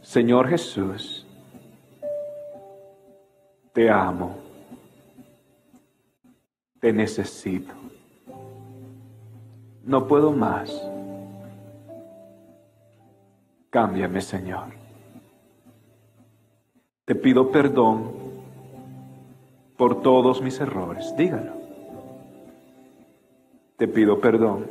Señor 0.02 0.48
Jesús, 0.48 1.26
te 3.74 3.90
amo, 3.90 4.36
te 6.80 6.92
necesito, 6.92 7.74
no 9.84 10.08
puedo 10.08 10.32
más. 10.32 10.72
Cámbiame, 13.70 14.20
Señor. 14.20 14.81
Te 17.12 17.16
pido 17.16 17.52
perdón 17.52 18.10
por 19.76 20.02
todos 20.02 20.42
mis 20.42 20.58
errores. 20.62 21.14
Dígalo. 21.18 21.52
Te 23.76 23.86
pido 23.86 24.22
perdón 24.22 24.66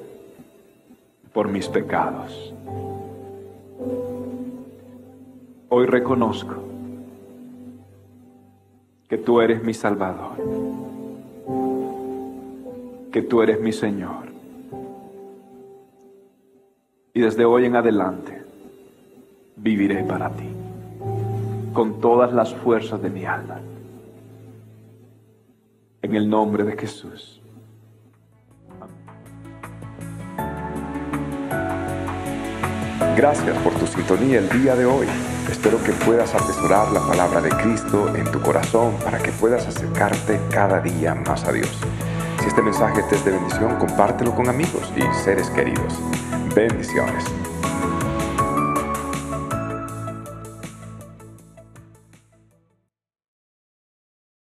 por 1.34 1.48
mis 1.48 1.68
pecados. 1.68 2.54
Hoy 5.68 5.84
reconozco 5.84 6.54
que 9.06 9.18
tú 9.18 9.42
eres 9.42 9.62
mi 9.62 9.74
Salvador, 9.74 10.38
que 13.12 13.20
tú 13.20 13.42
eres 13.42 13.60
mi 13.60 13.72
Señor. 13.72 14.32
Y 17.12 17.20
desde 17.20 17.44
hoy 17.44 17.66
en 17.66 17.76
adelante 17.76 18.42
viviré 19.56 20.04
para 20.04 20.30
ti, 20.30 20.48
con 21.72 22.00
todas 22.00 22.32
las 22.32 22.54
fuerzas 22.54 23.00
de 23.02 23.10
mi 23.10 23.24
alma. 23.24 23.60
En 26.02 26.14
el 26.14 26.28
nombre 26.28 26.64
de 26.64 26.76
Jesús. 26.76 27.40
Gracias 33.16 33.56
por 33.58 33.74
tu 33.74 33.86
sintonía 33.86 34.38
el 34.38 34.48
día 34.48 34.74
de 34.74 34.86
hoy. 34.86 35.06
Espero 35.50 35.82
que 35.82 35.92
puedas 35.92 36.34
atesorar 36.34 36.90
la 36.92 37.00
palabra 37.00 37.40
de 37.40 37.50
Cristo 37.50 38.14
en 38.14 38.24
tu 38.30 38.40
corazón 38.40 38.94
para 39.04 39.18
que 39.18 39.30
puedas 39.32 39.66
acercarte 39.66 40.40
cada 40.50 40.80
día 40.80 41.14
más 41.14 41.44
a 41.44 41.52
Dios. 41.52 41.70
Si 42.40 42.46
este 42.46 42.62
mensaje 42.62 43.02
te 43.10 43.16
es 43.16 43.24
de 43.24 43.32
bendición, 43.32 43.76
compártelo 43.76 44.34
con 44.34 44.48
amigos 44.48 44.90
y 44.96 45.02
seres 45.22 45.50
queridos. 45.50 45.98
Bendiciones. 46.54 47.24